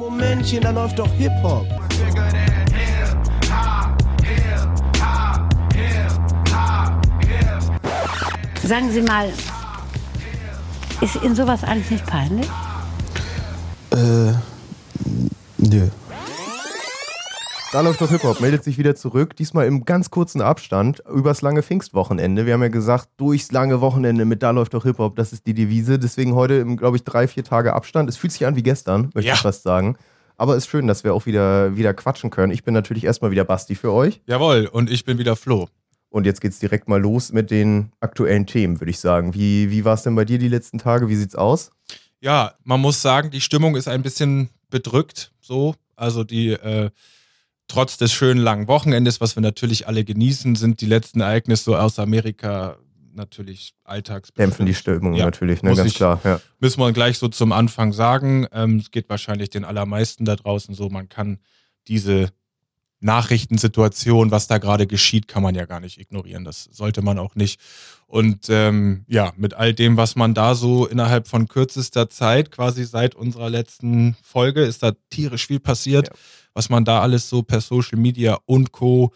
Momentchen, 0.00 0.62
da 0.62 0.70
läuft 0.70 0.98
doch 0.98 1.12
Hip-Hop. 1.12 1.66
Sagen 8.66 8.90
Sie 8.90 9.02
mal, 9.02 9.30
ist 11.02 11.16
Ihnen 11.22 11.36
sowas 11.36 11.62
eigentlich 11.64 11.90
nicht 11.90 12.06
peinlich? 12.06 12.48
Äh, 13.90 14.32
nö. 15.58 15.90
Da 17.72 17.82
läuft 17.82 18.00
doch 18.00 18.10
Hip-Hop, 18.10 18.40
meldet 18.40 18.64
sich 18.64 18.78
wieder 18.78 18.96
zurück, 18.96 19.36
diesmal 19.36 19.66
im 19.66 19.84
ganz 19.84 20.10
kurzen 20.10 20.40
Abstand 20.40 21.04
übers 21.08 21.40
lange 21.40 21.62
Pfingstwochenende. 21.62 22.44
Wir 22.44 22.54
haben 22.54 22.62
ja 22.62 22.68
gesagt, 22.68 23.08
durchs 23.16 23.52
lange 23.52 23.80
Wochenende 23.80 24.24
mit 24.24 24.42
Da 24.42 24.50
läuft 24.50 24.74
doch 24.74 24.82
Hip-Hop, 24.82 25.14
das 25.14 25.32
ist 25.32 25.46
die 25.46 25.54
Devise. 25.54 26.00
Deswegen 26.00 26.34
heute 26.34 26.54
im, 26.54 26.76
glaube 26.76 26.96
ich, 26.96 27.04
drei, 27.04 27.28
vier 27.28 27.44
Tage 27.44 27.72
Abstand. 27.72 28.08
Es 28.08 28.16
fühlt 28.16 28.32
sich 28.32 28.44
an 28.44 28.56
wie 28.56 28.64
gestern, 28.64 29.10
möchte 29.14 29.28
Ja. 29.28 29.34
ich 29.34 29.40
fast 29.40 29.62
sagen. 29.62 29.96
Aber 30.36 30.56
es 30.56 30.64
ist 30.64 30.70
schön, 30.70 30.88
dass 30.88 31.04
wir 31.04 31.14
auch 31.14 31.26
wieder, 31.26 31.76
wieder 31.76 31.94
quatschen 31.94 32.30
können. 32.30 32.52
Ich 32.52 32.64
bin 32.64 32.74
natürlich 32.74 33.04
erstmal 33.04 33.30
wieder 33.30 33.44
Basti 33.44 33.76
für 33.76 33.92
euch. 33.92 34.20
Jawohl, 34.26 34.68
und 34.72 34.90
ich 34.90 35.04
bin 35.04 35.18
wieder 35.18 35.36
Flo. 35.36 35.68
Und 36.08 36.26
jetzt 36.26 36.40
geht's 36.40 36.58
direkt 36.58 36.88
mal 36.88 37.00
los 37.00 37.30
mit 37.30 37.52
den 37.52 37.92
aktuellen 38.00 38.46
Themen, 38.46 38.80
würde 38.80 38.90
ich 38.90 38.98
sagen. 38.98 39.32
Wie, 39.32 39.70
wie 39.70 39.84
war 39.84 39.94
es 39.94 40.02
denn 40.02 40.16
bei 40.16 40.24
dir 40.24 40.38
die 40.38 40.48
letzten 40.48 40.78
Tage? 40.78 41.08
Wie 41.08 41.14
sieht's 41.14 41.36
aus? 41.36 41.70
Ja, 42.20 42.54
man 42.64 42.80
muss 42.80 43.00
sagen, 43.00 43.30
die 43.30 43.40
Stimmung 43.40 43.76
ist 43.76 43.86
ein 43.86 44.02
bisschen 44.02 44.50
bedrückt, 44.70 45.30
so. 45.40 45.76
Also 45.94 46.24
die, 46.24 46.50
äh, 46.50 46.90
trotz 47.70 47.96
des 47.96 48.12
schönen 48.12 48.40
langen 48.40 48.68
Wochenendes, 48.68 49.20
was 49.20 49.36
wir 49.36 49.40
natürlich 49.42 49.86
alle 49.86 50.04
genießen, 50.04 50.56
sind 50.56 50.80
die 50.80 50.86
letzten 50.86 51.20
Ereignisse 51.20 51.64
so 51.64 51.76
aus 51.76 51.98
Amerika 51.98 52.76
natürlich 53.12 53.74
alltags. 53.84 54.32
Dämpfen 54.32 54.66
die 54.66 54.74
Stimmung 54.74 55.14
Ja, 55.14 55.24
natürlich, 55.24 55.62
ne? 55.62 55.70
muss 55.70 55.78
Ganz 55.78 55.90
ich- 55.90 55.96
klar. 55.96 56.20
Ja. 56.24 56.40
Müssen 56.60 56.80
wir 56.80 56.92
gleich 56.92 57.18
so 57.18 57.28
zum 57.28 57.52
Anfang 57.52 57.92
sagen. 57.92 58.46
Ähm, 58.52 58.76
es 58.76 58.90
geht 58.90 59.08
wahrscheinlich 59.08 59.50
den 59.50 59.64
allermeisten 59.64 60.24
da 60.24 60.36
draußen 60.36 60.74
so, 60.74 60.88
man 60.88 61.08
kann 61.08 61.38
diese 61.88 62.30
Nachrichtensituation, 63.00 64.30
was 64.30 64.46
da 64.46 64.58
gerade 64.58 64.86
geschieht, 64.86 65.26
kann 65.26 65.42
man 65.42 65.54
ja 65.54 65.64
gar 65.64 65.80
nicht 65.80 65.98
ignorieren. 65.98 66.44
Das 66.44 66.68
sollte 66.70 67.02
man 67.02 67.18
auch 67.18 67.34
nicht. 67.34 67.58
Und 68.06 68.48
ähm, 68.50 69.04
ja, 69.08 69.32
mit 69.36 69.54
all 69.54 69.72
dem, 69.72 69.96
was 69.96 70.16
man 70.16 70.34
da 70.34 70.54
so 70.54 70.86
innerhalb 70.86 71.28
von 71.28 71.48
kürzester 71.48 72.10
Zeit, 72.10 72.50
quasi 72.50 72.84
seit 72.84 73.14
unserer 73.14 73.48
letzten 73.48 74.16
Folge, 74.22 74.62
ist 74.62 74.82
da 74.82 74.92
tierisch 75.10 75.46
viel 75.46 75.60
passiert. 75.60 76.08
Ja. 76.08 76.14
Was 76.52 76.68
man 76.68 76.84
da 76.84 77.00
alles 77.00 77.28
so 77.28 77.42
per 77.42 77.60
Social 77.60 77.98
Media 77.98 78.38
und 78.46 78.72
Co. 78.72 79.12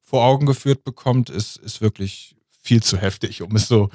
vor 0.00 0.24
Augen 0.24 0.46
geführt 0.46 0.82
bekommt, 0.84 1.28
ist, 1.30 1.58
ist 1.58 1.80
wirklich 1.80 2.34
viel 2.62 2.82
zu 2.82 2.96
heftig, 2.96 3.42
um 3.42 3.54
es 3.54 3.68
so, 3.68 3.90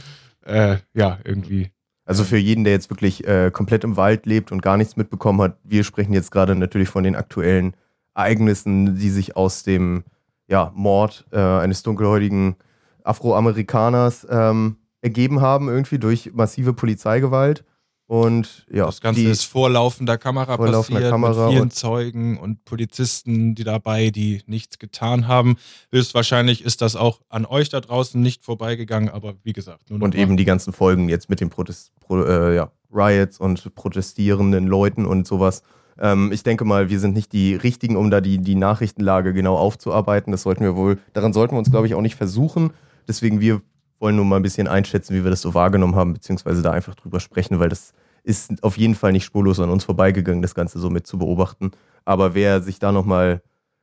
äh, 0.46 0.78
ja, 0.94 1.20
irgendwie 1.24 1.72
Also 2.06 2.24
für 2.24 2.38
jeden, 2.38 2.64
der 2.64 2.74
jetzt 2.74 2.90
wirklich 2.90 3.26
äh, 3.28 3.50
komplett 3.52 3.84
im 3.84 3.98
Wald 3.98 4.26
lebt 4.26 4.52
und 4.52 4.62
gar 4.62 4.78
nichts 4.78 4.96
mitbekommen 4.96 5.42
hat, 5.42 5.58
wir 5.64 5.84
sprechen 5.84 6.14
jetzt 6.14 6.32
gerade 6.32 6.56
natürlich 6.56 6.90
von 6.90 7.04
den 7.04 7.16
aktuellen 7.16 7.76
Ereignissen, 8.16 8.96
die 8.96 9.10
sich 9.10 9.36
aus 9.36 9.64
dem 9.64 10.04
ja, 10.48 10.72
Mord 10.76 11.26
äh, 11.32 11.40
eines 11.40 11.84
dunkelhäutigen 11.84 12.56
Afroamerikaners 13.04 14.28
ähm, 14.30 14.78
ergeben 15.02 15.42
haben, 15.42 15.70
irgendwie 15.70 16.00
durch 16.00 16.32
massive 16.34 16.74
Polizeigewalt. 16.74 17.64
Und 18.06 18.66
ja, 18.72 18.86
Das 18.86 19.00
Ganze 19.02 19.22
die, 19.22 19.28
ist 19.28 19.46
vor 19.46 19.70
laufender 19.70 20.18
Kamera 20.18 20.58
Vor 20.58 20.68
laufender 20.68 21.00
passiert, 21.00 21.12
Kamera 21.12 21.46
mit 21.46 21.52
vielen 21.54 21.62
und- 21.64 21.74
Zeugen 21.74 22.38
und 22.38 22.64
Polizisten, 22.66 23.56
die 23.56 23.64
dabei, 23.64 24.10
die 24.12 24.42
nichts 24.46 24.78
getan 24.78 25.28
haben. 25.28 25.56
Höchstwahrscheinlich 25.92 26.64
ist 26.64 26.82
das 26.82 26.96
auch 26.98 27.22
an 27.30 27.46
euch 27.46 27.70
da 27.70 27.80
draußen 27.80 28.22
nicht 28.22 28.44
vorbeigegangen, 28.44 29.10
aber 29.10 29.36
wie 29.44 29.54
gesagt, 29.54 29.90
und 29.90 30.00
mal- 30.00 30.16
eben 30.16 30.36
die 30.38 30.46
ganzen 30.46 30.74
Folgen 30.74 31.08
jetzt 31.10 31.30
mit 31.30 31.40
den 31.40 31.50
Protest, 31.50 31.92
Pro, 32.02 32.22
äh, 32.24 32.56
ja, 32.56 32.72
Riots 32.94 33.40
und 33.40 33.74
protestierenden 33.74 34.68
Leuten 34.68 35.06
und 35.06 35.26
sowas. 35.26 35.64
Ähm, 36.00 36.32
ich 36.32 36.44
denke 36.44 36.66
mal, 36.66 36.90
wir 36.90 37.00
sind 37.00 37.14
nicht 37.14 37.34
die 37.34 37.56
Richtigen, 37.56 37.96
um 37.96 38.10
da 38.10 38.22
die, 38.22 38.40
die 38.40 38.56
Nachrichtenlage 38.56 39.34
genau 39.34 39.58
aufzuarbeiten. 39.58 40.32
Das 40.32 40.44
sollten 40.44 40.64
wir 40.64 40.76
wohl, 40.76 41.00
daran 41.14 41.34
sollten 41.34 41.56
wir 41.56 41.60
uns, 41.60 41.72
glaube 41.72 41.88
ich, 41.88 41.96
auch 41.96 42.02
nicht 42.02 42.16
versuchen. 42.16 42.72
Deswegen, 43.08 43.40
wir 43.40 43.62
wollen 44.00 44.16
nur 44.16 44.26
mal 44.26 44.38
ein 44.38 44.44
bisschen 44.44 44.68
einschätzen, 44.68 45.16
wie 45.16 45.24
wir 45.24 45.32
das 45.32 45.42
so 45.42 45.54
wahrgenommen 45.54 45.96
haben, 45.96 46.14
beziehungsweise 46.14 46.62
da 46.62 46.72
einfach 46.72 46.96
drüber 46.96 47.20
sprechen, 47.20 47.60
weil 47.60 47.70
das 47.70 47.94
ist 48.24 48.64
auf 48.64 48.78
jeden 48.78 48.96
Fall 48.96 49.12
nicht 49.12 49.26
spurlos 49.26 49.60
an 49.60 49.70
uns 49.70 49.84
vorbeigegangen, 49.84 50.42
das 50.42 50.56
Ganze 50.56 50.80
so 50.80 50.90
mit 50.90 51.08
zu 51.08 51.18
beobachten. 51.18 51.72
Aber 52.06 52.34
wer 52.34 52.62
sich 52.62 52.80
da 52.80 52.92
nochmal 52.92 53.42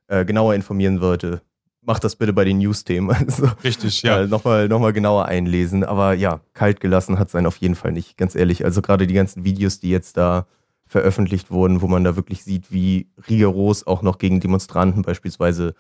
äh, 0.09 0.25
genauer 0.25 0.55
informieren 0.55 1.01
wollte, 1.01 1.43
macht 1.83 2.05
das 2.05 2.17
bitte 2.17 2.33
bei 2.33 2.45
den 2.45 2.59
News-Themen. 2.59 3.15
Also, 3.27 3.49
Richtig, 3.65 4.03
ja. 4.03 4.21
ja. 4.21 4.27
nochmal 4.27 4.69
noch 4.69 4.81
mal 4.81 4.93
genauer 4.93 5.27
einlesen. 5.27 5.85
Aber 5.85 6.15
ja, 6.15 6.41
kalt 6.53 6.81
gelassen 6.81 7.19
hat 7.19 7.31
sein 7.31 7.47
auf 7.47 7.57
jeden 7.57 7.75
Fall 7.75 7.93
nicht, 7.93 8.17
ganz 8.17 8.35
ehrlich. 8.35 8.65
Also 8.65 8.83
gerade 8.83 9.07
die 9.07 9.15
ganzen 9.15 9.45
Videos, 9.45 9.81
die 9.81 9.91
jetzt 9.91 10.17
da 10.17 10.47
veröffentlicht 10.91 11.53
wurden, 11.53 11.83
wo 11.83 11.87
man 11.87 12.03
da 12.03 12.17
wirklich 12.17 12.43
sieht, 12.43 12.73
wie 12.73 13.07
rigoros 13.29 13.87
auch 13.87 14.03
noch 14.03 14.19
gegen 14.19 14.41
Demonstranten 14.41 15.03
beispielsweise 15.03 15.75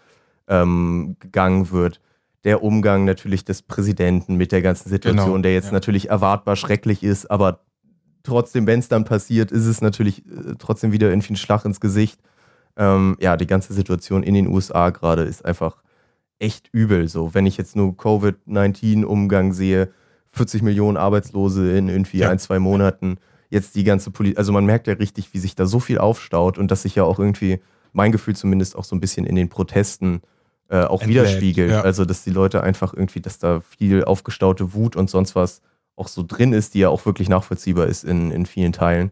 ähm, 0.47 1.17
gegangen 1.19 1.73
wird. 1.73 2.01
Der 2.45 2.63
Umgang 2.63 3.05
natürlich 3.07 3.45
des 3.45 3.63
Präsidenten 3.63 4.37
mit 4.37 4.53
der 4.53 4.63
ganzen 4.63 4.89
Situation, 4.89 5.27
Genau, 5.27 5.39
der 5.43 5.53
jetzt 5.53 5.67
ja. 5.67 5.73
natürlich 5.73 6.09
erwartbar 6.11 6.55
schrecklich 6.55 7.03
ist, 7.03 7.29
aber 7.29 7.65
trotzdem, 8.23 8.69
wenn 8.69 8.79
es 8.79 8.87
dann 8.89 9.05
passiert, 9.05 9.51
ist 9.51 9.67
es 9.67 9.81
natürlich 9.81 10.25
äh, 10.27 10.55
trotzdem 10.61 10.93
wieder 10.93 11.09
irgendwie 11.11 11.33
ein 11.33 11.37
Schlag 11.37 11.65
ins 11.65 11.81
Gesicht. 11.81 12.21
Ähm, 12.77 13.17
ja, 13.21 13.37
die 13.37 13.49
ganze 13.49 13.73
Situation 13.75 14.23
in 14.23 14.35
den 14.35 14.47
USA 14.47 14.91
gerade 14.91 15.23
ist 15.25 15.45
einfach 15.45 15.83
echt 16.39 16.69
übel. 16.73 17.09
So, 17.09 17.35
wenn 17.35 17.47
ich 17.47 17.57
jetzt 17.57 17.75
nur 17.75 17.97
Covid-19-Umgang 17.97 19.53
sehe, 19.53 19.91
40 20.33 20.63
Millionen 20.63 20.97
Arbeitslose 20.97 21.77
in 21.77 21.89
irgendwie 21.89 22.19
Ja. 22.19 22.31
ein, 22.31 22.39
zwei 22.39 22.61
Monaten, 22.61 23.17
jetzt 23.51 23.75
die 23.75 23.85
ganze 23.85 24.11
Politik, 24.11 24.39
also 24.39 24.53
man 24.53 24.65
merkt 24.65 24.87
ja 24.87 24.95
richtig, 24.95 25.35
wie 25.35 25.39
sich 25.39 25.55
da 25.55 25.67
so 25.67 25.81
viel 25.81 25.99
aufstaut 25.99 26.57
und 26.57 26.71
dass 26.71 26.83
sich 26.83 26.95
ja 26.95 27.05
auch 27.05 27.19
irgendwie, 27.19 27.61
mein 27.93 28.13
Gefühl 28.13 28.37
zumindest 28.37 28.77
auch 28.77 28.85
so 28.85 28.95
ein 28.97 29.01
bisschen 29.01 29.27
in 29.27 29.35
den 29.35 29.49
Protesten 29.49 30.23
äh, 30.69 30.85
auch 30.85 31.03
Entlädt, 31.03 31.25
widerspiegelt. 31.25 31.71
ja. 31.73 31.81
Also, 31.83 32.05
dass 32.05 32.23
die 32.23 32.31
Leute 32.31 32.63
einfach 32.63 32.95
irgendwie, 32.95 33.21
dass 33.21 33.39
da 33.39 33.61
viel 33.61 34.05
aufgestaute 34.05 34.73
Wut 34.73 34.95
und 34.95 35.11
sonst 35.11 35.35
was 35.35 35.61
auch 35.97 36.09
so 36.09 36.25
drin 36.27 36.53
ist, 36.53 36.75
die 36.75 36.79
ja 36.79 36.89
auch 36.89 37.05
wirklich 37.05 37.29
nachvollziehbar 37.29 37.87
ist 37.87 38.05
in, 38.05 38.31
in 38.31 38.47
vielen 38.47 38.73
Teilen. 38.73 39.11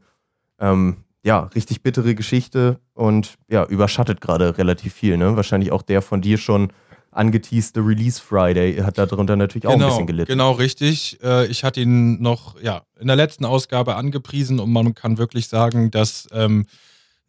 Ähm, 0.60 0.98
ja, 1.24 1.40
richtig 1.54 1.82
bittere 1.82 2.14
Geschichte 2.14 2.78
und 2.94 3.34
ja, 3.48 3.64
überschattet 3.66 4.20
gerade 4.20 4.56
relativ 4.56 4.94
viel. 4.94 5.16
Ne? 5.16 5.36
Wahrscheinlich 5.36 5.72
auch 5.72 5.82
der 5.82 6.00
von 6.00 6.20
dir 6.20 6.38
schon 6.38 6.72
angeteaste 7.10 7.80
Release 7.80 8.20
Friday 8.20 8.76
hat 8.76 8.98
darunter 8.98 9.36
natürlich 9.36 9.66
auch 9.66 9.72
ein 9.72 9.78
bisschen 9.78 10.06
gelitten. 10.06 10.30
Genau, 10.30 10.52
richtig. 10.52 11.18
Äh, 11.22 11.46
Ich 11.46 11.64
hatte 11.64 11.80
ihn 11.80 12.20
noch 12.22 12.60
ja, 12.60 12.82
in 13.00 13.06
der 13.06 13.16
letzten 13.16 13.44
Ausgabe 13.44 13.96
angepriesen 13.96 14.60
und 14.60 14.70
man 14.70 14.94
kann 14.94 15.18
wirklich 15.18 15.48
sagen, 15.48 15.90
dass 15.90 16.28
ähm, 16.32 16.66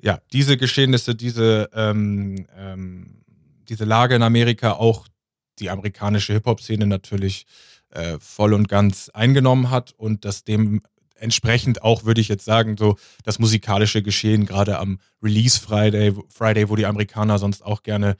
ja, 0.01 0.19
diese 0.31 0.57
Geschehnisse, 0.57 1.15
diese, 1.15 1.69
ähm, 1.73 2.45
ähm, 2.57 3.23
diese 3.67 3.85
Lage 3.85 4.15
in 4.15 4.23
Amerika 4.23 4.73
auch 4.73 5.07
die 5.59 5.69
amerikanische 5.69 6.33
Hip-Hop-Szene 6.33 6.87
natürlich 6.87 7.45
äh, 7.89 8.17
voll 8.19 8.53
und 8.53 8.67
ganz 8.69 9.09
eingenommen 9.09 9.69
hat 9.69 9.93
und 9.97 10.23
dass 10.25 10.43
dem 10.43 10.81
entsprechend 11.15 11.83
auch, 11.83 12.05
würde 12.05 12.21
ich 12.21 12.29
jetzt 12.29 12.45
sagen, 12.45 12.77
so 12.77 12.95
das 13.23 13.39
musikalische 13.39 14.01
Geschehen 14.01 14.45
gerade 14.45 14.79
am 14.79 14.99
Release 15.21 15.59
Friday, 15.59 16.13
Friday, 16.29 16.69
wo 16.69 16.75
die 16.77 16.85
Amerikaner 16.85 17.37
sonst 17.39 17.65
auch 17.65 17.83
gerne 17.83 18.15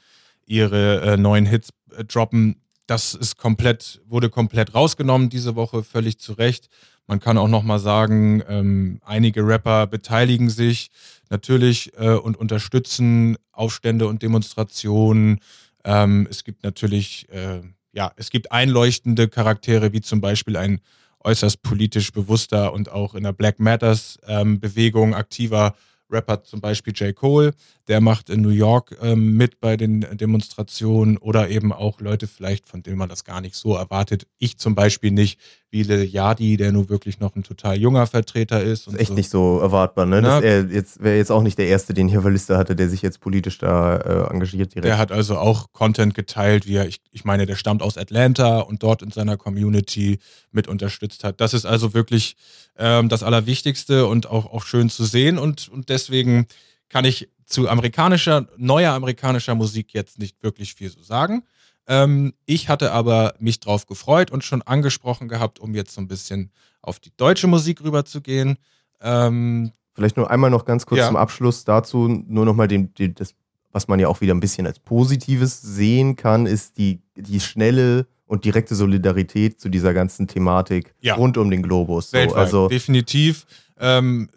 ihre 0.49 1.01
äh, 1.01 1.17
neuen 1.17 1.45
Hits 1.45 1.69
äh, 1.95 2.03
droppen, 2.03 2.55
das 2.87 3.13
ist 3.13 3.37
komplett, 3.37 4.01
wurde 4.05 4.29
komplett 4.29 4.73
rausgenommen 4.73 5.29
diese 5.29 5.55
Woche, 5.55 5.83
völlig 5.83 6.19
zu 6.19 6.33
Recht. 6.33 6.69
Man 7.05 7.19
kann 7.19 7.37
auch 7.37 7.47
nochmal 7.47 7.79
sagen, 7.79 8.43
ähm, 8.47 8.99
einige 9.05 9.45
Rapper 9.45 9.87
beteiligen 9.87 10.49
sich 10.49 10.89
natürlich 11.29 11.91
äh, 11.97 12.09
und 12.09 12.35
unterstützen 12.35 13.37
Aufstände 13.51 14.07
und 14.07 14.23
Demonstrationen. 14.23 15.39
Ähm, 15.83 16.27
es 16.29 16.43
gibt 16.43 16.63
natürlich, 16.63 17.27
äh, 17.29 17.61
ja, 17.91 18.11
es 18.15 18.31
gibt 18.31 18.51
einleuchtende 18.51 19.27
Charaktere, 19.27 19.93
wie 19.93 20.01
zum 20.01 20.19
Beispiel 20.19 20.57
ein 20.57 20.81
äußerst 21.23 21.61
politisch 21.61 22.11
bewusster 22.11 22.73
und 22.73 22.91
auch 22.91 23.13
in 23.13 23.23
der 23.23 23.33
Black 23.33 23.59
Matters 23.59 24.17
ähm, 24.25 24.59
Bewegung 24.59 25.13
aktiver 25.13 25.75
Rapper, 26.11 26.43
zum 26.43 26.61
Beispiel 26.61 26.93
J. 26.93 27.15
Cole, 27.15 27.53
der 27.87 28.01
macht 28.01 28.29
in 28.29 28.41
New 28.41 28.49
York 28.49 28.97
ähm, 29.01 29.37
mit 29.37 29.59
bei 29.59 29.77
den 29.77 30.01
Demonstrationen 30.17 31.17
oder 31.17 31.49
eben 31.49 31.71
auch 31.71 31.99
Leute 32.01 32.27
vielleicht, 32.27 32.67
von 32.67 32.83
denen 32.83 32.97
man 32.97 33.09
das 33.09 33.23
gar 33.23 33.41
nicht 33.41 33.55
so 33.55 33.75
erwartet. 33.75 34.27
Ich 34.37 34.57
zum 34.57 34.75
Beispiel 34.75 35.11
nicht, 35.11 35.39
wie 35.71 35.83
Lil 35.83 36.03
Yadi, 36.03 36.57
der 36.57 36.71
nun 36.71 36.89
wirklich 36.89 37.19
noch 37.19 37.35
ein 37.35 37.43
total 37.43 37.77
junger 37.77 38.07
Vertreter 38.07 38.61
ist. 38.61 38.87
Und 38.87 38.95
ist 38.95 39.01
echt 39.01 39.09
so. 39.09 39.13
nicht 39.13 39.29
so 39.29 39.59
erwartbar, 39.59 40.05
ne? 40.05 40.21
Na, 40.21 40.41
er 40.41 40.65
jetzt 40.65 41.03
wäre 41.03 41.17
jetzt 41.17 41.31
auch 41.31 41.43
nicht 41.43 41.57
der 41.57 41.67
Erste, 41.67 41.93
den 41.93 42.09
ich 42.09 42.17
auf 42.17 42.23
der 42.23 42.31
Liste 42.31 42.57
hatte, 42.57 42.75
der 42.75 42.89
sich 42.89 43.01
jetzt 43.01 43.19
politisch 43.19 43.59
da 43.59 43.97
äh, 43.97 44.31
engagiert 44.31 44.73
direkt. 44.73 44.85
Der 44.85 44.97
hat 44.97 45.11
also 45.11 45.37
auch 45.37 45.71
Content 45.71 46.15
geteilt, 46.15 46.67
wie 46.67 46.75
er, 46.75 46.87
ich, 46.87 47.01
ich 47.11 47.23
meine, 47.23 47.45
der 47.45 47.55
stammt 47.55 47.83
aus 47.83 47.97
Atlanta 47.97 48.59
und 48.59 48.81
dort 48.81 49.03
in 49.03 49.11
seiner 49.11 49.37
Community 49.37 50.19
mit 50.51 50.67
unterstützt 50.67 51.23
hat. 51.23 51.39
Das 51.39 51.53
ist 51.53 51.65
also 51.65 51.93
wirklich 51.93 52.35
ähm, 52.77 53.09
das 53.09 53.21
Allerwichtigste 53.21 54.07
und 54.07 54.27
auch, 54.27 54.47
auch 54.47 54.65
schön 54.65 54.89
zu 54.89 55.05
sehen. 55.05 55.37
Und, 55.37 55.69
und 55.69 55.89
deswegen 55.89 56.47
kann 56.89 57.05
ich 57.05 57.29
zu 57.45 57.69
amerikanischer, 57.69 58.47
neuer 58.57 58.93
amerikanischer 58.93 59.55
Musik 59.55 59.93
jetzt 59.93 60.19
nicht 60.19 60.41
wirklich 60.41 60.73
viel 60.73 60.89
so 60.89 61.01
sagen. 61.01 61.43
Ähm, 61.89 62.33
ich 62.45 62.69
hatte 62.69 62.91
aber 62.91 63.33
mich 63.39 63.59
drauf 63.59 63.87
gefreut 63.87 64.29
und 64.29 64.43
schon 64.43 64.61
angesprochen 64.61 65.27
gehabt, 65.27 65.59
um 65.59 65.73
jetzt 65.73 65.93
so 65.93 65.99
ein 66.01 66.07
bisschen 66.07 66.51
auf 66.81 66.99
die 66.99 67.11
deutsche 67.17 67.47
Musik 67.47 67.83
rüberzugehen. 67.83 68.57
Ähm, 69.01 69.71
Vielleicht 69.95 70.15
nur 70.15 70.29
einmal 70.29 70.51
noch 70.51 70.65
ganz 70.65 70.85
kurz 70.85 70.99
Ja. 70.99 71.07
zum 71.07 71.17
Abschluss 71.17 71.65
dazu, 71.65 72.07
nur 72.07 72.45
nochmal 72.45 72.67
den, 72.67 72.93
den, 72.93 73.15
das, 73.15 73.33
was 73.71 73.87
man 73.87 73.99
ja 73.99 74.07
auch 74.07 74.21
wieder 74.21 74.33
ein 74.35 74.39
bisschen 74.39 74.67
als 74.67 74.79
Positives 74.79 75.61
sehen 75.61 76.15
kann, 76.15 76.45
ist 76.45 76.77
die, 76.77 77.01
die 77.15 77.39
schnelle 77.39 78.07
und 78.27 78.45
direkte 78.45 78.75
Solidarität 78.75 79.59
zu 79.59 79.67
dieser 79.69 79.93
ganzen 79.95 80.27
Thematik 80.27 80.93
Ja. 81.01 81.15
rund 81.15 81.37
um 81.37 81.49
den 81.49 81.63
Globus. 81.63 82.11
So, 82.11 82.17
Weltweit, 82.17 82.37
also 82.37 82.69
definitiv. 82.69 83.47
Ähm, 83.79 84.29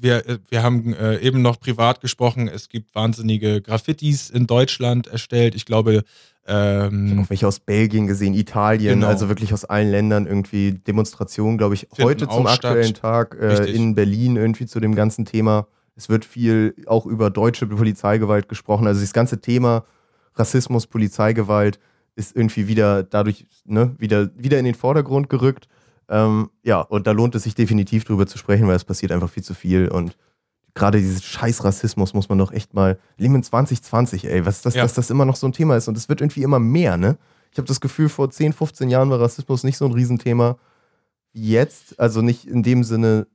wir, 0.00 0.40
wir 0.48 0.62
haben 0.62 0.94
äh, 0.94 1.18
eben 1.18 1.42
noch 1.42 1.60
privat 1.60 2.00
gesprochen, 2.00 2.48
es 2.48 2.70
gibt 2.70 2.94
wahnsinnige 2.94 3.60
Graffitis 3.60 4.30
in 4.30 4.46
Deutschland 4.46 5.06
erstellt. 5.06 5.54
Ich 5.54 5.66
glaube, 5.66 6.02
Ich 6.48 6.52
habe 6.54 6.94
ähm, 6.94 7.20
auch 7.24 7.30
welche 7.30 7.46
aus 7.48 7.58
Belgien 7.60 8.06
gesehen, 8.06 8.32
Italien, 8.34 9.00
Genau. 9.00 9.08
also 9.08 9.28
wirklich 9.28 9.52
aus 9.52 9.64
allen 9.64 9.90
Ländern 9.90 10.26
irgendwie 10.26 10.72
Demonstrationen, 10.72 11.58
glaube 11.58 11.74
ich, 11.74 11.88
Finden 11.92 12.04
heute 12.04 12.28
zum 12.28 12.46
aktuellen 12.46 12.84
statt. 12.84 13.00
Tag 13.00 13.36
äh, 13.40 13.64
in 13.70 13.94
Berlin 13.94 14.36
irgendwie 14.36 14.66
zu 14.66 14.78
dem 14.78 14.94
ganzen 14.94 15.24
Thema. 15.24 15.66
Es 15.96 16.08
wird 16.08 16.24
viel 16.24 16.74
auch 16.86 17.06
über 17.06 17.30
deutsche 17.30 17.66
Polizeigewalt 17.66 18.48
gesprochen. 18.48 18.86
Also 18.86 19.00
das 19.00 19.12
ganze 19.12 19.40
Thema 19.40 19.84
Rassismus, 20.36 20.86
Polizeigewalt 20.86 21.78
ist 22.14 22.36
irgendwie 22.36 22.68
wieder 22.68 23.02
dadurch 23.02 23.46
ne, 23.64 23.94
wieder, 23.98 24.30
wieder 24.36 24.58
in 24.58 24.64
den 24.66 24.74
Vordergrund 24.74 25.28
gerückt. 25.28 25.68
Ähm, 26.08 26.50
ja, 26.62 26.80
und 26.80 27.06
da 27.06 27.12
lohnt 27.12 27.34
es 27.34 27.42
sich 27.42 27.54
definitiv 27.56 28.04
drüber 28.04 28.26
zu 28.26 28.38
sprechen, 28.38 28.68
weil 28.68 28.76
es 28.76 28.84
passiert 28.84 29.10
einfach 29.10 29.30
viel 29.30 29.42
zu 29.42 29.54
viel 29.54 29.88
und 29.88 30.16
gerade 30.76 30.98
dieses 31.00 31.24
scheiß 31.24 31.64
Rassismus 31.64 32.14
muss 32.14 32.28
man 32.28 32.38
doch 32.38 32.52
echt 32.52 32.74
mal, 32.74 32.98
leben 33.16 33.34
in 33.34 33.42
2020, 33.42 34.26
ey, 34.26 34.46
was, 34.46 34.62
dass, 34.62 34.74
Ja. 34.74 34.82
dass 34.82 34.94
das 34.94 35.10
immer 35.10 35.24
noch 35.24 35.34
so 35.34 35.48
ein 35.48 35.52
Thema 35.52 35.76
ist 35.76 35.88
und 35.88 35.96
es 35.96 36.08
wird 36.08 36.20
irgendwie 36.20 36.42
immer 36.44 36.60
mehr, 36.60 36.96
ne? 36.96 37.16
Ich 37.50 37.58
habe 37.58 37.66
das 37.66 37.80
Gefühl, 37.80 38.08
vor 38.10 38.30
10, 38.30 38.52
15 38.52 38.90
Jahren 38.90 39.08
war 39.10 39.18
Rassismus 39.20 39.64
nicht 39.64 39.78
so 39.78 39.86
ein 39.86 39.92
Riesenthema 39.92 40.56
wie 41.32 41.50
jetzt, 41.50 41.98
also 41.98 42.22
nicht 42.22 42.46
in 42.46 42.62
dem 42.62 42.84
Sinne, 42.84 43.26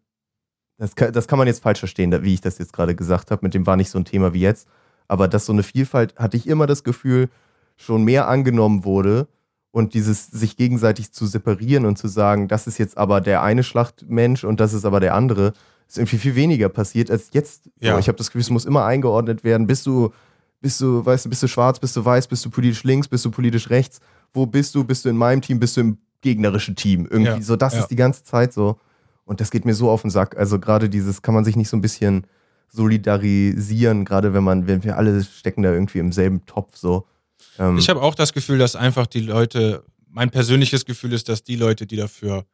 das 0.77 0.95
kann, 0.95 1.11
das 1.11 1.27
kann 1.27 1.38
man 1.38 1.47
jetzt 1.47 1.61
falsch 1.61 1.79
verstehen, 1.79 2.11
wie 2.23 2.33
ich 2.33 2.41
das 2.41 2.57
jetzt 2.57 2.73
gerade 2.73 2.95
gesagt 2.95 3.31
habe, 3.31 3.43
mit 3.45 3.53
dem 3.53 3.65
war 3.67 3.75
nicht 3.75 3.89
so 3.91 3.99
ein 3.99 4.05
Thema 4.05 4.33
wie 4.33 4.41
jetzt, 4.41 4.67
aber 5.07 5.27
dass 5.27 5.45
so 5.45 5.53
eine 5.53 5.63
Vielfalt, 5.63 6.15
hatte 6.17 6.38
ich 6.38 6.47
immer 6.47 6.67
das 6.67 6.83
Gefühl, 6.83 7.29
schon 7.75 8.03
mehr 8.03 8.27
angenommen 8.27 8.85
wurde 8.85 9.27
und 9.71 9.93
dieses 9.95 10.27
sich 10.27 10.57
gegenseitig 10.57 11.11
zu 11.11 11.25
separieren 11.25 11.85
und 11.85 11.97
zu 11.97 12.07
sagen, 12.07 12.47
das 12.47 12.67
ist 12.67 12.77
jetzt 12.77 12.97
aber 12.97 13.21
der 13.21 13.41
eine 13.41 13.63
Schlachtmensch 13.63 14.43
und 14.43 14.59
das 14.59 14.73
ist 14.73 14.85
aber 14.85 14.99
der 14.99 15.15
andere, 15.15 15.53
ist 15.91 15.97
irgendwie 15.97 16.17
viel 16.17 16.35
weniger 16.35 16.69
passiert 16.69 17.11
als 17.11 17.29
jetzt. 17.33 17.69
Ja. 17.79 17.99
Ich 17.99 18.07
habe 18.07 18.17
das 18.17 18.27
Gefühl, 18.27 18.41
es 18.41 18.49
muss 18.49 18.65
immer 18.65 18.85
eingeordnet 18.85 19.43
werden. 19.43 19.67
Bist 19.67 19.85
du, 19.85 20.13
bist 20.61 20.79
du, 20.79 21.05
weißt 21.05 21.25
du, 21.25 21.29
bist 21.29 21.43
du 21.43 21.47
schwarz, 21.47 21.79
bist 21.79 21.95
du 21.95 22.05
weiß, 22.05 22.27
bist 22.27 22.45
du 22.45 22.49
politisch 22.49 22.83
links, 22.83 23.07
bist 23.07 23.25
du 23.25 23.31
politisch 23.31 23.69
rechts? 23.69 23.99
Wo 24.33 24.45
bist 24.45 24.73
du? 24.73 24.83
Bist 24.83 25.05
du 25.05 25.09
in 25.09 25.17
meinem 25.17 25.41
Team, 25.41 25.59
bist 25.59 25.75
du 25.75 25.81
im 25.81 25.97
gegnerischen 26.21 26.75
Team? 26.75 27.07
Irgendwie 27.09 27.31
Ja, 27.31 27.41
so, 27.41 27.55
das 27.55 27.73
ja. 27.73 27.81
ist 27.81 27.88
die 27.88 27.95
ganze 27.95 28.23
Zeit 28.23 28.53
so. 28.53 28.79
Und 29.25 29.41
das 29.41 29.51
geht 29.51 29.65
mir 29.65 29.73
so 29.73 29.89
auf 29.89 30.01
den 30.01 30.11
Sack. 30.11 30.38
Also 30.38 30.59
gerade 30.59 30.89
dieses, 30.89 31.21
kann 31.21 31.33
man 31.33 31.43
sich 31.43 31.55
nicht 31.55 31.69
so 31.69 31.75
ein 31.77 31.81
bisschen 31.81 32.25
solidarisieren, 32.69 34.05
gerade 34.05 34.33
wenn 34.33 34.43
man, 34.43 34.67
wenn 34.67 34.83
wir 34.83 34.97
alle 34.97 35.21
stecken 35.23 35.61
da 35.61 35.73
irgendwie 35.73 35.99
im 35.99 36.11
selben 36.13 36.45
Topf 36.45 36.77
so. 36.77 37.05
Ähm, 37.59 37.77
ich 37.77 37.89
habe 37.89 38.01
auch 38.01 38.15
das 38.15 38.31
Gefühl, 38.31 38.57
dass 38.57 38.77
einfach 38.77 39.07
die 39.07 39.19
Leute, 39.19 39.83
mein 40.09 40.29
persönliches 40.29 40.85
Gefühl 40.85 41.11
ist, 41.11 41.27
dass 41.27 41.43
die 41.43 41.57
Leute, 41.57 41.85
die 41.85 41.97
dafür 41.97 42.45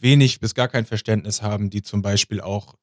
wenig 0.00 0.40
bis 0.40 0.54
gar 0.54 0.68
kein 0.68 0.84
Verständnis 0.86 1.42
haben, 1.42 1.70
die 1.70 1.82
zum 1.82 2.02
Beispiel 2.02 2.40
auch 2.40 2.74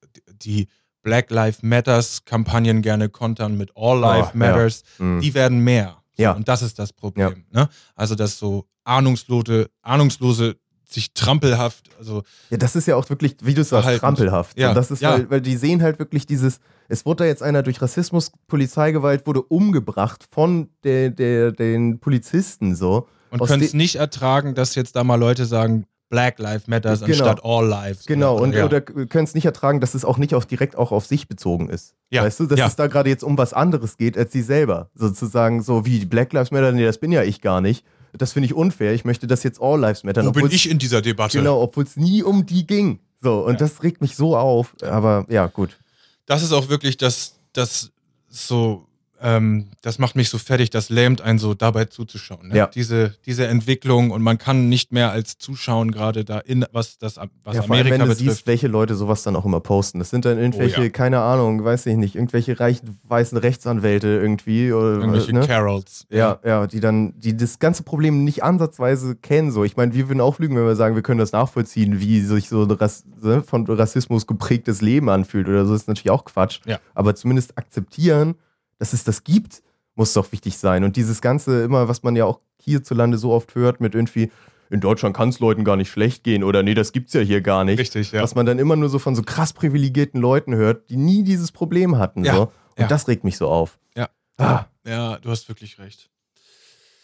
die 0.42 0.68
Black 1.04 1.30
Lives 1.32 1.64
Matters 1.64 2.26
Kampagnen 2.26 2.82
gerne 2.82 3.10
kontern 3.10 3.58
mit 3.58 3.72
All 3.76 4.00
Life 4.00 4.32
Oh, 4.34 4.40
ja. 4.40 4.52
Matters, 4.52 4.84
mh. 4.98 5.22
die 5.22 5.34
werden 5.34 5.60
mehr. 5.60 5.98
Ja. 6.18 6.32
Und 6.34 6.48
das 6.48 6.62
ist 6.62 6.80
das 6.80 6.92
Problem. 6.94 7.46
Ne? 7.52 7.70
Also, 7.96 8.16
dass 8.16 8.38
so 8.40 8.66
ahnungslose, 8.84 9.70
ahnungslose 9.84 10.58
sich 10.90 11.14
trampelhaft, 11.14 11.90
also 12.00 12.24
Ja, 12.50 12.58
das 12.58 12.76
ist 12.76 12.88
ja 12.88 12.96
auch 12.96 13.10
wirklich, 13.10 13.36
wie 13.42 13.54
du 13.54 13.62
sagst, 13.64 13.84
Verhalten. 13.84 14.00
trampelhaft. 14.00 14.58
Ja, 14.58 14.70
Und 14.70 14.76
das 14.76 14.90
ist, 14.90 15.02
ja. 15.02 15.14
weil, 15.14 15.30
weil 15.30 15.42
die 15.42 15.58
sehen 15.58 15.82
halt 15.82 16.00
wirklich 16.00 16.26
dieses, 16.26 16.60
es 16.88 17.06
wurde 17.06 17.24
da 17.24 17.26
jetzt 17.26 17.44
einer 17.44 17.62
durch 17.62 17.82
Rassismus, 17.82 18.32
Polizeigewalt, 18.48 19.28
wurde 19.28 19.42
umgebracht 19.44 20.26
von 20.32 20.70
der, 20.86 21.10
der, 21.10 21.52
den 21.52 22.00
Polizisten 22.00 22.74
so. 22.76 23.08
und 23.32 23.46
können 23.46 23.62
es 23.64 23.74
nicht 23.74 23.96
ertragen, 23.98 24.56
dass 24.56 24.76
jetzt 24.76 24.96
da 24.96 25.04
mal 25.04 25.16
Leute 25.16 25.46
sagen, 25.46 25.86
Black 26.10 26.40
Lives 26.40 26.68
Matters 26.68 27.00
Genau. 27.02 27.12
anstatt 27.12 27.44
All 27.44 27.68
Lives. 27.68 28.06
Genau, 28.06 28.38
und 28.38 28.54
ja. 28.54 28.66
oder 28.66 28.82
können 28.82 29.26
es 29.26 29.34
nicht 29.36 29.46
ertragen, 29.46 29.80
dass 29.82 29.94
es 29.94 30.06
auch 30.06 30.18
nicht 30.18 30.34
auf, 30.36 30.46
direkt 30.46 30.78
auch 30.78 30.92
auf 30.92 31.06
sich 31.06 31.28
bezogen 31.28 31.70
ist. 31.70 31.96
Ja, 32.10 32.24
Weißt 32.24 32.40
du, 32.40 32.46
dass 32.46 32.60
ja. 32.60 32.68
es 32.68 32.76
da 32.78 32.88
gerade 32.88 33.10
jetzt 33.10 33.24
um 33.24 33.38
was 33.38 33.54
anderes 33.54 33.98
geht 33.98 34.18
als 34.18 34.32
sie 34.32 34.42
selber. 34.42 34.90
Sozusagen 34.96 35.62
so 35.62 35.86
wie 35.86 36.06
Black 36.06 36.32
Lives 36.34 36.52
Matter, 36.52 36.72
nee, 36.72 36.86
das 36.86 36.98
bin 36.98 37.12
ja 37.12 37.24
ich 37.24 37.42
gar 37.42 37.60
nicht. 37.62 37.84
Das 38.14 38.32
finde 38.34 38.46
ich 38.46 38.54
unfair. 38.54 38.94
Ich 38.94 39.04
möchte, 39.06 39.28
dass 39.28 39.44
jetzt 39.44 39.62
All 39.62 39.80
Lives 39.80 40.04
Matter. 40.04 40.26
Wo 40.26 40.32
bin 40.32 40.50
ich 40.50 40.70
in 40.70 40.80
dieser 40.80 41.02
Debatte? 41.02 41.38
Genau, 41.38 41.62
obwohl 41.62 41.84
es 41.84 41.98
nie 41.98 42.24
um 42.24 42.46
die 42.46 42.66
ging. 42.66 43.00
So, 43.22 43.40
und 43.46 43.54
Ja. 43.54 43.58
das 43.60 43.84
regt 43.84 44.02
mich 44.02 44.16
so 44.16 44.38
auf. 44.38 44.76
Aber 44.82 45.26
ja, 45.30 45.48
gut. 45.48 45.78
das 46.26 46.42
ist 46.42 46.54
auch 46.54 46.70
wirklich 46.70 46.98
das, 46.98 47.36
das 47.54 47.92
so, 48.30 48.87
ähm, 49.22 49.70
das 49.82 50.00
macht 50.00 50.16
mich 50.16 50.30
so 50.30 50.38
fertig, 50.38 50.70
das 50.70 50.90
lähmt 50.90 51.22
einen 51.22 51.40
so 51.40 51.54
dabei 51.54 51.86
zuzuschauen. 51.86 52.50
Ne? 52.50 52.56
Ja. 52.56 52.68
Diese, 52.68 53.16
diese 53.26 53.48
Entwicklung 53.48 54.12
und 54.12 54.22
man 54.22 54.38
kann 54.38 54.70
nicht 54.70 54.92
mehr 54.92 55.12
als 55.12 55.38
Zuschauen 55.38 55.92
gerade 55.92 56.24
da 56.24 56.40
in, 56.40 56.66
was 56.72 56.98
das, 56.98 57.18
was 57.18 57.56
ja, 57.56 57.62
vor 57.64 57.76
allem, 57.76 57.88
Amerika 57.88 57.92
wenn 57.94 58.02
du 58.02 58.08
betrifft. 58.08 58.20
siehst, 58.20 58.48
welche 58.48 58.68
Leute 58.68 58.96
sowas 58.96 59.24
dann 59.24 59.36
auch 59.36 59.46
immer 59.46 59.60
posten. 59.60 60.00
Das 60.00 60.10
sind 60.10 60.26
dann 60.26 60.38
irgendwelche, 60.38 60.80
Oh 60.80 60.84
ja. 60.84 60.90
keine 60.90 61.20
Ahnung, 61.22 61.64
weiß 61.64 61.86
ich 61.88 61.96
nicht, 61.96 62.16
irgendwelche 62.16 62.60
reichen 62.60 63.00
weißen 63.04 63.38
Rechtsanwälte 63.38 64.08
irgendwie. 64.08 64.72
Oder, 64.72 65.00
irgendwelche 65.00 65.34
ne? 65.34 65.48
Carols. 65.48 66.06
Ja, 66.10 66.40
ja, 66.46 66.68
die 66.68 66.80
dann, 66.80 67.14
die 67.20 67.36
das 67.36 67.60
ganze 67.60 67.84
Problem 67.84 68.24
nicht 68.24 68.44
ansatzweise 68.44 69.16
kennen. 69.16 69.52
So, 69.52 69.64
ich 69.64 69.78
meine, 69.78 69.94
wir 69.94 70.08
würden 70.10 70.22
auch 70.22 70.40
lügen, 70.40 70.56
wenn 70.56 70.66
wir 70.66 70.76
sagen, 70.76 70.96
wir 70.96 71.04
können 71.04 71.20
das 71.20 71.32
nachvollziehen, 71.32 72.00
wie 72.00 72.22
sich 72.22 72.50
so 72.50 72.64
ein 72.64 72.72
Rass 72.72 73.04
ne, 73.22 73.42
von 73.42 73.66
Rassismus 73.66 74.28
geprägtes 74.28 74.82
Leben 74.82 75.10
anfühlt 75.10 75.48
oder 75.48 75.66
so, 75.66 75.74
ist 75.74 75.88
natürlich 75.88 76.12
auch 76.12 76.26
Quatsch. 76.26 76.60
Ja. 76.66 76.80
Aber 76.94 77.16
zumindest 77.16 77.58
akzeptieren, 77.58 78.36
dass 78.80 78.94
es 78.94 79.04
das 79.04 79.24
gibt, 79.24 79.62
muss 79.96 80.14
doch 80.14 80.32
wichtig 80.32 80.58
sein. 80.58 80.84
Und 80.84 80.96
dieses 80.96 81.22
Ganze 81.22 81.64
immer, 81.64 81.88
was 81.88 82.04
man 82.04 82.16
ja 82.16 82.26
auch 82.26 82.40
hierzulande 82.62 83.18
so 83.18 83.32
oft 83.32 83.56
hört, 83.56 83.82
mit 83.82 83.96
irgendwie, 83.96 84.32
in 84.70 84.80
Deutschland 84.80 85.16
kann 85.16 85.30
es 85.30 85.40
Leuten 85.40 85.64
gar 85.64 85.76
nicht 85.76 85.90
schlecht 85.90 86.24
gehen 86.24 86.44
oder 86.44 86.62
nee, 86.64 86.74
das 86.74 86.92
gibt's 86.92 87.14
ja 87.14 87.22
hier 87.22 87.42
gar 87.42 87.64
nicht. 87.64 87.80
Richtig, 87.80 88.12
ja. 88.12 88.22
Was 88.22 88.36
man 88.36 88.46
dann 88.46 88.60
immer 88.60 88.76
nur 88.76 88.90
so 88.90 89.00
von 89.00 89.16
so 89.16 89.24
krass 89.24 89.54
privilegierten 89.54 90.20
Leuten 90.20 90.56
hört, 90.56 90.90
die 90.90 90.98
nie 90.98 91.24
dieses 91.24 91.52
Problem 91.52 91.98
hatten. 91.98 92.24
Ja, 92.26 92.36
So. 92.36 92.42
Und 92.42 92.84
ja. 92.84 92.88
das 92.88 93.08
regt 93.08 93.24
mich 93.24 93.38
so 93.38 93.48
auf. 93.48 93.80
Ja. 93.96 94.10
Ah. 94.38 94.66
Ja, 94.86 95.18
du 95.18 95.30
hast 95.30 95.50
wirklich 95.50 95.80
recht. 95.80 96.10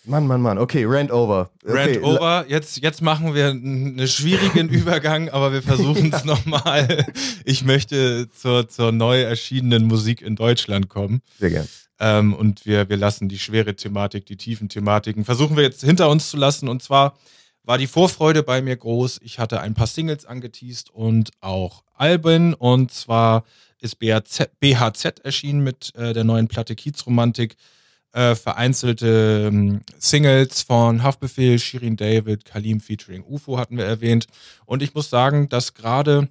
Mann, 0.05 0.27
Mann, 0.27 0.41
Mann. 0.41 0.57
Okay, 0.57 0.83
Rant 0.85 1.11
over. 1.11 1.49
Okay, 1.63 1.95
Rant 1.95 2.03
over. 2.03 2.45
Jetzt, 2.49 2.81
jetzt 2.81 3.01
machen 3.01 3.33
wir 3.33 3.49
einen 3.49 4.07
schwierigen 4.07 4.67
Übergang, 4.69 5.29
aber 5.29 5.53
wir 5.53 5.61
versuchen 5.61 6.11
es 6.13 6.25
nochmal. 6.25 7.05
Ich 7.45 7.63
möchte 7.63 8.29
zur, 8.29 8.67
zur 8.67 8.91
neu 8.91 9.21
erschienenen 9.21 9.85
Musik 9.85 10.21
in 10.21 10.35
Deutschland 10.35 10.89
kommen. 10.89 11.21
Sehr 11.39 11.51
gern. 11.51 11.67
Ähm, 11.99 12.33
und 12.33 12.65
wir, 12.65 12.89
wir 12.89 12.97
lassen 12.97 13.29
die 13.29 13.39
schwere 13.39 13.75
Thematik, 13.75 14.25
die 14.25 14.35
tiefen 14.35 14.67
Thematiken, 14.67 15.23
versuchen 15.23 15.55
wir 15.55 15.63
jetzt 15.63 15.83
hinter 15.83 16.09
uns 16.09 16.29
zu 16.29 16.37
lassen. 16.37 16.67
Und 16.67 16.83
zwar 16.83 17.17
war 17.63 17.77
die 17.77 17.87
Vorfreude 17.87 18.43
bei 18.43 18.61
mir 18.61 18.75
groß. 18.75 19.21
Ich 19.23 19.39
hatte 19.39 19.61
ein 19.61 19.73
paar 19.73 19.87
Singles 19.87 20.25
angeteased 20.25 20.89
und 20.89 21.31
auch 21.39 21.83
Alben. 21.95 22.53
Und 22.53 22.91
zwar 22.91 23.45
ist 23.79 23.99
BHZ, 23.99 24.49
BHZ 24.59 25.19
erschienen 25.23 25.63
mit 25.63 25.95
äh, 25.95 26.13
der 26.13 26.25
neuen 26.25 26.49
Platte 26.49 26.75
Kiezromantik. 26.75 27.55
Äh, 28.13 28.35
vereinzelte 28.35 29.49
ähm, 29.51 29.81
Singles 29.97 30.61
von 30.61 31.01
Haftbefehl, 31.01 31.57
Shirin 31.57 31.97
David, 31.97 32.45
Kalim 32.45 32.79
featuring 32.79 33.23
UFO 33.23 33.57
hatten 33.57 33.75
wir 33.75 33.85
erwähnt. 33.85 34.27
Und 34.65 34.83
ich 34.83 34.93
muss 34.93 35.09
sagen, 35.09 35.49
dass 35.49 35.73
gerade 35.73 36.29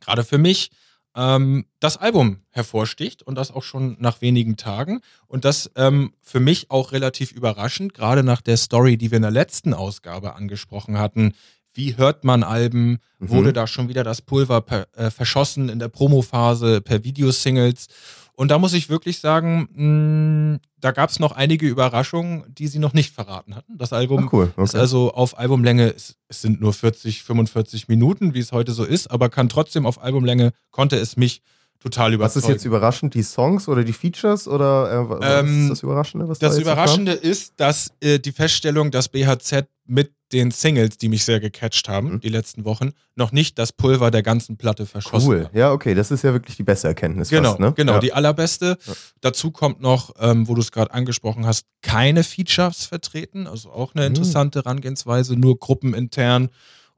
gerade 0.00 0.24
für 0.24 0.38
mich 0.38 0.70
ähm, 1.14 1.66
das 1.80 1.96
Album 1.96 2.42
hervorsticht 2.50 3.22
und 3.22 3.36
das 3.36 3.50
auch 3.50 3.62
schon 3.62 3.96
nach 3.98 4.20
wenigen 4.20 4.56
Tagen. 4.56 5.00
Und 5.26 5.44
das 5.44 5.70
ähm, 5.76 6.12
für 6.22 6.40
mich 6.40 6.70
auch 6.70 6.92
relativ 6.92 7.32
überraschend, 7.32 7.94
gerade 7.94 8.22
nach 8.22 8.42
der 8.42 8.56
Story, 8.56 8.96
die 8.96 9.10
wir 9.10 9.16
in 9.16 9.22
der 9.22 9.30
letzten 9.30 9.74
Ausgabe 9.74 10.34
angesprochen 10.34 10.98
hatten. 10.98 11.34
Wie 11.76 11.96
hört 11.96 12.24
man 12.24 12.42
Alben? 12.42 12.98
Mhm. 13.18 13.28
Wurde 13.28 13.52
da 13.52 13.66
schon 13.66 13.88
wieder 13.88 14.02
das 14.02 14.22
Pulver 14.22 14.60
per, 14.62 14.86
äh, 14.96 15.10
verschossen 15.10 15.68
in 15.68 15.78
der 15.78 15.88
Promophase 15.88 16.80
per 16.80 17.04
Videosingles? 17.04 17.86
Und 18.34 18.50
da 18.50 18.58
muss 18.58 18.74
ich 18.74 18.88
wirklich 18.90 19.20
sagen, 19.20 19.68
mh, 19.74 20.58
da 20.80 20.90
gab 20.92 21.08
es 21.10 21.18
noch 21.18 21.32
einige 21.32 21.66
Überraschungen, 21.66 22.44
die 22.48 22.66
sie 22.68 22.78
noch 22.78 22.92
nicht 22.92 23.14
verraten 23.14 23.54
hatten. 23.54 23.78
Das 23.78 23.92
Album 23.92 24.24
Ach, 24.28 24.32
cool. 24.32 24.52
Okay. 24.56 24.64
ist 24.64 24.74
also 24.74 25.12
auf 25.12 25.38
Albumlänge, 25.38 25.94
es, 25.94 26.16
es 26.28 26.42
sind 26.42 26.60
nur 26.60 26.72
40, 26.74 27.22
45 27.22 27.88
Minuten, 27.88 28.34
wie 28.34 28.40
es 28.40 28.52
heute 28.52 28.72
so 28.72 28.84
ist, 28.84 29.10
aber 29.10 29.28
kann 29.30 29.48
trotzdem 29.48 29.86
auf 29.86 30.02
Albumlänge, 30.02 30.52
konnte 30.70 30.96
es 30.96 31.16
mich 31.16 31.40
total 31.80 32.12
überzeugen. 32.14 32.36
was 32.36 32.44
ist 32.44 32.48
jetzt 32.48 32.64
überraschend? 32.64 33.14
Die 33.14 33.22
Songs 33.22 33.68
oder 33.68 33.84
die 33.84 33.92
Features? 33.92 34.48
Oder 34.48 34.92
äh, 34.92 35.08
was 35.08 35.20
Ähm, 35.22 35.62
ist 35.64 35.70
das 35.70 35.82
Überraschende? 35.82 36.26
Da 36.26 36.34
Das 36.34 36.54
noch 36.54 36.60
Überraschende 36.62 37.12
ist, 37.12 37.54
dass 37.56 37.92
äh, 38.00 38.18
die 38.18 38.32
Feststellung, 38.32 38.90
dass 38.90 39.08
BHZ 39.08 39.66
mit 39.86 40.12
den 40.32 40.50
Singles, 40.50 40.98
die 40.98 41.08
mich 41.08 41.24
sehr 41.24 41.38
gecatcht 41.38 41.88
haben, 41.88 42.14
Mhm. 42.14 42.20
die 42.20 42.28
letzten 42.28 42.64
Wochen, 42.64 42.90
noch 43.14 43.30
nicht 43.32 43.58
das 43.58 43.72
Pulver 43.72 44.10
der 44.10 44.22
ganzen 44.22 44.56
Platte 44.56 44.84
verschossen 44.86 45.28
Cool. 45.28 45.50
Ja, 45.52 45.70
okay. 45.72 45.94
Das 45.94 46.10
ist 46.10 46.24
ja 46.24 46.32
wirklich 46.32 46.56
die 46.56 46.64
beste 46.64 46.88
Erkenntnis. 46.88 47.28
Genau, 47.28 47.50
fast, 47.50 47.60
ne? 47.60 47.72
genau, 47.76 47.94
Ja. 47.94 47.98
die 48.00 48.12
allerbeste. 48.12 48.76
Ja. 48.84 48.92
Dazu 49.20 49.50
kommt 49.52 49.80
noch, 49.80 50.10
ähm, 50.18 50.48
wo 50.48 50.54
du 50.54 50.60
es 50.60 50.72
gerade 50.72 50.92
angesprochen 50.92 51.46
hast, 51.46 51.66
keine 51.82 52.24
Features 52.24 52.86
vertreten, 52.86 53.46
also 53.46 53.70
auch 53.70 53.94
eine 53.94 54.02
Mhm. 54.02 54.14
interessante 54.16 54.58
Herangehensweise, 54.60 55.36
nur 55.36 55.58
gruppenintern. 55.58 56.48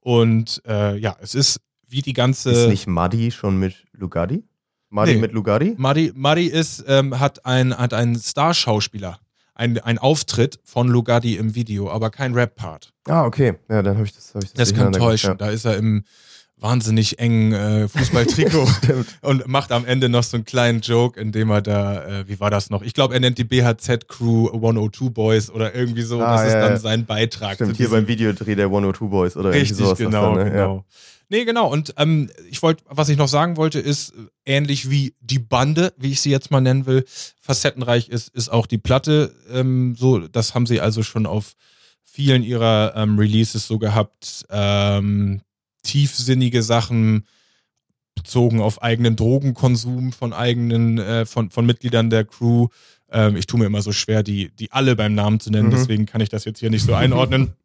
Und 0.00 0.62
äh, 0.66 0.97
ja, 0.97 1.16
es 1.20 1.35
ist 1.35 1.61
wie 1.87 2.02
die 2.02 2.12
ganze. 2.12 2.50
Ist 2.50 2.68
nicht 2.68 2.87
Muddy 2.87 3.30
schon 3.30 3.58
mit 3.58 3.75
Lugardi? 3.92 4.44
Muddy 4.90 5.14
Nee. 5.14 5.20
mit 5.20 5.32
Lugardi? 5.32 5.75
Muddy, 5.76 6.12
Muddy 6.14 6.47
ist, 6.47 6.82
ähm, 6.88 7.18
hat, 7.20 7.44
ein, 7.44 7.76
hat 7.76 7.92
einen 7.92 8.18
Starschauspieler. 8.18 9.18
Ein, 9.59 9.77
ein 9.81 9.99
Auftritt 9.99 10.61
von 10.62 10.87
Lugardi 10.88 11.37
im 11.37 11.57
Video, 11.57 11.91
aber 11.91 12.11
kein 12.11 12.33
Rap-Part. 12.33 12.93
Ah, 13.09 13.25
okay. 13.25 13.55
Ja, 13.69 13.83
dann 13.83 13.97
habe 13.97 14.07
ich 14.07 14.15
das. 14.15 14.33
Hab 14.35 14.45
ich 14.45 14.53
das 14.53 14.69
Das 14.71 14.79
kann 14.79 14.93
täuschen. 14.93 15.33
gebracht, 15.33 15.41
Da 15.41 15.53
ist 15.53 15.65
er 15.65 15.77
im 15.77 16.05
wahnsinnig 16.61 17.19
engen 17.19 17.53
äh, 17.53 17.88
Fußballtrikot 17.88 18.69
und 19.23 19.47
macht 19.49 19.73
am 19.73 19.85
Ende 19.85 20.09
noch 20.09 20.23
so 20.23 20.37
einen 20.37 20.45
kleinen 20.45 20.81
Joke, 20.81 21.21
indem 21.21 21.50
er 21.50 21.61
da, 21.62 22.05
äh, 22.05 22.29
wie 22.29 22.38
war 22.41 22.50
das 22.50 22.71
noch? 22.71 22.83
Ich 22.83 22.95
glaube, 22.95 23.15
er 23.15 23.21
nennt 23.21 23.38
die 23.38 23.45
BHZ 23.45 24.09
Crew 24.09 24.49
102 24.53 25.11
Boys 25.11 25.50
oder 25.50 25.75
irgendwie 25.75 26.03
so. 26.03 26.21
Ah, 26.21 26.37
das 26.37 26.47
ist 26.47 26.53
ja, 26.55 26.61
dann 26.61 26.71
ja. 26.73 26.77
sein 26.79 27.05
Beitrag. 27.07 27.55
Stimmt, 27.57 27.77
hier 27.77 27.91
beim 27.91 28.07
Videodreh 28.07 28.55
der 28.55 28.67
102 28.67 29.07
Boys 29.07 29.37
oder 29.37 29.53
Richtig, 29.53 29.77
sowas. 29.77 29.99
genau, 29.99 30.35
dann, 30.35 30.45
ne? 30.45 30.50
genau. 30.53 30.85
Nee, 31.30 31.44
genau. 31.44 31.70
Und 31.70 31.92
ähm, 31.99 32.30
ich 32.50 32.62
wollte, 32.62 32.82
was 32.88 33.08
ich 33.11 33.18
noch 33.18 33.28
sagen 33.28 33.56
wollte, 33.58 33.78
ist, 33.80 34.11
äh, 34.11 34.14
ähnlich 34.56 34.88
wie 34.90 35.14
die 35.20 35.38
Bande, 35.38 35.92
wie 35.99 36.11
ich 36.12 36.20
sie 36.20 36.30
jetzt 36.30 36.50
mal 36.50 36.61
nennen 36.61 36.87
will, 36.87 37.04
facettenreich 37.40 38.08
ist, 38.08 38.28
ist 38.28 38.49
auch 38.49 38.66
die 38.66 38.78
Platte. 38.78 39.35
Ähm, 39.52 39.94
so, 39.97 40.18
das 40.20 40.54
haben 40.54 40.66
sie 40.66 40.80
also 40.80 41.02
schon 41.02 41.26
auf 41.26 41.52
vielen 42.02 42.42
ihrer 42.42 42.94
ähm, 42.97 43.18
Releases 43.18 43.66
so 43.66 43.78
gehabt. 43.78 44.47
Ähm, 44.50 45.42
tiefsinnige 45.82 46.62
Sachen 46.62 47.26
bezogen 48.14 48.61
auf 48.61 48.82
eigenen 48.82 49.14
Drogenkonsum 49.14 50.12
von 50.12 50.32
eigenen, 50.32 50.99
äh, 50.99 51.26
von, 51.26 51.50
von 51.50 51.66
Mitgliedern 51.66 52.11
der 52.11 52.25
Crew. 52.25 52.68
Ähm, 53.11 53.37
ich 53.37 53.47
tue 53.47 53.61
mir 53.61 53.66
immer 53.66 53.82
so 53.82 53.92
schwer, 53.92 54.23
die, 54.23 54.50
die 54.56 54.73
alle 54.73 54.97
beim 54.97 55.14
Namen 55.14 55.40
zu 55.40 55.50
nennen, 55.50 55.68
Mhm. 55.68 55.73
deswegen 55.73 56.06
kann 56.06 56.20
ich 56.20 56.28
das 56.30 56.44
jetzt 56.44 56.58
hier 56.58 56.70
nicht 56.70 56.85
so 56.85 56.94
einordnen. 56.94 57.52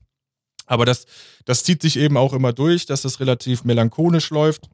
Aber 0.73 0.85
das, 0.85 1.05
das 1.45 1.63
zieht 1.63 1.81
sich 1.81 1.97
eben 1.97 2.17
auch 2.17 2.33
immer 2.33 2.51
durch, 2.51 2.85
dass 2.85 3.05
es 3.05 3.19
relativ 3.19 3.63
melancholisch 3.63 4.29
läuft. 4.31 4.69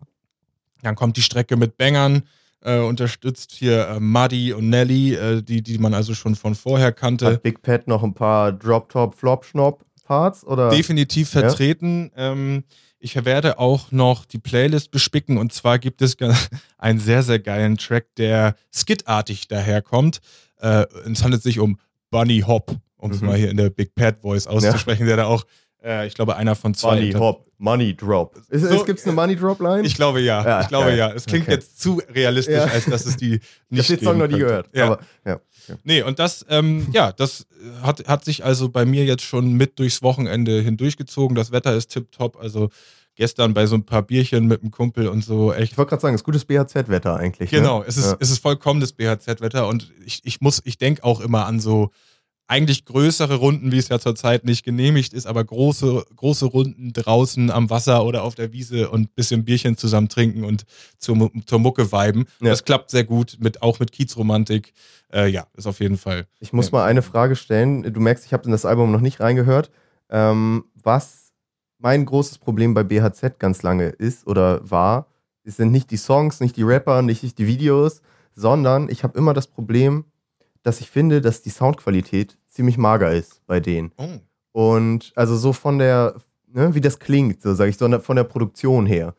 Dann 0.81 0.95
kommt 0.95 1.17
die 1.17 1.21
Strecke 1.21 1.57
mit 1.57 1.77
Bangern, 1.77 2.23
äh, 2.61 2.79
unterstützt 2.79 3.51
hier 3.51 3.87
äh, 3.87 3.99
Muddy 3.99 4.53
und 4.53 4.69
Nelly, 4.69 5.13
äh, 5.15 5.41
die, 5.41 5.61
die 5.61 5.77
man 5.77 5.93
also 5.93 6.13
schon 6.13 6.35
von 6.35 6.55
vorher 6.55 6.91
kannte. 6.91 7.25
Hat 7.27 7.43
Big 7.43 7.61
Pat 7.61 7.87
noch 7.87 8.01
ein 8.03 8.13
paar 8.13 8.51
Drop-Top-Flop-Schnopp-Parts? 8.53 10.45
Oder? 10.45 10.69
definitiv 10.69 11.33
Ja. 11.33 11.41
vertreten. 11.41 12.11
Ähm, 12.15 12.63
ich 12.99 13.23
werde 13.23 13.59
auch 13.59 13.91
noch 13.91 14.25
die 14.25 14.39
Playlist 14.39 14.91
bespicken 14.91 15.37
und 15.37 15.53
zwar 15.53 15.79
gibt 15.79 16.01
es 16.01 16.17
einen 16.77 16.99
sehr, 16.99 17.23
sehr 17.23 17.39
geilen 17.39 17.77
Track, 17.77 18.07
der 18.17 18.55
skitartig 18.73 19.47
daherkommt. 19.47 20.19
Äh, 20.59 20.85
es 21.11 21.23
handelt 21.23 21.43
sich 21.43 21.59
um 21.59 21.79
Bunny 22.09 22.41
Hop, 22.45 22.75
um 22.97 23.11
es 23.11 23.21
Mhm. 23.21 23.27
mal 23.27 23.37
hier 23.37 23.49
in 23.51 23.57
der 23.57 23.69
Big 23.69 23.95
Pat 23.95 24.21
Voice 24.21 24.47
auszusprechen, 24.47 25.05
der 25.05 25.17
da 25.17 25.25
auch, 25.25 25.45
äh, 25.83 26.07
ich 26.07 26.13
glaube, 26.13 26.35
einer 26.35 26.55
von 26.55 26.73
zwei. 26.73 26.95
Money 26.95 27.11
Hop, 27.13 27.45
Money 27.57 27.95
Drop. 27.95 28.37
Ist, 28.49 28.61
So, 28.63 28.67
ist, 28.75 28.85
gibt's 28.85 29.03
eine 29.05 29.13
Money 29.13 29.35
Drop 29.35 29.59
Line? 29.61 29.81
Ich 29.85 29.95
glaube 29.95 30.21
ja. 30.21 30.43
Ja, 30.45 30.61
ich 30.61 30.67
glaube 30.69 30.87
geil. 30.87 30.97
ja. 30.97 31.11
Es 31.11 31.25
klingt 31.25 31.43
Okay. 31.45 31.53
jetzt 31.55 31.79
zu 31.81 32.01
realistisch, 32.13 32.55
Ja. 32.55 32.65
als 32.65 32.85
dass 32.85 33.05
es 33.05 33.17
die 33.17 33.35
ich 33.69 33.69
nicht 33.69 33.89
habe 33.89 33.97
den 33.97 34.05
Song 34.05 34.17
noch 34.17 34.27
nie 34.27 34.39
gehört. 34.39 34.69
Ja. 34.73 34.85
Aber, 34.85 34.99
ja. 35.25 35.39
Nee, 35.83 36.01
und 36.01 36.17
das, 36.19 36.45
ähm, 36.49 36.87
ja, 36.93 37.11
das 37.11 37.41
äh, 37.61 37.85
hat, 37.85 38.07
hat 38.07 38.25
sich 38.25 38.43
also 38.43 38.69
bei 38.69 38.85
mir 38.85 39.05
jetzt 39.05 39.23
schon 39.23 39.53
mit 39.53 39.77
durchs 39.77 40.01
Wochenende 40.01 40.61
hindurchgezogen. 40.61 41.35
Das 41.35 41.51
Wetter 41.51 41.75
ist 41.75 41.89
tipptopp. 41.91 42.37
Also 42.41 42.69
gestern 43.15 43.53
bei 43.53 43.65
so 43.67 43.75
ein 43.75 43.83
paar 43.85 44.01
Bierchen 44.01 44.47
mit 44.47 44.61
einem 44.61 44.71
Kumpel 44.71 45.07
und 45.09 45.23
so 45.23 45.51
echt. 45.53 45.73
Ich 45.73 45.77
wollte 45.77 45.89
gerade 45.89 46.01
sagen, 46.01 46.15
es 46.15 46.21
ist 46.21 46.25
gutes 46.25 46.45
BHZ-Wetter 46.45 47.17
eigentlich. 47.17 47.51
Genau, 47.51 47.79
Ne? 47.79 47.85
es 47.87 47.97
ist, 47.97 48.05
Ja. 48.11 48.17
es 48.19 48.31
ist 48.31 48.39
vollkommenes 48.41 48.93
BHZ-Wetter 48.93 49.67
und 49.67 49.91
ich, 50.05 50.21
ich 50.23 50.39
muss, 50.41 50.61
ich 50.63 50.77
denke 50.77 51.03
auch 51.03 51.19
immer 51.19 51.45
an 51.45 51.59
so 51.59 51.91
eigentlich 52.49 52.85
größere 52.85 53.35
Runden, 53.35 53.71
wie 53.71 53.77
es 53.77 53.89
ja 53.89 53.99
zurzeit 53.99 54.43
nicht 54.43 54.65
genehmigt 54.65 55.13
ist, 55.13 55.27
aber 55.27 55.43
große, 55.45 56.03
große 56.15 56.47
Runden 56.47 56.91
draußen 56.93 57.51
am 57.51 57.69
Wasser 57.69 58.03
oder 58.03 58.23
auf 58.23 58.33
der 58.33 58.51
Wiese 58.51 58.89
und 58.89 59.01
ein 59.01 59.13
bisschen 59.13 59.45
Bierchen 59.45 59.77
zusammen 59.77 60.09
trinken 60.09 60.43
und 60.43 60.65
zur, 60.97 61.29
zur 61.45 61.59
Mucke 61.59 61.91
viben. 61.91 62.25
Ja. 62.41 62.49
Das 62.49 62.65
klappt 62.65 62.89
sehr 62.89 63.03
gut, 63.03 63.37
mit, 63.39 63.61
auch 63.61 63.79
mit 63.79 63.91
Kiezromantik. 63.91 64.73
Äh, 65.13 65.27
ja, 65.27 65.45
ist 65.55 65.67
auf 65.67 65.79
jeden 65.79 65.97
Fall. 65.97 66.25
Ich 66.39 66.51
muss 66.51 66.71
mal 66.71 66.85
eine 66.85 67.03
Frage 67.03 67.35
stellen. 67.35 67.83
Du 67.93 67.99
merkst, 67.99 68.25
ich 68.25 68.33
habe 68.33 68.45
in 68.45 68.51
das 68.51 68.65
Album 68.65 68.91
noch 68.91 69.01
nicht 69.01 69.19
reingehört. 69.19 69.69
Ähm, 70.09 70.65
was 70.73 71.31
mein 71.77 72.03
großes 72.03 72.39
Problem 72.39 72.73
bei 72.73 72.83
BHZ 72.83 73.37
ganz 73.37 73.61
lange 73.61 73.89
ist 73.89 74.25
oder 74.25 74.67
war, 74.67 75.05
es 75.43 75.57
sind 75.57 75.71
nicht 75.71 75.91
die 75.91 75.97
Songs, 75.97 76.39
nicht 76.39 76.57
die 76.57 76.63
Rapper, 76.63 77.03
nicht 77.03 77.37
die 77.37 77.45
Videos, 77.45 78.01
sondern 78.33 78.89
ich 78.89 79.03
habe 79.03 79.17
immer 79.19 79.35
das 79.35 79.45
Problem, 79.45 80.05
dass 80.63 80.81
ich 80.81 80.89
finde, 80.89 81.21
dass 81.21 81.43
die 81.43 81.51
Soundqualität 81.51 82.38
ziemlich 82.59 82.77
mager 82.77 83.13
ist 83.13 83.41
bei 83.47 83.61
denen. 83.61 83.93
Oh. 83.95 84.19
Und 84.51 85.13
also 85.15 85.37
so 85.37 85.53
von 85.53 85.79
der, 85.79 86.15
ne, 86.51 86.75
wie 86.75 86.81
das 86.81 86.99
klingt, 86.99 87.41
so 87.41 87.53
sage 87.53 87.69
ich, 87.69 87.77
sondern 87.77 88.01
von 88.01 88.17
der 88.17 88.25
Produktion 88.25 88.85
her. 88.85 89.15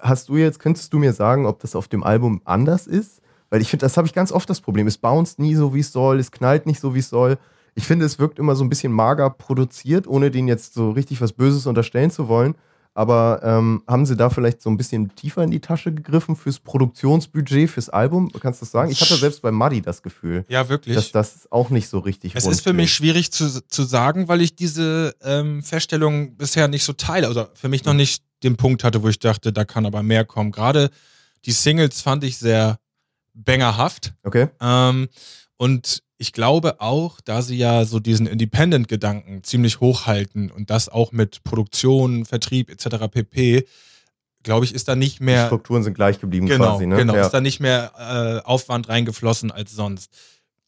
Hast 0.00 0.30
du 0.30 0.38
jetzt, 0.38 0.58
könntest 0.58 0.90
du 0.90 0.98
mir 0.98 1.12
sagen, 1.12 1.44
ob 1.44 1.60
das 1.60 1.76
auf 1.76 1.86
dem 1.86 2.02
Album 2.02 2.40
anders 2.46 2.86
ist? 2.86 3.20
Weil 3.50 3.60
ich 3.60 3.68
finde, 3.68 3.84
das 3.84 3.98
habe 3.98 4.06
ich 4.06 4.14
ganz 4.14 4.32
oft 4.32 4.48
das 4.48 4.62
Problem. 4.62 4.86
Es 4.86 4.96
bounced 4.96 5.38
nie 5.38 5.54
so, 5.54 5.74
wie 5.74 5.80
es 5.80 5.92
soll, 5.92 6.18
es 6.18 6.30
knallt 6.30 6.64
nicht 6.64 6.80
so, 6.80 6.94
wie 6.94 7.00
es 7.00 7.10
soll. 7.10 7.36
Ich 7.74 7.86
finde, 7.86 8.06
es 8.06 8.18
wirkt 8.18 8.38
immer 8.38 8.56
so 8.56 8.64
ein 8.64 8.70
bisschen 8.70 8.92
mager 8.92 9.28
produziert, 9.28 10.06
ohne 10.06 10.30
denen 10.30 10.48
jetzt 10.48 10.72
so 10.72 10.92
richtig 10.92 11.20
was 11.20 11.34
Böses 11.34 11.66
unterstellen 11.66 12.10
zu 12.10 12.26
wollen. 12.26 12.54
Aber 12.94 13.40
ähm, 13.42 13.82
haben 13.88 14.04
sie 14.04 14.16
da 14.16 14.28
vielleicht 14.28 14.60
so 14.60 14.68
ein 14.68 14.76
bisschen 14.76 15.14
tiefer 15.14 15.42
in 15.42 15.50
die 15.50 15.60
Tasche 15.60 15.92
gegriffen 15.94 16.36
fürs 16.36 16.58
Produktionsbudget, 16.58 17.70
fürs 17.70 17.88
Album? 17.88 18.30
Kannst 18.38 18.60
du 18.60 18.64
das 18.66 18.70
sagen? 18.72 18.90
Ich 18.90 19.00
hatte 19.00 19.16
selbst 19.16 19.40
bei 19.40 19.50
Muddy 19.50 19.80
das 19.80 20.02
Gefühl, 20.02 20.44
Ja, 20.48 20.68
wirklich. 20.68 20.94
dass 20.94 21.10
das 21.10 21.50
auch 21.50 21.70
nicht 21.70 21.88
so 21.88 22.00
richtig 22.00 22.34
Es 22.34 22.44
rund 22.44 22.54
ist 22.54 22.60
für 22.60 22.74
mich 22.74 22.94
klingt. 22.94 23.12
schwierig 23.14 23.32
zu, 23.32 23.66
zu 23.66 23.82
sagen, 23.84 24.28
weil 24.28 24.42
ich 24.42 24.54
diese 24.56 25.14
ähm, 25.22 25.62
Feststellung 25.62 26.36
bisher 26.36 26.68
nicht 26.68 26.84
so 26.84 26.92
teile. 26.92 27.28
Also 27.28 27.46
für 27.54 27.70
mich 27.70 27.84
noch 27.86 27.94
nicht 27.94 28.22
den 28.42 28.56
Punkt 28.58 28.84
hatte, 28.84 29.02
wo 29.02 29.08
ich 29.08 29.18
dachte, 29.18 29.52
da 29.54 29.64
kann 29.64 29.86
aber 29.86 30.02
mehr 30.02 30.26
kommen. 30.26 30.50
Gerade 30.52 30.90
die 31.46 31.52
Singles 31.52 32.02
fand 32.02 32.24
ich 32.24 32.36
sehr 32.36 32.78
bangerhaft. 33.34 34.12
Okay. 34.22 34.48
Ähm, 34.60 35.08
und 35.56 36.02
ich 36.22 36.32
glaube 36.32 36.80
auch, 36.80 37.20
da 37.20 37.42
sie 37.42 37.56
ja 37.56 37.84
so 37.84 37.98
diesen 37.98 38.26
Independent-Gedanken 38.28 39.42
ziemlich 39.42 39.80
hochhalten 39.80 40.50
und 40.52 40.70
das 40.70 40.88
auch 40.88 41.10
mit 41.12 41.42
Produktion, 41.44 42.24
Vertrieb 42.24 42.70
etc. 42.70 43.08
pp., 43.10 43.64
glaube 44.44 44.64
ich, 44.64 44.74
ist 44.74 44.86
da 44.88 44.94
nicht 44.96 45.18
Die 45.18 45.24
mehr 45.24 45.46
Strukturen 45.46 45.82
sind 45.82 45.94
gleich 45.94 46.20
geblieben 46.20 46.46
genau, 46.46 46.72
quasi, 46.72 46.86
ne? 46.86 46.96
genau, 46.96 47.14
Ja. 47.14 47.22
ist 47.22 47.30
da 47.34 47.40
nicht 47.40 47.60
mehr 47.60 47.92
äh, 48.44 48.46
Aufwand 48.48 48.88
reingeflossen 48.88 49.50
als 49.50 49.72
sonst. 49.74 50.12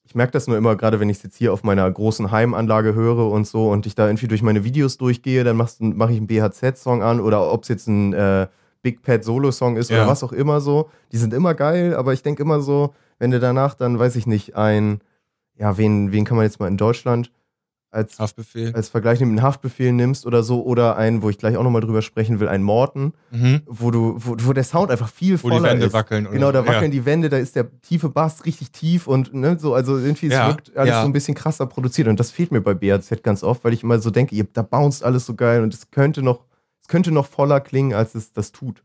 Ich 0.06 0.14
merke 0.16 0.32
das 0.32 0.46
nur 0.48 0.56
immer, 0.56 0.76
gerade 0.76 0.98
wenn 1.00 1.08
ich 1.08 1.22
jetzt 1.22 1.36
hier 1.36 1.52
auf 1.52 1.62
meiner 1.64 1.90
großen 1.90 2.30
Heimanlage 2.30 2.94
höre 2.94 3.30
und 3.30 3.46
so 3.46 3.70
und 3.70 3.86
ich 3.86 3.94
da 3.94 4.06
irgendwie 4.06 4.28
durch 4.28 4.42
meine 4.42 4.62
Videos 4.64 4.96
durchgehe, 4.98 5.42
dann 5.44 5.56
mache 5.56 5.72
mach 5.80 6.10
ich 6.10 6.18
einen 6.18 6.26
BHZ-Song 6.26 7.02
an 7.02 7.20
oder 7.20 7.50
ob 7.52 7.62
es 7.62 7.68
jetzt 7.68 7.86
ein 7.88 8.12
äh, 8.12 8.46
Big 8.82 9.02
Pad 9.02 9.24
Solo-Song 9.24 9.76
ist 9.76 9.90
Ja. 9.90 9.98
oder 10.02 10.08
was 10.08 10.22
auch 10.22 10.32
immer 10.32 10.60
so. 10.60 10.90
Die 11.12 11.16
sind 11.16 11.32
immer 11.32 11.54
geil, 11.54 11.94
aber 11.94 12.12
ich 12.12 12.22
denke 12.22 12.42
immer 12.42 12.60
so, 12.60 12.94
wenn 13.18 13.30
du 13.30 13.40
danach 13.40 13.74
dann, 13.74 13.98
weiß 13.98 14.14
ich 14.16 14.26
nicht, 14.26 14.56
ein, 14.56 15.00
ja, 15.58 15.76
wen, 15.78 16.12
wen 16.12 16.24
kann 16.24 16.36
man 16.36 16.44
jetzt 16.46 16.58
mal 16.60 16.68
in 16.68 16.76
Deutschland 16.76 17.30
als, 17.90 18.18
Haftbefehl. 18.18 18.74
als 18.74 18.88
Vergleich 18.88 19.20
nehmen, 19.20 19.32
einen 19.38 19.42
Haftbefehl 19.42 19.92
nimmst 19.92 20.26
oder 20.26 20.42
so 20.42 20.64
oder 20.64 20.96
einen, 20.96 21.22
wo 21.22 21.30
ich 21.30 21.38
gleich 21.38 21.56
auch 21.56 21.62
nochmal 21.62 21.80
drüber 21.80 22.02
sprechen 22.02 22.40
will, 22.40 22.48
einen 22.48 22.64
Morten, 22.64 23.12
Mhm. 23.30 23.60
wo 23.66 23.92
du, 23.92 24.16
wo, 24.18 24.34
wo 24.40 24.52
der 24.52 24.64
Sound 24.64 24.90
einfach 24.90 25.08
viel 25.08 25.34
Wo 25.34 25.48
voller 25.48 25.58
die 25.60 25.64
Wände 25.74 25.86
ist. 25.86 25.92
wackeln. 25.92 26.28
Genau, 26.28 26.50
da 26.50 26.66
wackeln 26.66 26.90
die 26.90 27.04
Wände, 27.06 27.28
da 27.28 27.36
ist 27.36 27.54
der 27.54 27.68
tiefe 27.82 28.08
Bass 28.08 28.44
richtig 28.46 28.72
tief 28.72 29.06
und 29.06 29.32
ne, 29.32 29.56
so, 29.60 29.74
also 29.74 29.96
irgendwie 29.96 30.26
es 30.26 30.32
Ja, 30.32 30.48
wirkt 30.48 30.76
alles 30.76 30.90
ja. 30.90 31.02
so 31.02 31.06
ein 31.06 31.12
bisschen 31.12 31.36
krasser 31.36 31.66
produziert 31.66 32.08
und 32.08 32.18
das 32.18 32.32
fehlt 32.32 32.50
mir 32.50 32.60
bei 32.60 32.74
BAZ 32.74 33.22
ganz 33.22 33.44
oft, 33.44 33.62
weil 33.64 33.72
ich 33.72 33.84
immer 33.84 34.00
so 34.00 34.10
denke, 34.10 34.34
ihr, 34.34 34.46
da 34.52 34.62
bounced 34.62 35.04
alles 35.04 35.24
so 35.24 35.34
geil 35.36 35.62
und 35.62 35.72
es 35.72 35.92
könnte 35.92 36.22
noch, 36.22 36.46
es 36.82 36.88
könnte 36.88 37.12
noch 37.12 37.26
voller 37.26 37.60
klingen, 37.60 37.94
als 37.94 38.16
es 38.16 38.32
das 38.32 38.50
tut. 38.50 38.82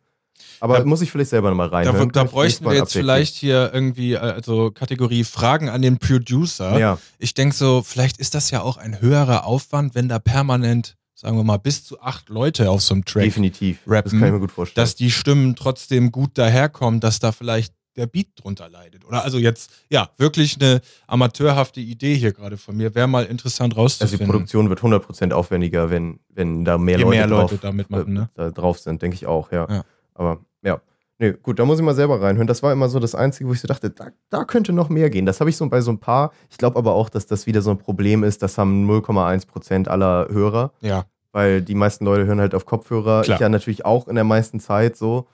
Aber 0.59 0.79
Da- 0.79 0.85
muss 0.85 1.01
ich 1.01 1.11
vielleicht 1.11 1.29
selber 1.29 1.49
nochmal 1.49 1.69
Da, 1.69 1.77
reinhören. 1.77 2.11
da 2.11 2.23
ich 2.25 2.29
bräuchten 2.31 2.65
wir 2.65 2.71
jetzt 2.73 2.81
updaten. 2.83 3.01
vielleicht 3.01 3.35
hier 3.35 3.71
irgendwie, 3.73 4.13
äh, 4.13 4.17
also 4.17 4.71
Kategorie 4.71 5.23
Fragen 5.23 5.69
an 5.69 5.81
den 5.81 5.97
Producer. 5.97 6.77
Ja, 6.79 6.97
Ich 7.17 7.33
denke 7.33 7.55
so, 7.55 7.81
vielleicht 7.83 8.17
ist 8.17 8.35
das 8.35 8.51
ja 8.51 8.61
auch 8.61 8.77
ein 8.77 9.01
höherer 9.01 9.45
Aufwand, 9.45 9.95
wenn 9.95 10.09
da 10.09 10.19
permanent, 10.19 10.95
sagen 11.15 11.37
wir 11.37 11.43
mal, 11.43 11.57
bis 11.57 11.83
zu 11.83 11.99
acht 12.01 12.29
Leute 12.29 12.69
auf 12.69 12.81
so 12.81 12.93
einem 12.93 13.05
Track, 13.05 13.23
definitiv. 13.23 13.79
rappen, 13.87 14.11
das 14.11 14.19
kann 14.19 14.27
ich 14.27 14.33
mir 14.33 14.39
gut 14.39 14.51
vorstellen. 14.51 14.83
dass 14.83 14.95
die 14.95 15.11
Stimmen 15.11 15.55
trotzdem 15.55 16.11
gut 16.11 16.37
daherkommen, 16.37 16.99
dass 16.99 17.19
da 17.19 17.31
vielleicht 17.31 17.73
der 17.95 18.07
Beat 18.07 18.27
drunter 18.35 18.69
leidet. 18.69 19.03
Oder 19.03 19.25
also 19.25 19.37
jetzt, 19.39 19.71
ja, 19.89 20.09
wirklich 20.17 20.55
eine 20.61 20.79
amateurhafte 21.07 21.81
Idee 21.81 22.15
hier 22.15 22.31
gerade 22.31 22.55
von 22.57 22.77
mir. 22.77 22.95
Wäre 22.95 23.07
mal 23.07 23.25
interessant 23.25 23.73
also 23.73 23.75
die 23.75 23.81
rauszufinden. 24.03 24.27
Produktion 24.29 24.69
wird 24.69 24.81
100% 24.81 25.33
aufwendiger, 25.33 25.89
wenn, 25.89 26.19
wenn 26.29 26.63
da 26.63 26.77
mehr 26.77 26.97
Je 26.97 27.03
Leute, 27.03 27.17
mehr 27.17 27.27
drauf, 27.27 27.51
Leute 27.51 27.61
da 27.61 27.71
mitmachen, 27.73 28.15
äh, 28.15 28.19
ne? 28.19 28.29
da 28.35 28.51
drauf 28.51 28.79
sind, 28.79 29.01
denke 29.01 29.15
ich 29.15 29.25
auch, 29.25 29.51
ja. 29.51 29.67
Ja. 29.69 29.83
Aber 30.19 30.39
ja. 30.61 30.81
Nee, 31.17 31.33
gut, 31.33 31.59
da 31.59 31.65
muss 31.65 31.79
ich 31.79 31.85
mal 31.85 31.95
selber 31.95 32.21
reinhören. 32.21 32.47
Das 32.47 32.63
war 32.63 32.71
immer 32.71 32.87
so 32.89 32.99
das 32.99 33.15
Einzige, 33.15 33.49
wo 33.49 33.53
ich 33.53 33.59
so 33.59 33.67
dachte, 33.67 33.89
da, 33.89 34.07
da 34.29 34.45
könnte 34.45 34.71
noch 34.71 34.89
mehr 34.89 35.09
gehen. 35.09 35.25
Das 35.25 35.39
habe 35.39 35.49
ich 35.49 35.57
so 35.57 35.67
bei 35.67 35.81
so 35.81 35.91
ein 35.91 35.99
paar. 35.99 36.31
Ich 36.49 36.57
glaube 36.57 36.77
aber 36.77 36.93
auch, 36.93 37.09
dass 37.09 37.25
das 37.25 37.45
wieder 37.45 37.61
so 37.61 37.71
ein 37.71 37.77
Problem 37.77 38.23
ist. 38.23 38.41
Das 38.41 38.57
haben 38.57 38.89
0,1% 38.89 39.87
aller 39.87 40.27
Hörer, 40.29 40.71
Ja, 40.81 41.05
weil 41.31 41.61
die 41.61 41.75
meisten 41.75 42.05
Leute 42.05 42.25
hören 42.25 42.39
halt 42.39 42.55
auf 42.55 42.65
Kopfhörer. 42.65 43.21
Klar. 43.21 43.35
Ich 43.35 43.41
ja 43.41 43.49
natürlich 43.49 43.85
auch 43.85 44.07
in 44.07 44.15
der 44.15 44.23
meisten 44.23 44.59
Zeit 44.59 44.95
so. 44.95 45.27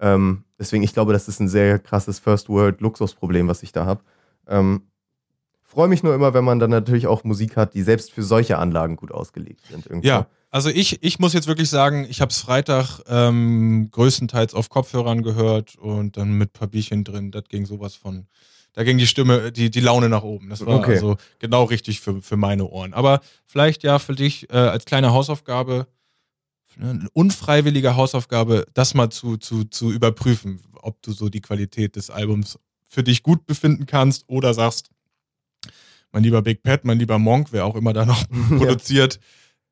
Ähm, 0.00 0.44
deswegen, 0.58 0.82
ich 0.82 0.94
glaube, 0.94 1.12
das 1.12 1.28
ist 1.28 1.40
ein 1.40 1.48
sehr 1.48 1.78
krasses 1.78 2.18
First-World-Luxusproblem, 2.18 3.48
was 3.48 3.62
ich 3.62 3.72
da 3.72 3.84
habe. 3.86 4.02
Ähm, 4.48 4.82
Freue 5.62 5.88
mich 5.88 6.02
nur 6.02 6.14
immer, 6.14 6.34
wenn 6.34 6.44
man 6.44 6.58
dann 6.58 6.70
natürlich 6.70 7.06
auch 7.06 7.24
Musik 7.24 7.56
hat, 7.56 7.74
die 7.74 7.82
selbst 7.82 8.12
für 8.12 8.22
solche 8.22 8.58
Anlagen 8.58 8.96
gut 8.96 9.10
ausgelegt 9.10 9.66
sind. 9.70 9.86
Irgendwie. 9.86 10.08
Ja. 10.08 10.26
Also 10.52 10.68
ich, 10.68 11.02
ich 11.02 11.18
muss 11.18 11.32
jetzt 11.32 11.46
wirklich 11.46 11.70
sagen, 11.70 12.06
ich 12.10 12.20
habe 12.20 12.30
es 12.30 12.38
Freitag 12.38 13.00
ähm, 13.08 13.88
größtenteils 13.90 14.52
auf 14.52 14.68
Kopfhörern 14.68 15.22
gehört 15.22 15.76
und 15.76 16.18
dann 16.18 16.32
mit 16.32 16.50
Bierchen 16.70 17.04
drin. 17.04 17.30
Das 17.30 17.44
ging 17.48 17.64
sowas 17.64 17.94
von, 17.94 18.26
da 18.74 18.84
ging 18.84 18.98
die 18.98 19.06
Stimme, 19.06 19.50
die, 19.50 19.70
die 19.70 19.80
Laune 19.80 20.10
nach 20.10 20.22
oben. 20.22 20.50
Das 20.50 20.64
war 20.66 20.80
Okay. 20.80 20.92
also 20.96 21.16
genau 21.38 21.64
richtig 21.64 22.00
für, 22.02 22.20
für 22.20 22.36
meine 22.36 22.66
Ohren. 22.66 22.92
Aber 22.92 23.22
vielleicht 23.46 23.82
ja 23.82 23.98
für 23.98 24.14
dich 24.14 24.50
äh, 24.50 24.56
als 24.58 24.84
kleine 24.84 25.12
Hausaufgabe, 25.12 25.86
eine 26.78 27.08
unfreiwillige 27.14 27.96
Hausaufgabe, 27.96 28.66
das 28.74 28.92
mal 28.92 29.08
zu, 29.08 29.38
zu, 29.38 29.64
zu 29.64 29.90
überprüfen, 29.90 30.60
ob 30.82 31.00
du 31.00 31.12
so 31.12 31.30
die 31.30 31.40
Qualität 31.40 31.96
des 31.96 32.10
Albums 32.10 32.58
für 32.86 33.02
dich 33.02 33.22
gut 33.22 33.46
befinden 33.46 33.86
kannst 33.86 34.24
oder 34.28 34.52
sagst, 34.52 34.90
mein 36.12 36.24
lieber 36.24 36.42
Big 36.42 36.62
Pat, 36.62 36.84
mein 36.84 36.98
lieber 36.98 37.18
Monk, 37.18 37.48
wer 37.52 37.64
auch 37.64 37.74
immer 37.74 37.94
da 37.94 38.04
noch 38.04 38.22
produziert, 38.58 39.18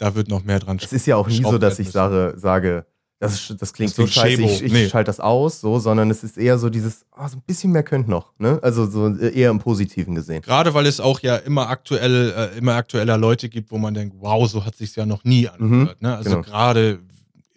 da 0.01 0.15
wird 0.15 0.29
noch 0.29 0.43
mehr 0.45 0.59
dran 0.59 0.79
Es 0.83 0.93
ist 0.93 1.07
ja 1.07 1.17
auch 1.17 1.29
nie 1.29 1.43
so, 1.43 1.59
dass 1.59 1.79
ich 1.79 1.91
sage, 1.91 2.35
sage 2.37 2.87
das, 3.21 3.55
das 3.59 3.75
klingt 3.75 3.93
so 3.95 4.07
scheiße, 4.07 4.41
ich, 4.41 4.63
ich 4.63 4.73
Nee. 4.73 4.89
schalte 4.89 5.09
das 5.09 5.21
aus, 5.21 5.61
so, 5.61 5.79
sondern 5.79 6.11
es 6.11 6.25
ist 6.25 6.39
eher 6.39 6.57
so 6.59 6.71
dieses, 6.71 7.05
ah, 7.13 7.29
so 7.29 7.37
ein 7.37 7.43
bisschen 7.47 7.71
mehr 7.71 7.83
könnt 7.83 8.09
noch, 8.09 8.33
ne? 8.39 8.59
Also 8.63 8.87
so 8.87 9.15
eher 9.15 9.51
im 9.51 9.59
Positiven 9.59 10.15
gesehen. 10.15 10.41
Gerade 10.41 10.73
weil 10.73 10.87
es 10.87 11.01
auch 11.01 11.21
ja 11.21 11.37
immer 11.37 11.69
aktuell, 11.69 12.33
äh, 12.35 12.57
immer 12.59 12.77
aktueller 12.77 13.19
Leute 13.19 13.51
gibt, 13.51 13.71
wo 13.73 13.77
man 13.77 13.93
denkt, 13.93 14.17
wow, 14.19 14.49
so 14.51 14.65
hat 14.65 14.75
sich's 14.75 14.97
ja 14.97 15.05
noch 15.05 15.23
nie 15.25 15.47
angehört. 15.47 16.01
ne? 16.01 16.17
Also 16.17 16.31
genau. 16.31 16.43
gerade 16.43 17.01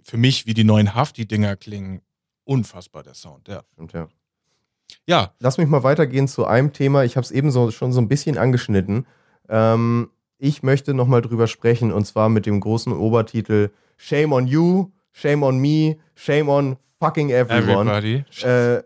für 0.04 0.18
mich, 0.18 0.46
wie 0.46 0.54
die 0.54 0.66
neuen 0.66 0.94
Hafti-Dinger 0.96 1.56
klingen, 1.56 2.02
unfassbar 2.44 3.04
der 3.04 3.14
Sound. 3.14 3.48
Ja. 3.48 3.62
Stimmt, 3.72 3.94
ja. 3.94 4.08
ja, 5.06 5.32
Lass 5.40 5.58
mich 5.58 5.70
mal 5.70 5.84
weitergehen 5.84 6.28
zu 6.28 6.46
einem 6.46 6.74
Thema. 6.74 7.06
Ich 7.06 7.16
habe 7.16 7.24
es 7.24 7.32
eben 7.32 7.52
so, 7.52 7.72
schon 7.72 7.94
so 7.94 8.02
ein 8.02 8.10
bisschen 8.10 8.38
angeschnitten. 8.38 9.06
Ähm, 9.48 10.10
ich 10.44 10.62
möchte 10.62 10.94
noch 10.94 11.08
mal 11.08 11.22
drüber 11.22 11.48
sprechen 11.48 11.94
und 11.94 12.06
zwar 12.06 12.28
mit 12.28 12.46
dem 12.46 12.60
großen 12.60 12.92
Obertitel 12.92 13.70
Shame 13.96 14.34
on 14.34 14.46
you, 14.46 14.92
Shame 15.14 15.42
on 15.42 15.58
me, 15.58 15.96
Shame 16.16 16.50
on 16.50 16.76
fucking 17.00 17.30
everyone. 17.30 17.90
everybody. 17.90 18.26
Äh, 18.46 18.84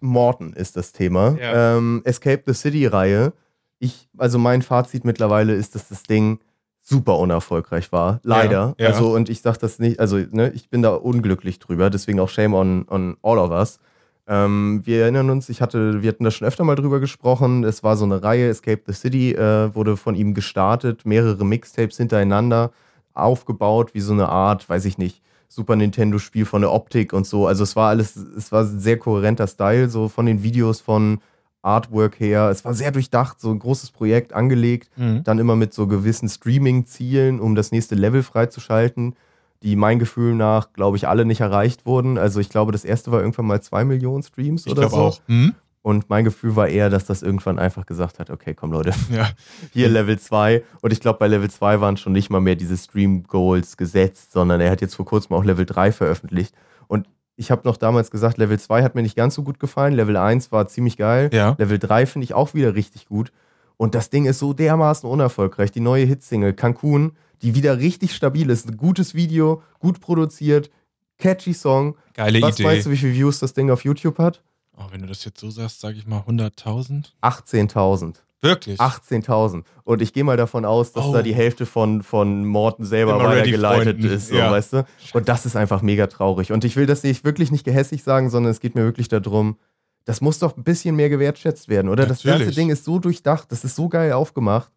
Morton 0.00 0.52
ist 0.52 0.76
das 0.76 0.92
Thema. 0.92 1.36
Ja. 1.36 1.76
Ähm, 1.76 2.02
Escape 2.04 2.44
the 2.46 2.54
City-Reihe. 2.54 3.32
Ich, 3.80 4.08
also 4.18 4.38
mein 4.38 4.62
Fazit 4.62 5.04
mittlerweile 5.04 5.52
ist, 5.54 5.74
dass 5.74 5.88
das 5.88 6.04
Ding 6.04 6.38
super 6.80 7.18
unerfolgreich 7.18 7.90
war. 7.90 8.20
Leider. 8.22 8.76
Ja, 8.78 8.84
ja. 8.84 8.94
Also, 8.94 9.12
und 9.12 9.28
ich 9.28 9.40
sag 9.40 9.56
das 9.58 9.80
nicht, 9.80 9.98
also, 9.98 10.16
ne, 10.16 10.52
ich 10.54 10.70
bin 10.70 10.80
da 10.80 10.94
unglücklich 10.94 11.58
drüber, 11.58 11.90
deswegen 11.90 12.20
auch 12.20 12.28
Shame 12.28 12.54
on, 12.54 12.86
on 12.88 13.16
all 13.22 13.38
of 13.38 13.50
us. 13.50 13.80
Ähm, 14.26 14.82
wir 14.84 15.02
erinnern 15.02 15.30
uns, 15.30 15.48
ich 15.48 15.60
hatte, 15.60 16.02
wir 16.02 16.08
hatten 16.08 16.24
da 16.24 16.30
schon 16.30 16.46
öfter 16.46 16.62
mal 16.64 16.76
drüber 16.76 17.00
gesprochen. 17.00 17.64
Es 17.64 17.82
war 17.82 17.96
so 17.96 18.04
eine 18.04 18.22
Reihe, 18.22 18.48
Escape 18.48 18.82
the 18.86 18.92
City, 18.92 19.32
äh, 19.32 19.74
wurde 19.74 19.96
von 19.96 20.14
ihm 20.14 20.34
gestartet, 20.34 21.04
mehrere 21.04 21.44
Mixtapes 21.44 21.96
hintereinander 21.96 22.70
aufgebaut, 23.14 23.92
wie 23.94 24.00
so 24.00 24.12
eine 24.12 24.28
Art, 24.28 24.68
weiß 24.68 24.84
ich 24.84 24.98
nicht, 24.98 25.20
Super 25.48 25.74
Nintendo-Spiel 25.74 26.44
von 26.46 26.60
der 26.62 26.72
Optik 26.72 27.12
und 27.12 27.26
so. 27.26 27.46
Also 27.48 27.64
es 27.64 27.74
war 27.74 27.88
alles, 27.88 28.14
es 28.14 28.52
war 28.52 28.62
ein 28.62 28.78
sehr 28.78 28.98
kohärenter 28.98 29.48
Style, 29.48 29.88
so 29.88 30.08
von 30.08 30.26
den 30.26 30.44
Videos, 30.44 30.80
von 30.80 31.20
Artwork 31.62 32.20
her. 32.20 32.48
Es 32.50 32.64
war 32.64 32.72
sehr 32.72 32.92
durchdacht, 32.92 33.40
so 33.40 33.50
ein 33.50 33.58
großes 33.58 33.90
Projekt 33.90 34.32
angelegt, 34.32 34.90
Mhm. 34.96 35.24
dann 35.24 35.38
immer 35.40 35.56
mit 35.56 35.74
so 35.74 35.86
gewissen 35.88 36.28
Streaming-Zielen, 36.28 37.40
um 37.40 37.54
das 37.56 37.72
nächste 37.72 37.96
Level 37.96 38.22
freizuschalten, 38.22 39.14
die 39.62 39.76
mein 39.76 39.98
Gefühl 39.98 40.34
nach, 40.34 40.72
glaube 40.72 40.96
ich, 40.96 41.06
alle 41.08 41.24
nicht 41.24 41.40
erreicht 41.40 41.84
wurden. 41.86 42.16
Also 42.18 42.40
ich 42.40 42.48
glaube, 42.48 42.72
das 42.72 42.84
erste 42.84 43.12
war 43.12 43.20
irgendwann 43.20 43.46
mal 43.46 43.60
zwei 43.60 43.84
Millionen 43.84 44.22
Streams 44.22 44.64
Ich 44.66 44.72
oder 44.72 44.82
glaube 44.88 44.94
so. 44.94 45.00
auch. 45.02 45.20
Mhm. 45.26 45.54
Und 45.82 46.10
mein 46.10 46.24
Gefühl 46.24 46.56
war 46.56 46.68
eher, 46.68 46.90
dass 46.90 47.06
das 47.06 47.22
irgendwann 47.22 47.58
einfach 47.58 47.86
gesagt 47.86 48.18
hat, 48.18 48.28
okay, 48.28 48.52
komm 48.54 48.70
Leute, 48.72 48.92
Ja. 49.10 49.30
hier 49.72 49.88
Level 49.88 50.18
2. 50.18 50.62
Und 50.82 50.92
ich 50.92 51.00
glaube, 51.00 51.18
bei 51.18 51.26
Level 51.26 51.50
2 51.50 51.80
waren 51.80 51.96
schon 51.96 52.12
nicht 52.12 52.28
mal 52.30 52.40
mehr 52.40 52.54
diese 52.56 52.76
Stream-Goals 52.76 53.76
gesetzt, 53.76 54.32
sondern 54.32 54.60
er 54.60 54.70
hat 54.70 54.80
jetzt 54.82 54.94
vor 54.94 55.06
kurzem 55.06 55.34
auch 55.36 55.44
Level 55.44 55.64
3 55.66 55.92
veröffentlicht. 55.92 56.54
Und 56.86 57.08
ich 57.36 57.50
habe 57.50 57.62
noch 57.64 57.78
damals 57.78 58.10
gesagt, 58.10 58.36
Level 58.36 58.58
2 58.58 58.82
hat 58.82 58.94
mir 58.94 59.00
nicht 59.02 59.16
ganz 59.16 59.34
so 59.34 59.42
gut 59.42 59.58
gefallen. 59.58 59.94
Level 59.94 60.16
1 60.18 60.52
war 60.52 60.68
ziemlich 60.68 60.98
geil. 60.98 61.30
Ja. 61.32 61.54
Level 61.58 61.78
3 61.78 62.04
finde 62.06 62.24
ich 62.24 62.34
auch 62.34 62.52
wieder 62.52 62.74
richtig 62.74 63.06
gut. 63.06 63.32
Und 63.78 63.94
das 63.94 64.10
Ding 64.10 64.26
ist 64.26 64.38
so 64.38 64.52
dermaßen 64.52 65.08
unerfolgreich. 65.08 65.72
Die 65.72 65.80
neue 65.80 66.04
Hitsingle 66.04 66.52
Cancun, 66.52 67.12
die 67.42 67.54
wieder 67.54 67.78
richtig 67.78 68.14
stabil 68.14 68.48
ist. 68.50 68.68
Ein 68.68 68.76
gutes 68.76 69.14
Video, 69.14 69.62
gut 69.78 70.00
produziert, 70.00 70.70
catchy 71.18 71.54
Song. 71.54 71.96
Geile 72.14 72.40
Was 72.42 72.58
Idee. 72.58 72.64
weißt 72.68 72.86
du, 72.86 72.90
wie 72.90 72.96
viele 72.96 73.14
Views 73.14 73.38
das 73.38 73.52
Ding 73.54 73.70
auf 73.70 73.84
YouTube 73.84 74.18
hat? 74.18 74.42
Oh, 74.76 74.84
wenn 74.90 75.00
du 75.02 75.06
das 75.06 75.24
jetzt 75.24 75.40
so 75.40 75.50
sagst, 75.50 75.80
sage 75.80 75.98
ich 75.98 76.06
mal 76.06 76.20
100.000. 76.20 77.12
18.000. 77.22 78.14
Wirklich? 78.42 78.80
18.000. 78.80 79.64
Und 79.84 80.00
ich 80.00 80.14
gehe 80.14 80.24
mal 80.24 80.38
davon 80.38 80.64
aus, 80.64 80.92
dass 80.92 81.04
Oh. 81.04 81.12
da 81.12 81.20
die 81.22 81.34
Hälfte 81.34 81.66
von, 81.66 82.02
von 82.02 82.46
Morten 82.46 82.86
selber 82.86 83.22
weitergeleitet 83.22 84.02
ist, 84.02 84.28
so, 84.28 84.36
Ja. 84.36 84.50
weißt 84.50 84.72
du? 84.72 84.86
Und 85.12 85.28
das 85.28 85.44
ist 85.44 85.56
einfach 85.56 85.82
mega 85.82 86.06
traurig. 86.06 86.50
Und 86.50 86.64
ich 86.64 86.76
will 86.76 86.86
das 86.86 87.02
nicht 87.02 87.22
wirklich 87.24 87.50
nicht 87.50 87.64
gehässig 87.64 88.02
sagen, 88.02 88.30
sondern 88.30 88.50
es 88.52 88.60
geht 88.60 88.74
mir 88.74 88.84
wirklich 88.84 89.08
darum, 89.08 89.58
das 90.06 90.22
muss 90.22 90.38
doch 90.38 90.56
ein 90.56 90.64
bisschen 90.64 90.96
mehr 90.96 91.10
gewertschätzt 91.10 91.68
werden, 91.68 91.90
oder? 91.90 92.06
Das 92.06 92.22
ganze 92.22 92.38
Natürlich. 92.38 92.54
Ding 92.56 92.70
ist 92.70 92.84
so 92.84 92.98
durchdacht, 92.98 93.52
das 93.52 93.62
ist 93.64 93.76
so 93.76 93.90
geil 93.90 94.12
aufgemacht. 94.12 94.70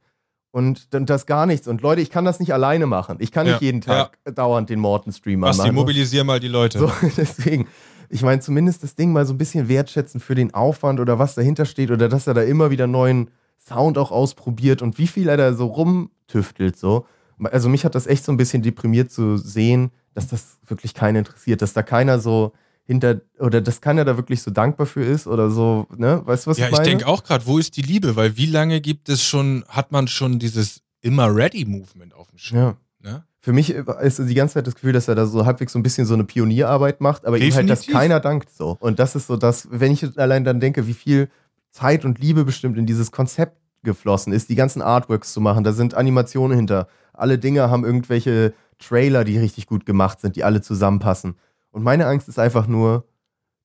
Und 0.53 0.93
dann 0.93 1.07
das 1.07 1.25
gar 1.25 1.47
nichts. 1.47 1.67
Und 1.67 1.81
Leute, 1.81 1.99
ich 2.01 2.11
kann 2.11 2.25
das 2.25 2.39
nicht 2.39 2.53
alleine 2.53 2.85
machen. 2.85 3.17
Ich 3.19 3.31
kann 3.31 3.47
Ja, 3.47 3.53
nicht 3.53 3.63
jeden 3.63 3.81
Tag 3.81 4.19
dauernd 4.35 4.69
den 4.69 4.77
Morten-Stream 4.79 5.41
Basti, 5.41 5.63
machen. 5.63 5.73
mobilisier 5.73 6.23
mal 6.23 6.39
die 6.39 6.47
Leute. 6.47 6.77
So, 6.77 6.91
deswegen, 7.17 7.67
ich 8.07 8.21
meine, 8.21 8.39
zumindest 8.39 8.83
das 8.83 8.93
Ding 8.93 9.11
mal 9.13 9.25
so 9.25 9.33
ein 9.33 9.39
bisschen 9.39 9.67
wertschätzen 9.67 10.21
für 10.21 10.35
den 10.35 10.53
Aufwand 10.53 10.99
oder 10.99 11.17
was 11.17 11.33
dahinter 11.33 11.65
steht 11.65 11.89
oder 11.89 12.07
dass 12.07 12.27
er 12.27 12.35
da 12.35 12.43
immer 12.43 12.69
wieder 12.69 12.85
neuen 12.85 13.31
Sound 13.57 13.97
auch 13.97 14.11
ausprobiert 14.11 14.83
und 14.83 14.99
wie 14.99 15.07
viel 15.07 15.27
er 15.27 15.37
da 15.37 15.53
so 15.53 15.65
rumtüftelt. 15.65 16.77
So. 16.77 17.07
Also 17.45 17.67
mich 17.67 17.83
hat 17.83 17.95
das 17.95 18.05
echt 18.05 18.23
so 18.23 18.31
ein 18.31 18.37
bisschen 18.37 18.61
deprimiert 18.61 19.09
zu 19.11 19.37
sehen, 19.37 19.89
dass 20.13 20.27
das 20.27 20.59
wirklich 20.67 20.93
keinen 20.93 21.15
interessiert, 21.15 21.63
dass 21.63 21.73
da 21.73 21.81
keiner 21.81 22.19
so 22.19 22.53
hinter 22.85 23.21
oder 23.39 23.61
dass 23.61 23.81
keiner 23.81 24.05
da 24.05 24.17
wirklich 24.17 24.41
so 24.41 24.51
dankbar 24.51 24.85
für 24.85 25.03
ist 25.03 25.27
oder 25.27 25.49
so, 25.49 25.87
ne? 25.95 26.21
Weißt 26.25 26.45
du, 26.45 26.51
was 26.51 26.57
ja, 26.57 26.65
ich 26.65 26.71
ich 26.71 26.77
meine? 26.77 26.89
denke 26.89 27.07
auch 27.07 27.23
gerade, 27.23 27.45
wo 27.45 27.57
ist 27.57 27.77
die 27.77 27.81
Liebe? 27.81 28.15
Weil 28.15 28.35
wie 28.37 28.45
lange 28.45 28.81
gibt 28.81 29.09
es 29.09 29.23
schon, 29.23 29.63
hat 29.67 29.91
man 29.91 30.07
schon 30.07 30.39
dieses 30.39 30.81
immer 31.01 31.33
ready 31.33 31.65
Movement 31.65 32.13
auf 32.13 32.29
dem 32.29 32.37
Schirm? 32.37 32.75
Ja. 33.03 33.11
Ne? 33.11 33.23
Für 33.39 33.51
mich 33.51 33.71
ist 33.71 34.19
die 34.19 34.33
ganze 34.33 34.53
Zeit 34.53 34.67
das 34.67 34.75
Gefühl, 34.75 34.93
dass 34.93 35.09
er 35.09 35.15
da 35.15 35.25
so 35.25 35.45
halbwegs 35.45 35.73
so 35.73 35.79
ein 35.79 35.83
bisschen 35.83 36.05
so 36.05 36.13
eine 36.13 36.23
Pionierarbeit 36.23 37.01
macht, 37.01 37.25
aber 37.25 37.37
ihm 37.37 37.53
halt 37.53 37.69
das 37.69 37.81
Definitiv. 37.81 37.93
keiner 37.93 38.19
dankt 38.21 38.49
so. 38.49 38.77
Und 38.79 38.99
das 38.99 39.15
ist 39.15 39.27
so 39.27 39.35
das, 39.35 39.67
wenn 39.69 39.91
ich 39.91 40.17
allein 40.17 40.45
dann 40.45 40.61
denke, 40.61 40.87
wie 40.87 40.93
viel 40.93 41.29
Zeit 41.69 42.05
und 42.05 42.19
Liebe 42.19 42.45
bestimmt 42.45 42.77
in 42.77 42.85
dieses 42.85 43.11
Konzept 43.11 43.57
geflossen 43.83 44.31
ist, 44.31 44.47
die 44.47 44.55
ganzen 44.55 44.81
Artworks 44.81 45.33
zu 45.33 45.41
machen, 45.41 45.65
da 45.65 45.73
sind 45.73 45.93
Animationen 45.93 46.55
hinter. 46.55 46.87
Alle 47.11 47.37
Dinge 47.37 47.69
haben 47.69 47.83
irgendwelche 47.83 48.53
Trailer, 48.79 49.25
die 49.25 49.37
richtig 49.37 49.67
gut 49.67 49.85
gemacht 49.85 50.21
sind, 50.21 50.37
die 50.37 50.45
alle 50.45 50.61
zusammenpassen. 50.61 51.35
Und 51.73 51.83
meine 51.83 52.05
Angst 52.07 52.29
ist 52.29 52.39
einfach 52.39 52.67
nur, 52.67 53.05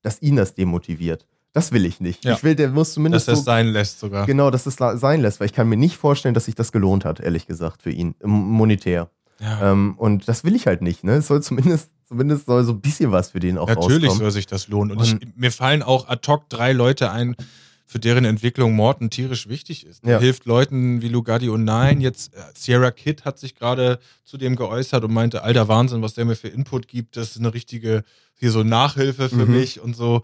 dass 0.03 0.21
ihn 0.23 0.35
das 0.37 0.55
demotiviert. 0.55 1.27
Das 1.53 1.73
will 1.73 1.85
ich 1.87 2.01
nicht. 2.01 2.25
Ja. 2.25 2.35
Ich 2.35 2.43
will, 2.43 2.55
der 2.55 2.69
muss 2.71 2.89
Dass 2.89 2.95
zumindest 2.95 3.29
das 3.29 3.39
so 3.39 3.45
sein 3.45 3.69
lässt 3.69 4.01
sogar. 4.01 4.27
Genau, 4.27 4.51
dass 4.51 4.67
es 4.67 4.77
sein 4.77 5.21
lässt, 5.23 5.41
weil 5.41 5.47
ich 5.47 5.53
kann 5.53 5.69
mir 5.69 5.77
nicht 5.77 5.97
vorstellen, 5.97 6.35
dass 6.35 6.45
sich 6.47 6.55
das 6.55 6.73
gelohnt 6.73 7.05
hat, 7.05 7.21
ehrlich 7.21 7.47
gesagt, 7.47 7.83
für 7.83 7.91
ihn, 7.91 8.15
monetär. 8.23 9.11
Ja. 9.41 9.73
Ähm, 9.73 9.95
und 9.97 10.29
das 10.29 10.45
will 10.45 10.55
ich 10.57 10.67
halt 10.67 10.83
nicht, 10.83 11.05
ne? 11.05 11.13
Es 11.15 11.29
soll 11.29 11.43
zumindest, 11.43 11.91
zumindest 12.07 12.47
soll 12.47 12.65
so 12.65 12.73
ein 12.73 12.81
bisschen 12.81 13.13
was 13.13 13.31
für 13.31 13.41
den 13.41 13.57
auch 13.57 13.69
Natürlich 13.69 14.05
rauskommen. 14.09 14.19
soll 14.19 14.31
sich 14.33 14.47
das 14.47 14.69
lohnen. 14.69 14.97
Und, 14.97 14.99
Und- 15.13 15.23
ich, 15.23 15.29
mir 15.37 15.53
fallen 15.53 15.83
auch 15.83 16.09
ad 16.09 16.27
hoc 16.31 16.49
drei 16.49 16.73
Leute 16.73 17.11
ein, 17.13 17.37
für 17.91 17.99
deren 17.99 18.27
Entwicklung 18.27 18.75
Morten 18.75 19.09
tierisch 19.09 19.49
wichtig 19.49 19.87
ist. 19.87 20.05
Ja. 20.07 20.19
hilft 20.21 20.45
Leuten 20.45 21.01
wie 21.01 21.09
Lugatti 21.09 21.49
und 21.49 21.65
Nein. 21.65 22.03
Jetzt 22.03 22.35
äh, 22.35 22.41
Sierra 22.55 22.91
Kid 22.91 23.25
hat 23.25 23.39
sich 23.39 23.55
gerade 23.55 23.99
zu 24.25 24.37
dem 24.37 24.57
geäußert 24.57 25.03
und 25.05 25.13
meinte, 25.15 25.43
alter 25.43 25.69
Wahnsinn, 25.69 26.03
was 26.03 26.13
der 26.13 26.27
mir 26.27 26.37
für 26.37 26.49
Input 26.49 26.87
gibt. 26.87 27.17
Das 27.17 27.31
ist 27.31 27.39
eine 27.39 27.55
richtige, 27.55 28.05
hier 28.35 28.51
so 28.51 28.63
Nachhilfe 28.63 29.31
für 29.31 29.47
Mhm. 29.47 29.53
mich 29.57 29.81
und 29.81 29.97
so. 29.97 30.21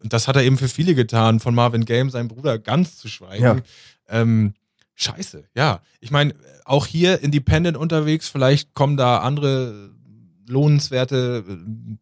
Und 0.00 0.12
das 0.12 0.28
hat 0.28 0.36
er 0.36 0.44
eben 0.44 0.58
für 0.58 0.68
viele 0.68 0.94
getan, 0.94 1.40
von 1.40 1.56
Marvin 1.56 1.84
Game, 1.84 2.08
seinem 2.08 2.28
Bruder, 2.28 2.56
ganz 2.56 2.96
zu 2.98 3.08
schweigen. 3.08 3.42
Ja. 3.42 3.56
Ähm, 4.08 4.54
scheiße, 4.94 5.42
ja. 5.56 5.80
Ich 5.98 6.12
meine, 6.12 6.34
auch 6.64 6.86
hier 6.86 7.20
independent 7.20 7.76
unterwegs, 7.76 8.28
vielleicht 8.28 8.74
kommen 8.74 8.96
da 8.96 9.18
andere 9.18 9.90
lohnenswerte 10.46 11.44
äh, 11.48 11.54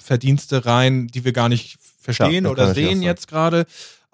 Verdienste 0.02 0.66
rein, 0.66 1.06
die 1.08 1.24
wir 1.24 1.32
gar 1.32 1.48
nicht 1.48 1.78
verstehen 1.98 2.44
das 2.44 2.52
oder 2.52 2.74
sehen 2.74 3.02
jetzt 3.02 3.28
gerade. 3.28 3.66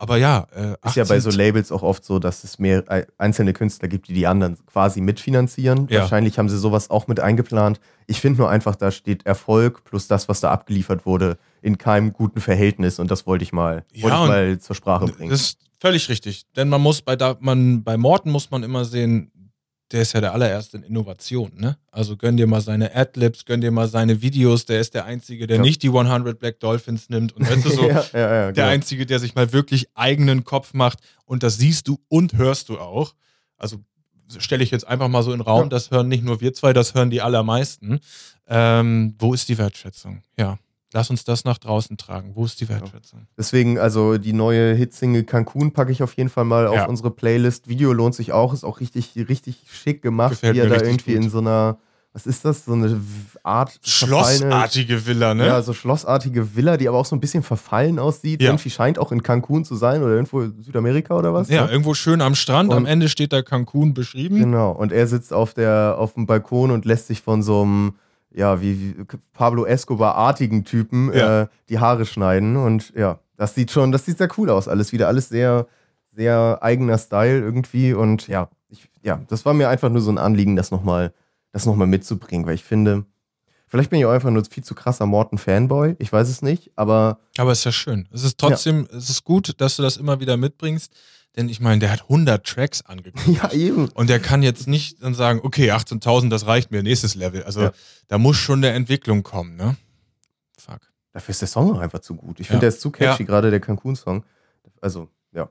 Aber 0.03 0.17
ja, 0.17 0.49
äh, 0.53 0.75
Ist 0.85 0.97
ja 0.97 1.05
bei 1.05 1.21
so 1.21 1.29
18 1.29 1.39
Labels 1.39 1.71
auch 1.71 1.85
oft 1.85 2.05
so, 2.05 2.19
dass 2.19 2.43
es 2.43 2.59
mehr 2.59 2.83
äh, 2.91 3.07
einzelne 3.19 3.53
Künstler 3.53 3.87
gibt, 3.87 4.09
die 4.09 4.15
die 4.15 4.27
anderen 4.27 4.59
quasi 4.67 5.01
mitfinanzieren. 5.01 5.87
Ja. 5.89 6.01
Wahrscheinlich 6.01 6.41
haben 6.41 6.49
sie 6.49 6.59
sowas 6.59 6.91
auch 6.91 7.07
mit 7.07 7.21
eingeplant. 7.21 7.79
Ich 8.09 8.21
finde 8.21 8.41
nur 8.41 8.51
einfach, 8.51 8.75
da 8.75 8.91
steht 8.91 9.27
Erfolg 9.27 9.85
plus 9.85 10.09
das, 10.09 10.29
was 10.29 10.41
da 10.41 10.51
abgeliefert 10.51 11.07
wurde, 11.07 11.39
in 11.61 11.79
keinem 11.79 12.13
guten 12.13 12.41
Verhältnis. 12.41 12.99
Und 12.99 13.13
das 13.13 13.29
wollte 13.29 13.45
ich 13.45 13.53
mal, 13.53 13.85
Ja, 13.93 14.03
wollte 14.03 14.17
ich 14.17 14.29
mal 14.29 14.59
zur 14.59 14.75
Sprache 14.75 15.07
bringen. 15.07 15.31
Das 15.31 15.41
ist 15.41 15.59
völlig 15.79 16.09
richtig. 16.09 16.47
Denn 16.57 16.69
man 16.69 16.81
muss 16.81 17.03
bei, 17.03 17.15
da, 17.15 17.37
man, 17.39 17.85
bei 17.85 17.97
Morten 17.97 18.33
muss 18.33 18.51
man 18.51 18.65
immer 18.65 18.85
sehen, 18.85 19.31
der 19.93 20.03
ist 20.03 20.13
ja 20.15 20.21
der 20.21 20.33
allererste 20.33 20.79
in 20.79 20.83
Innovation. 20.83 21.53
Ne? 21.57 21.77
Also 21.91 22.17
gönn 22.17 22.37
dir 22.37 22.47
mal 22.47 22.61
seine 22.61 22.95
Adlibs, 22.95 23.45
gönn 23.45 23.61
dir 23.61 23.71
mal 23.71 23.89
seine 23.89 24.23
Videos. 24.23 24.65
Der 24.65 24.81
ist 24.81 24.95
der 24.95 25.05
Einzige, 25.05 25.47
der 25.47 25.57
Ja. 25.59 25.63
nicht 25.63 25.83
die 25.83 25.91
100 25.91 26.39
Black 26.39 26.61
Dolphins 26.61 27.09
nimmt. 27.11 27.33
Und 27.37 27.49
weißt 27.49 27.65
du 27.65 27.71
so, 27.77 27.87
ja, 27.89 28.03
ja, 28.13 28.29
der 28.29 28.53
genau. 28.53 28.67
Einzige, 28.69 29.07
der 29.07 29.19
sich 29.19 29.35
mal 29.35 29.53
wirklich 29.53 29.89
eigenen 29.95 30.45
Kopf 30.45 30.73
macht. 30.75 30.99
Und 31.27 31.43
das 31.43 31.59
siehst 31.59 31.89
du 31.89 31.99
und 32.09 32.33
hörst 32.35 32.69
du 32.71 32.79
auch. 32.79 33.15
Also 33.57 33.79
stelle 34.39 34.65
ich 34.65 34.71
jetzt 34.71 34.87
einfach 34.89 35.09
mal 35.09 35.23
so 35.23 35.33
in 35.33 35.39
den 35.39 35.45
Raum, 35.45 35.69
das 35.69 35.91
hören 35.91 36.09
nicht 36.09 36.25
nur 36.25 36.41
wir 36.41 36.55
zwei, 36.55 36.73
das 36.73 36.95
hören 36.95 37.11
die 37.11 37.21
allermeisten. 37.21 38.01
Ähm, 38.49 39.15
wo 39.19 39.35
ist 39.35 39.49
die 39.49 39.59
Wertschätzung? 39.59 40.23
Ja, 40.39 40.59
lass 40.93 41.11
uns 41.11 41.25
das 41.25 41.45
nach 41.45 41.59
draußen 41.59 41.97
tragen. 41.97 42.33
Wo 42.35 42.45
ist 42.45 42.61
die 42.61 42.69
Wertschätzung? 42.69 43.27
Deswegen, 43.37 43.79
also 43.79 44.19
die 44.19 44.33
neue 44.33 44.75
Hitsingle 44.75 45.25
Cancun 45.25 45.73
packe 45.73 45.93
ich 45.93 46.03
auf 46.03 46.15
jeden 46.17 46.29
Fall 46.31 46.45
mal 46.45 46.65
Ja. 46.73 46.83
auf 46.85 46.89
unsere 46.89 47.11
Playlist. 47.11 47.69
Video 47.69 47.93
lohnt 47.93 48.15
sich 48.15 48.33
auch, 48.33 48.53
ist 48.53 48.65
auch 48.65 48.81
richtig, 48.81 49.13
richtig 49.29 49.57
schick 49.71 50.03
gemacht, 50.03 50.31
Gefällt 50.33 50.55
wie 50.57 50.61
er 50.61 50.69
da 50.69 50.77
irgendwie 50.83 51.15
gut. 51.15 51.25
in 51.25 51.31
so 51.31 51.39
einer, 51.39 51.79
was 52.13 52.27
ist 52.27 52.45
das, 52.45 52.67
so 52.67 52.73
eine 52.75 53.01
Art 53.43 53.79
Schlossartige 53.83 55.07
Villa, 55.07 55.35
ne? 55.35 55.47
Ja, 55.47 55.63
so 55.63 55.73
schlossartige 55.73 56.55
Villa, 56.55 56.77
die 56.77 56.89
aber 56.89 56.99
auch 56.99 57.07
so 57.07 57.17
ein 57.17 57.21
bisschen 57.21 57.43
verfallen 57.43 57.99
aussieht. 57.99 58.43
Ja. 58.43 58.51
Irgendwie 58.51 58.71
scheint 58.71 58.99
auch 58.99 59.13
in 59.13 59.23
Cancun 59.23 59.65
zu 59.65 59.77
sein 59.77 60.03
oder 60.03 60.13
irgendwo 60.13 60.43
in 60.43 60.63
Südamerika 60.63 61.17
oder 61.17 61.33
was. 61.33 61.49
Ja, 61.49 61.65
ne? 61.67 61.71
irgendwo 61.73 61.95
schön 61.95 62.21
am 62.21 62.35
Strand. 62.35 62.71
am 62.71 62.79
Und- 62.79 62.87
Ende 62.87 63.09
steht 63.09 63.33
da 63.33 63.43
Cancun 63.43 63.95
beschrieben. 63.95 64.39
Genau. 64.39 64.73
Und 64.73 64.93
er 64.93 65.07
sitzt 65.07 65.33
auf, 65.33 65.55
der, 65.55 65.97
auf 65.99 66.15
dem 66.15 66.27
Balkon 66.27 66.71
und 66.71 66.85
lässt 66.85 67.07
sich 67.07 67.23
von 67.23 67.43
so 67.43 67.63
einem, 67.63 67.95
ja, 68.35 68.61
wie, 68.61 68.97
wie 68.99 69.05
Pablo 69.33 69.65
Escobar-artigen 69.65 70.65
Typen 70.65 71.13
Ja. 71.13 71.43
äh, 71.43 71.47
die 71.69 71.79
Haare 71.79 72.07
schneiden. 72.07 72.57
Und 72.57 72.93
ja, 72.97 73.19
das 73.37 73.55
sieht 73.55 73.71
schon, 73.71 73.93
das 73.93 74.05
sieht 74.05 74.19
sehr 74.19 74.29
cool 74.39 74.51
aus. 74.51 74.69
Alles 74.69 74.93
wieder, 74.93 75.09
alles 75.09 75.29
sehr, 75.29 75.67
sehr 76.13 76.59
eigener 76.63 76.99
Style 76.99 77.41
irgendwie. 77.41 77.93
Und 77.95 78.29
ja, 78.29 78.49
ich, 78.69 78.89
ja, 79.03 79.21
das 79.29 79.45
war 79.45 79.55
mir 79.55 79.69
einfach 79.69 79.91
nur 79.91 80.01
so 80.03 80.11
ein 80.11 80.19
Anliegen, 80.19 80.57
das 80.57 80.71
nochmal 80.71 81.13
das 81.53 81.67
noch 81.67 81.77
mal 81.77 81.87
mitzubringen, 81.87 82.47
weil 82.47 82.55
ich 82.55 82.65
finde, 82.65 83.05
vielleicht 83.69 83.91
bin 83.91 83.99
ich 83.99 84.07
auch 84.07 84.11
einfach 84.11 84.31
nur 84.31 84.43
viel 84.47 84.65
zu 84.65 84.75
krasser 84.75 85.05
Morton-Fanboy. 85.05 85.97
Ich 85.99 86.11
weiß 86.11 86.29
es 86.31 86.41
nicht, 86.41 86.71
aber 86.77 87.19
Aber 87.37 87.53
ist 87.53 87.65
ja 87.65 87.73
schön. 87.73 88.09
Es 88.11 88.25
ist 88.25 88.39
trotzdem, 88.39 88.89
es 88.91 89.11
ist 89.11 89.25
gut, 89.25 89.61
dass 89.61 89.77
du 89.77 89.83
das 89.83 89.99
immer 89.99 90.19
wieder 90.21 90.39
mitbringst. 90.39 90.95
Denn 91.37 91.49
ich 91.49 91.61
meine, 91.61 91.79
der 91.79 91.91
hat 91.91 92.03
100 92.03 92.47
Tracks 92.47 92.83
angekündigt. 92.83 93.43
ja, 93.43 93.51
eben. 93.53 93.89
Und 93.95 94.11
der 94.11 94.21
kann 94.21 94.43
jetzt 94.43 94.69
nicht 94.69 95.03
dann 95.03 95.15
sagen, 95.15 95.41
okay, 95.43 95.71
18.000, 95.73 96.29
das 96.29 96.47
reicht 96.47 96.71
mir, 96.71 96.83
nächstes 96.83 97.15
Level. 97.15 97.43
Also 97.45 97.63
Ja. 97.63 97.73
da 98.09 98.19
muss 98.19 98.37
schon 98.37 98.59
eine 98.59 98.71
Entwicklung 98.75 99.23
kommen, 99.23 99.57
ne? 99.57 99.77
Fuck. 100.59 100.81
Dafür 101.13 101.31
ist 101.33 101.41
der 101.41 101.49
Song 101.49 101.73
auch 101.73 101.79
einfach 101.79 102.01
zu 102.01 102.15
gut. 102.17 102.39
Ich 102.41 102.49
finde, 102.49 102.59
Ja. 102.59 102.61
der 102.61 102.69
ist 102.71 102.81
zu 102.83 102.91
catchy, 102.91 103.23
Ja. 103.23 103.27
gerade 103.27 103.51
der 103.51 103.61
Cancun-Song. 103.61 104.25
Also, 104.81 105.09
ja. 105.33 105.49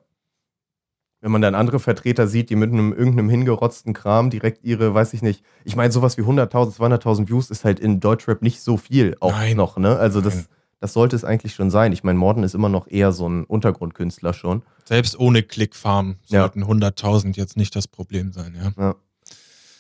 Wenn 1.20 1.32
man 1.32 1.42
dann 1.42 1.54
andere 1.56 1.80
Vertreter 1.80 2.28
sieht, 2.28 2.50
die 2.50 2.56
mit 2.56 2.72
einem 2.72 2.94
irgendeinem 2.94 3.30
hingerotzten 3.30 3.94
Kram 3.94 4.30
direkt 4.32 4.64
ihre, 4.64 4.94
weiß 4.94 5.14
ich 5.14 5.22
nicht, 5.22 5.44
ich 5.64 5.76
meine, 5.76 5.92
sowas 5.92 6.18
wie 6.18 6.22
100.000, 6.24 6.74
200.000 6.76 7.28
Views 7.30 7.50
ist 7.52 7.64
halt 7.66 7.80
in 7.80 8.00
Deutschrap 8.00 8.42
nicht 8.42 8.62
so 8.62 8.78
viel 8.78 9.16
auch 9.20 9.32
Nein. 9.32 9.58
noch, 9.58 9.78
ne? 9.78 9.98
Also, 9.98 10.20
Nein. 10.20 10.30
das, 10.30 10.50
das 10.82 10.92
sollte 10.94 11.16
es 11.16 11.24
eigentlich 11.24 11.54
schon 11.56 11.72
sein. 11.72 11.94
Ich 11.94 12.04
meine, 12.04 12.20
Morten 12.20 12.44
ist 12.44 12.56
immer 12.56 12.68
noch 12.70 12.88
eher 12.90 13.14
so 13.14 13.30
ein 13.30 13.46
Untergrundkünstler 13.46 14.34
schon. 14.34 14.64
Selbst 14.84 15.18
ohne 15.18 15.44
Clickfarm 15.44 16.18
Ja. 16.28 16.42
sollten 16.42 16.64
100.000 16.66 17.38
jetzt 17.38 17.56
nicht 17.56 17.76
das 17.76 17.88
Problem 17.88 18.34
sein, 18.34 18.56
ja. 18.56 18.74
Ja. 18.84 18.96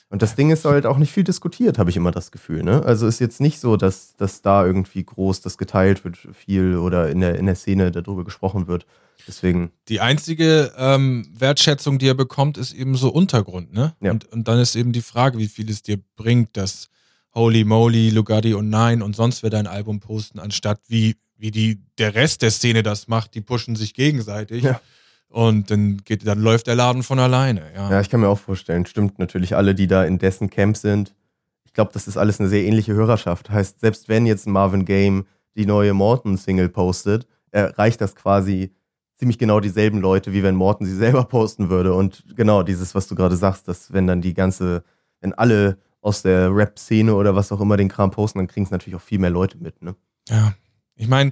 Und 0.09 0.21
das 0.21 0.35
Ding 0.35 0.51
ist 0.51 0.65
halt 0.65 0.85
auch 0.85 0.97
nicht 0.97 1.11
viel 1.13 1.23
diskutiert, 1.23 1.77
habe 1.79 1.89
ich 1.89 1.95
immer 1.95 2.11
das 2.11 2.31
Gefühl. 2.31 2.63
Ne? 2.63 2.83
Also 2.83 3.07
ist 3.07 3.19
jetzt 3.19 3.39
nicht 3.39 3.59
so, 3.61 3.77
dass, 3.77 4.13
dass 4.17 4.41
da 4.41 4.65
irgendwie 4.65 5.03
groß 5.05 5.39
das 5.39 5.57
geteilt 5.57 6.03
wird, 6.03 6.17
viel 6.17 6.75
oder 6.75 7.09
in 7.09 7.21
der, 7.21 7.39
in 7.39 7.45
der 7.45 7.55
Szene 7.55 7.91
darüber 7.91 8.25
gesprochen 8.25 8.67
wird. 8.67 8.85
Deswegen, 9.25 9.71
Die 9.87 10.01
einzige 10.01 10.73
ähm, 10.77 11.31
Wertschätzung, 11.37 11.97
die 11.97 12.07
er 12.07 12.13
bekommt, 12.13 12.57
ist 12.57 12.73
eben 12.73 12.95
so 12.95 13.09
Untergrund, 13.09 13.71
ne? 13.71 13.95
Ja. 14.01 14.11
Und, 14.11 14.25
und 14.33 14.47
dann 14.49 14.59
ist 14.59 14.75
eben 14.75 14.91
die 14.91 15.01
Frage, 15.01 15.37
wie 15.37 15.47
viel 15.47 15.69
es 15.69 15.81
dir 15.81 15.97
bringt, 16.17 16.57
dass 16.57 16.89
Holy 17.33 17.63
Moly, 17.63 18.09
Lugatti 18.09 18.53
und 18.53 18.69
Nine 18.69 19.03
und 19.03 19.15
sonst 19.15 19.43
wer 19.43 19.49
dein 19.49 19.67
Album 19.67 19.99
posten, 19.99 20.39
anstatt 20.39 20.81
wie, 20.87 21.15
wie 21.37 21.51
die, 21.51 21.79
der 21.97 22.13
Rest 22.15 22.41
der 22.41 22.51
Szene 22.51 22.83
das 22.83 23.07
macht, 23.07 23.35
die 23.35 23.41
pushen 23.41 23.75
sich 23.75 23.93
gegenseitig. 23.93 24.63
Ja. 24.63 24.81
Und 25.29 25.71
dann 25.71 26.01
geht, 26.03 26.27
dann 26.27 26.39
läuft 26.39 26.67
der 26.67 26.75
Laden 26.75 27.03
von 27.03 27.17
alleine, 27.17 27.61
ja. 27.73 27.89
ja, 27.89 28.01
ich 28.01 28.09
kann 28.09 28.19
mir 28.19 28.27
auch 28.27 28.39
vorstellen, 28.39 28.85
stimmt 28.85 29.17
natürlich 29.17 29.55
alle, 29.55 29.73
die 29.73 29.87
da 29.87 30.03
in 30.03 30.19
dessen 30.19 30.49
Camp 30.49 30.75
sind. 30.75 31.15
Ich 31.63 31.71
glaube, 31.71 31.91
das 31.93 32.05
ist 32.05 32.17
alles 32.17 32.41
eine 32.41 32.49
sehr 32.49 32.65
ähnliche 32.65 32.93
Hörerschaft. 32.93 33.49
Heißt, 33.49 33.79
selbst 33.79 34.09
wenn 34.09 34.25
jetzt 34.25 34.45
Marvin 34.45 34.83
Game 34.83 35.25
die 35.55 35.65
neue 35.65 35.93
Morton-Single 35.93 36.67
postet, 36.67 37.27
erreicht 37.51 38.01
das 38.01 38.13
quasi 38.13 38.73
ziemlich 39.15 39.37
genau 39.37 39.61
dieselben 39.61 40.01
Leute, 40.01 40.33
wie 40.33 40.43
wenn 40.43 40.55
Morton 40.55 40.85
sie 40.85 40.95
selber 40.95 41.23
posten 41.23 41.69
würde. 41.69 41.93
Und 41.93 42.25
genau 42.35 42.63
dieses, 42.63 42.93
was 42.93 43.07
du 43.07 43.15
gerade 43.15 43.37
sagst, 43.37 43.67
dass 43.69 43.93
wenn 43.93 44.07
dann 44.07 44.21
die 44.21 44.33
ganze, 44.33 44.83
wenn 45.21 45.31
alle 45.33 45.77
aus 46.01 46.21
der 46.23 46.53
Rap-Szene 46.53 47.13
oder 47.13 47.35
was 47.35 47.51
auch 47.51 47.61
immer 47.61 47.77
den 47.77 47.89
Kram 47.89 48.11
posten, 48.11 48.39
dann 48.39 48.47
kriegen 48.47 48.65
es 48.65 48.71
natürlich 48.71 48.95
auch 48.95 49.01
viel 49.03 49.19
mehr 49.19 49.29
Leute 49.29 49.57
mit, 49.57 49.81
ne? 49.81 49.95
Ja, 50.29 50.53
ich 50.95 51.07
meine, 51.07 51.31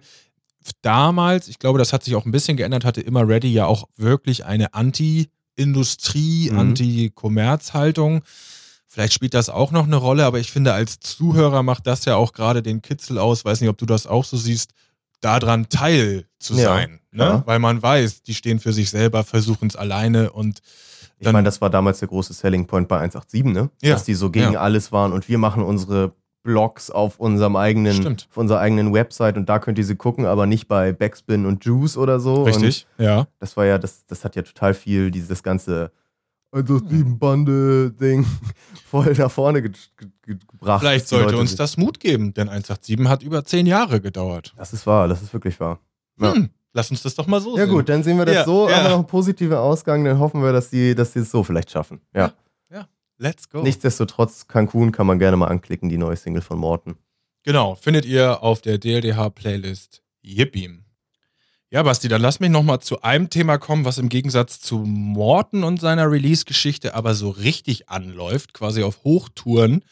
damals, 0.82 1.48
ich 1.48 1.60
glaube, 1.60 1.80
das 1.80 1.92
hat 1.94 2.04
sich 2.04 2.16
auch 2.16 2.26
ein 2.26 2.32
bisschen 2.32 2.58
geändert, 2.58 2.86
hatte 2.86 3.02
immer 3.02 3.28
Ready 3.28 3.52
ja 3.52 3.66
auch 3.66 3.88
wirklich 3.98 4.46
eine 4.46 4.74
Anti-Industrie, 4.74 6.50
Mhm. 6.52 6.60
Anti-Kommerz-Haltung. 6.60 8.24
Vielleicht 8.88 9.14
spielt 9.14 9.34
das 9.34 9.50
auch 9.50 9.72
noch 9.72 9.86
eine 9.86 9.98
Rolle, 9.98 10.26
aber 10.26 10.40
ich 10.40 10.52
finde, 10.52 10.74
als 10.74 11.00
Zuhörer 11.00 11.62
macht 11.64 11.86
das 11.86 12.06
ja 12.06 12.16
auch 12.16 12.34
gerade 12.34 12.64
den 12.64 12.82
Kitzel 12.82 13.20
aus, 13.20 13.46
weiß 13.46 13.62
nicht, 13.62 13.70
ob 13.70 13.78
du 13.78 13.86
das 13.86 14.08
auch 14.08 14.26
so 14.26 14.36
siehst, 14.36 14.72
daran 15.22 15.70
Teil 15.70 16.26
zu 16.40 16.56
Ja, 16.56 16.64
sein. 16.76 17.00
Ne? 17.12 17.44
Weil 17.46 17.60
man 17.60 17.82
weiß, 17.82 18.24
die 18.24 18.34
stehen 18.34 18.60
für 18.60 18.74
sich 18.74 18.90
selber, 18.90 19.24
versuchen 19.24 19.68
es 19.68 19.76
alleine 19.76 20.32
und 20.32 20.60
Ich 21.20 21.32
meine, 21.32 21.44
das 21.44 21.60
war 21.62 21.70
damals 21.70 22.00
der 22.00 22.08
große 22.08 22.34
Selling 22.34 22.66
Point 22.66 22.88
bei 22.88 22.98
187, 22.98 23.44
ne? 23.54 23.70
Ja, 23.82 23.94
Dass 23.94 24.06
die 24.06 24.14
so 24.14 24.30
gegen 24.30 24.54
ja. 24.54 24.62
alles 24.62 24.92
waren 24.92 25.12
und 25.12 25.28
wir 25.28 25.38
machen 25.38 25.64
unsere 25.64 26.14
Blogs 26.44 26.90
auf 26.90 27.20
unserem 27.20 27.56
eigenen, 27.56 27.94
Stimmt. 27.94 28.28
auf 28.32 28.38
unserer 28.38 28.60
eigenen 28.60 28.94
Website 28.94 29.36
und 29.38 29.50
da 29.50 29.60
könnt 29.60 29.78
ihr 29.78 29.84
sie 29.84 29.96
gucken, 29.96 30.26
aber 30.26 30.46
nicht 30.46 30.68
bei 30.68 30.94
Backspin 30.94 31.46
und 31.46 31.66
Juice 31.66 31.98
oder 31.98 32.20
so. 32.20 32.44
Und 32.44 32.48
richtig, 32.48 32.88
ja. 32.98 33.28
das 33.40 33.58
war 33.58 33.66
ja, 33.66 33.78
das, 33.78 34.06
das 34.06 34.24
hat 34.24 34.36
ja 34.36 34.42
total 34.44 34.74
viel 34.74 35.12
dieses 35.12 35.44
ganze 35.44 35.92
187-Bande-Ding 36.54 38.26
voll 38.90 39.14
nach 39.18 39.30
vorne 39.30 39.62
ge 39.62 39.72
ge 39.98 40.38
gebracht. 40.48 40.80
Vielleicht 40.80 41.08
sollte 41.08 41.38
uns 41.38 41.56
das 41.56 41.78
Mut 41.78 42.00
geben, 42.00 42.34
denn 42.34 42.50
187 42.50 43.08
hat 43.08 43.22
über 43.22 43.44
zehn 43.44 43.66
Jahre 43.68 44.02
gedauert. 44.02 44.54
Das 44.58 44.74
ist 44.74 44.88
wahr, 44.88 45.08
das 45.08 45.22
ist 45.22 45.34
wirklich 45.34 45.60
wahr. 45.60 45.80
Ja. 46.20 46.34
Hm, 46.34 46.50
lass 46.74 46.92
uns 46.92 47.02
das 47.04 47.16
doch 47.16 47.28
mal 47.28 47.42
so 47.42 47.58
Ja 47.58 47.66
sehen. 47.66 47.74
gut, 47.74 47.90
dann 47.90 48.04
sehen 48.04 48.18
wir 48.18 48.26
das 48.26 48.36
Ja, 48.36 48.46
so, 48.46 48.70
ja. 48.70 48.76
haben 48.76 48.84
wir 48.86 48.90
noch 48.90 48.98
einen 49.00 49.08
positiven 49.08 49.58
Ausgang, 49.58 50.04
dann 50.06 50.20
hoffen 50.20 50.42
wir, 50.42 50.52
dass 50.52 50.70
die, 50.70 50.96
dass 50.96 51.14
die 51.14 51.20
es 51.20 51.32
so 51.32 51.44
vielleicht 51.44 51.72
schaffen. 51.72 52.02
Ja. 52.16 52.34
Let's 53.22 53.50
go. 53.50 53.62
Nichtsdestotrotz, 53.62 54.48
Cancun 54.48 54.94
kann 54.94 55.06
man 55.06 55.20
gerne 55.20 55.36
mal 55.36 55.48
anklicken, 55.48 55.90
die 55.90 55.98
neue 55.98 56.16
Single 56.16 56.42
von 56.42 56.58
Morten. 56.58 56.96
Genau, 57.44 57.76
findet 57.76 58.06
ihr 58.06 58.42
auf 58.42 58.62
der 58.62 58.78
DLDH-Playlist 58.78 60.02
Yippie. 60.22 60.80
Ja, 61.70 61.84
Basti, 61.84 62.08
dann 62.08 62.22
lass 62.22 62.40
mich 62.40 62.50
nochmal 62.50 62.80
zu 62.80 63.02
einem 63.02 63.30
Thema 63.30 63.58
kommen, 63.58 63.84
was 63.84 63.98
im 63.98 64.08
Gegensatz 64.08 64.62
zu 64.62 64.78
Morton 64.80 65.66
und 65.66 65.82
seiner 65.82 66.10
Release-Geschichte 66.10 66.96
aber 66.96 67.14
so 67.14 67.30
richtig 67.30 67.90
anläuft, 67.90 68.54
quasi 68.54 68.84
auf 68.84 69.04
Hochtouren. 69.04 69.84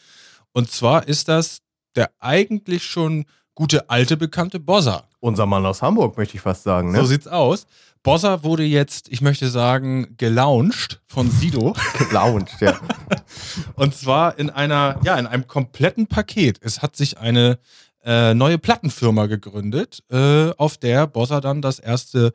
Und 0.52 0.70
zwar 0.70 1.06
ist 1.06 1.28
das 1.28 1.58
der 1.96 2.10
eigentlich 2.20 2.84
schon 2.84 3.26
gute 3.58 3.90
alte 3.90 4.16
bekannte 4.16 4.60
Bossa. 4.60 5.02
Unser 5.18 5.44
Mann 5.44 5.66
aus 5.66 5.82
Hamburg, 5.82 6.16
möchte 6.16 6.36
ich 6.36 6.40
fast 6.40 6.62
sagen. 6.62 6.92
Ne? 6.92 6.98
So 7.00 7.06
sieht's 7.06 7.26
aus. 7.26 7.66
Bossa 8.04 8.44
wurde 8.44 8.62
jetzt, 8.62 9.08
ich 9.08 9.20
möchte 9.20 9.48
sagen, 9.48 10.14
gelauncht 10.16 11.00
von 11.08 11.28
Sido. 11.28 11.74
Lounge, 12.12 12.46
ja. 12.60 12.78
Und 13.74 13.96
zwar 13.96 14.38
in 14.38 14.48
einer, 14.48 15.00
ja, 15.02 15.16
in 15.16 15.26
einem 15.26 15.48
kompletten 15.48 16.06
Paket. 16.06 16.60
Es 16.62 16.82
hat 16.82 16.94
sich 16.94 17.18
eine 17.18 17.58
äh, 18.04 18.32
neue 18.32 18.58
Plattenfirma 18.58 19.26
gegründet, 19.26 20.04
äh, 20.08 20.50
auf 20.50 20.76
der 20.76 21.08
Bossa 21.08 21.40
dann 21.40 21.60
das 21.60 21.80
erste 21.80 22.34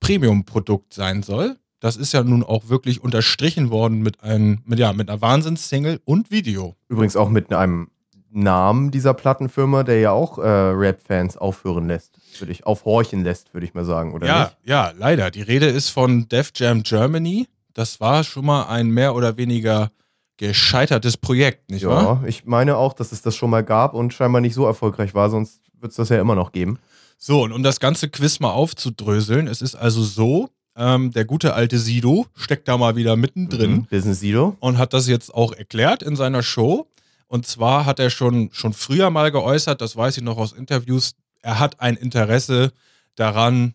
Premium-Produkt 0.00 0.92
sein 0.92 1.22
soll. 1.22 1.56
Das 1.78 1.96
ist 1.96 2.12
ja 2.12 2.24
nun 2.24 2.42
auch 2.42 2.68
wirklich 2.68 3.00
unterstrichen 3.00 3.70
worden 3.70 4.00
mit, 4.00 4.24
einem, 4.24 4.58
mit, 4.64 4.80
ja, 4.80 4.92
mit 4.92 5.08
einer 5.08 5.20
Wahnsinns-Single 5.20 6.00
und 6.04 6.32
Video. 6.32 6.74
Übrigens 6.88 7.14
auch 7.14 7.28
mit 7.28 7.52
einem 7.52 7.90
Namen 8.34 8.90
dieser 8.90 9.14
Plattenfirma, 9.14 9.82
der 9.84 10.00
ja 10.00 10.10
auch 10.10 10.38
äh, 10.38 10.42
Rap-Fans 10.48 11.36
aufhören 11.36 11.86
lässt, 11.86 12.18
würde 12.40 12.52
ich, 12.52 12.66
aufhorchen 12.66 13.22
lässt, 13.22 13.54
würde 13.54 13.66
ich 13.66 13.74
mal 13.74 13.84
sagen, 13.84 14.12
oder 14.12 14.26
ja, 14.26 14.42
nicht? 14.44 14.56
ja, 14.64 14.92
leider. 14.98 15.30
Die 15.30 15.42
Rede 15.42 15.66
ist 15.66 15.90
von 15.90 16.28
Def 16.28 16.50
Jam 16.54 16.82
Germany. 16.82 17.46
Das 17.74 18.00
war 18.00 18.24
schon 18.24 18.44
mal 18.46 18.64
ein 18.66 18.88
mehr 18.88 19.14
oder 19.14 19.36
weniger 19.36 19.90
gescheitertes 20.36 21.16
Projekt, 21.16 21.70
nicht 21.70 21.86
wahr? 21.86 22.20
Ja, 22.22 22.28
ich 22.28 22.44
meine 22.44 22.76
auch, 22.76 22.92
dass 22.92 23.12
es 23.12 23.22
das 23.22 23.36
schon 23.36 23.50
mal 23.50 23.62
gab 23.62 23.94
und 23.94 24.12
scheinbar 24.12 24.40
nicht 24.40 24.54
so 24.54 24.66
erfolgreich 24.66 25.14
war, 25.14 25.30
sonst 25.30 25.60
wird 25.80 25.90
es 25.92 25.96
das 25.96 26.08
ja 26.08 26.20
immer 26.20 26.34
noch 26.34 26.50
geben. 26.52 26.78
So, 27.18 27.42
und 27.42 27.52
um 27.52 27.62
das 27.62 27.78
ganze 27.80 28.08
Quiz 28.08 28.40
mal 28.40 28.50
aufzudröseln, 28.50 29.46
es 29.46 29.62
ist 29.62 29.76
also 29.76 30.02
so, 30.02 30.48
ähm, 30.76 31.12
der 31.12 31.24
gute 31.24 31.54
alte 31.54 31.78
Sido 31.78 32.26
steckt 32.34 32.66
da 32.66 32.76
mal 32.76 32.96
wieder 32.96 33.14
mittendrin 33.16 33.70
Mhm. 33.72 33.84
Business 33.88 34.18
Sido. 34.20 34.56
und 34.58 34.76
hat 34.78 34.92
das 34.92 35.06
jetzt 35.06 35.32
auch 35.32 35.52
erklärt 35.52 36.02
in 36.02 36.16
seiner 36.16 36.42
Show. 36.42 36.88
Und 37.34 37.48
zwar 37.48 37.84
hat 37.84 37.98
er 37.98 38.10
schon, 38.10 38.50
schon 38.52 38.72
früher 38.72 39.10
mal 39.10 39.32
geäußert, 39.32 39.80
das 39.80 39.96
weiß 39.96 40.18
ich 40.18 40.22
noch 40.22 40.36
aus 40.36 40.52
Interviews, 40.52 41.16
er 41.42 41.58
hat 41.58 41.80
ein 41.80 41.96
Interesse 41.96 42.70
daran, 43.16 43.74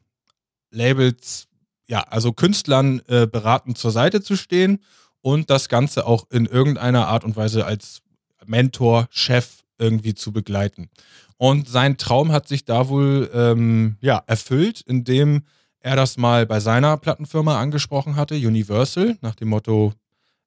Labels, 0.72 1.50
ja, 1.86 2.00
also 2.04 2.32
Künstlern 2.32 3.02
äh, 3.10 3.28
beratend 3.28 3.78
zur 3.78 3.92
Seite 3.92 4.22
zu 4.22 4.38
stehen 4.38 4.80
und 5.20 5.50
das 5.50 5.68
Ganze 5.68 6.06
auch 6.06 6.28
in 6.32 6.46
irgendeiner 6.46 7.10
Art 7.10 7.26
und 7.26 7.36
Weise 7.36 7.66
als 7.66 8.02
Mentor, 8.46 9.10
Chef 9.12 9.58
irgendwie 9.78 10.14
zu 10.14 10.32
begleiten. 10.32 10.90
Und 11.36 11.68
sein 11.68 11.98
Traum 11.98 12.32
hat 12.32 12.48
sich 12.48 12.64
da 12.64 12.88
wohl 12.88 13.30
ähm, 13.34 13.98
ja, 14.00 14.24
erfüllt, 14.26 14.80
indem 14.88 15.44
er 15.82 15.98
das 15.98 16.16
mal 16.16 16.46
bei 16.46 16.62
seiner 16.62 16.96
Plattenfirma 16.96 17.60
angesprochen 17.60 18.16
hatte, 18.16 18.36
Universal, 18.36 19.18
nach 19.20 19.36
dem 19.36 19.50
Motto, 19.50 19.92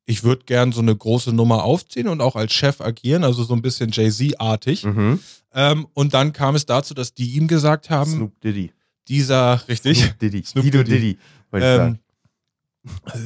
ich 0.05 0.25
würde 0.25 0.45
gern 0.45 0.73
so 0.73 0.81
eine 0.81 0.97
große 0.97 1.33
Nummer 1.33 1.65
aufziehen 1.65 2.09
und 2.09 2.21
auch 2.21 2.37
als 2.37 2.53
Chef 2.53 2.81
agieren, 2.81 3.25
also 3.25 3.45
so 3.45 3.55
ein 3.55 3.63
bisschen 3.63 3.91
Jay-Z-artig. 3.93 4.85
Mhm. 4.85 5.21
Ähm, 5.55 5.87
und 5.95 6.15
dann 6.15 6.33
kam 6.33 6.55
es 6.55 6.67
dazu, 6.67 6.95
dass 6.95 7.15
die 7.15 7.37
ihm 7.37 7.47
gesagt 7.47 7.91
haben, 7.91 8.11
Snoop 8.11 8.41
Diddy. 8.41 8.73
dieser, 9.09 9.67
richtig, 9.69 9.99
Snoop 9.99 10.19
Diddy. 10.19 10.43
Snoop 10.45 10.65
Diddy. 10.65 10.85
Diddy. 10.85 11.19
ähm, 11.53 11.99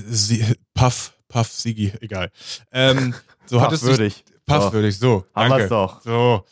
sie, 0.09 0.45
Puff, 0.75 1.15
Puff, 1.29 1.51
Sigi, 1.51 1.93
egal. 2.01 2.31
Ähm, 2.73 3.15
so 3.47 3.61
hat 3.61 3.73
es 3.73 3.81
sich, 3.81 4.25
Puffwürdig, 4.47 4.97
so, 4.99 5.25
Haben 5.35 5.51
danke. 5.51 5.65
wir's 5.65 5.69
doch. 5.69 6.01
So. 6.03 6.45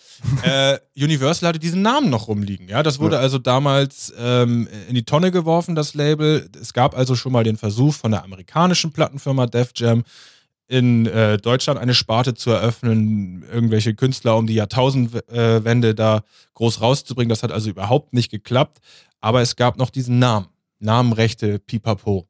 äh, 0.42 0.78
Universal 0.96 1.48
hatte 1.48 1.58
diesen 1.60 1.82
Namen 1.82 2.10
noch 2.10 2.26
rumliegen, 2.26 2.68
ja. 2.68 2.82
Das 2.82 2.98
wurde 2.98 3.18
also 3.18 3.38
damals 3.38 4.12
ähm, 4.18 4.68
in 4.88 4.94
die 4.96 5.04
Tonne 5.04 5.30
geworfen, 5.30 5.74
das 5.74 5.94
Label. 5.94 6.48
Es 6.60 6.72
gab 6.72 6.96
also 6.96 7.14
schon 7.14 7.32
mal 7.32 7.44
den 7.44 7.56
Versuch 7.56 7.94
von 7.94 8.10
der 8.10 8.24
amerikanischen 8.24 8.92
Plattenfirma 8.92 9.46
Def 9.46 9.70
Jam 9.76 10.02
in 10.66 11.06
äh, 11.06 11.36
Deutschland 11.38 11.78
eine 11.78 11.94
Sparte 11.94 12.34
zu 12.34 12.50
eröffnen, 12.50 13.44
irgendwelche 13.52 13.94
Künstler 13.94 14.36
um 14.36 14.46
die 14.46 14.54
Jahrtausendwende 14.54 15.94
da 15.94 16.22
groß 16.54 16.80
rauszubringen. 16.80 17.28
Das 17.28 17.42
hat 17.42 17.52
also 17.52 17.70
überhaupt 17.70 18.12
nicht 18.12 18.30
geklappt. 18.30 18.78
Aber 19.20 19.40
es 19.40 19.56
gab 19.56 19.78
noch 19.78 19.90
diesen 19.90 20.18
Namen. 20.18 20.48
Namenrechte 20.80 21.58
Pipapo. 21.58 22.26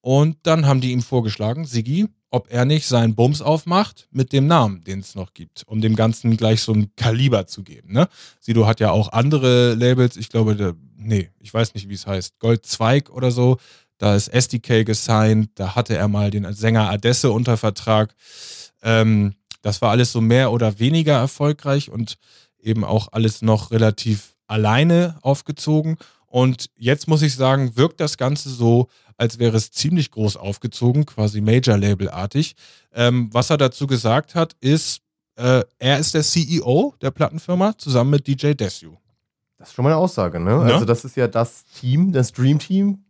Und 0.00 0.38
dann 0.42 0.66
haben 0.66 0.80
die 0.80 0.92
ihm 0.92 1.02
vorgeschlagen, 1.02 1.64
Sigi, 1.64 2.08
ob 2.34 2.50
er 2.50 2.64
nicht 2.64 2.88
seinen 2.88 3.14
Bums 3.14 3.40
aufmacht 3.40 4.08
mit 4.10 4.32
dem 4.32 4.48
Namen, 4.48 4.82
den 4.82 4.98
es 4.98 5.14
noch 5.14 5.34
gibt, 5.34 5.62
um 5.68 5.80
dem 5.80 5.94
Ganzen 5.94 6.36
gleich 6.36 6.62
so 6.62 6.72
ein 6.72 6.90
Kaliber 6.96 7.46
zu 7.46 7.62
geben. 7.62 7.92
Ne? 7.92 8.08
Sido 8.40 8.66
hat 8.66 8.80
ja 8.80 8.90
auch 8.90 9.12
andere 9.12 9.74
Labels, 9.74 10.16
ich 10.16 10.30
glaube, 10.30 10.56
der, 10.56 10.74
nee, 10.96 11.30
ich 11.38 11.54
weiß 11.54 11.74
nicht, 11.74 11.88
wie 11.88 11.94
es 11.94 12.08
heißt, 12.08 12.40
Goldzweig 12.40 13.08
oder 13.10 13.30
so. 13.30 13.58
Da 13.98 14.16
ist 14.16 14.26
SDK 14.26 14.84
gesigned, 14.84 15.50
da 15.54 15.76
hatte 15.76 15.96
er 15.96 16.08
mal 16.08 16.32
den 16.32 16.52
Sänger 16.52 16.90
Adesse 16.90 17.30
unter 17.30 17.56
Vertrag. 17.56 18.16
Ähm, 18.82 19.34
das 19.62 19.80
war 19.80 19.92
alles 19.92 20.10
so 20.10 20.20
mehr 20.20 20.50
oder 20.50 20.80
weniger 20.80 21.14
erfolgreich 21.14 21.88
und 21.88 22.18
eben 22.60 22.82
auch 22.82 23.08
alles 23.12 23.42
noch 23.42 23.70
relativ 23.70 24.34
alleine 24.48 25.18
aufgezogen. 25.22 25.98
Und 26.34 26.68
jetzt 26.76 27.06
muss 27.06 27.22
ich 27.22 27.36
sagen, 27.36 27.76
wirkt 27.76 28.00
das 28.00 28.18
Ganze 28.18 28.50
so, 28.50 28.88
als 29.16 29.38
wäre 29.38 29.56
es 29.56 29.70
ziemlich 29.70 30.10
groß 30.10 30.36
aufgezogen, 30.36 31.06
quasi 31.06 31.40
Major-Label-artig. 31.40 32.56
Ähm, 32.92 33.28
was 33.30 33.50
er 33.50 33.56
dazu 33.56 33.86
gesagt 33.86 34.34
hat, 34.34 34.56
ist, 34.60 35.00
äh, 35.36 35.62
er 35.78 35.98
ist 36.00 36.12
der 36.12 36.24
CEO 36.24 36.92
der 37.00 37.12
Plattenfirma 37.12 37.78
zusammen 37.78 38.10
mit 38.10 38.26
DJ 38.26 38.54
Desu. 38.54 38.96
Das 39.58 39.68
ist 39.68 39.74
schon 39.76 39.84
mal 39.84 39.90
eine 39.92 39.98
Aussage, 39.98 40.40
ne? 40.40 40.56
Ne? 40.56 40.74
Also, 40.74 40.84
das 40.84 41.04
ist 41.04 41.16
ja 41.16 41.28
das 41.28 41.66
Team, 41.66 42.10
das 42.10 42.32
Dream 42.32 42.58
Team. 42.58 43.04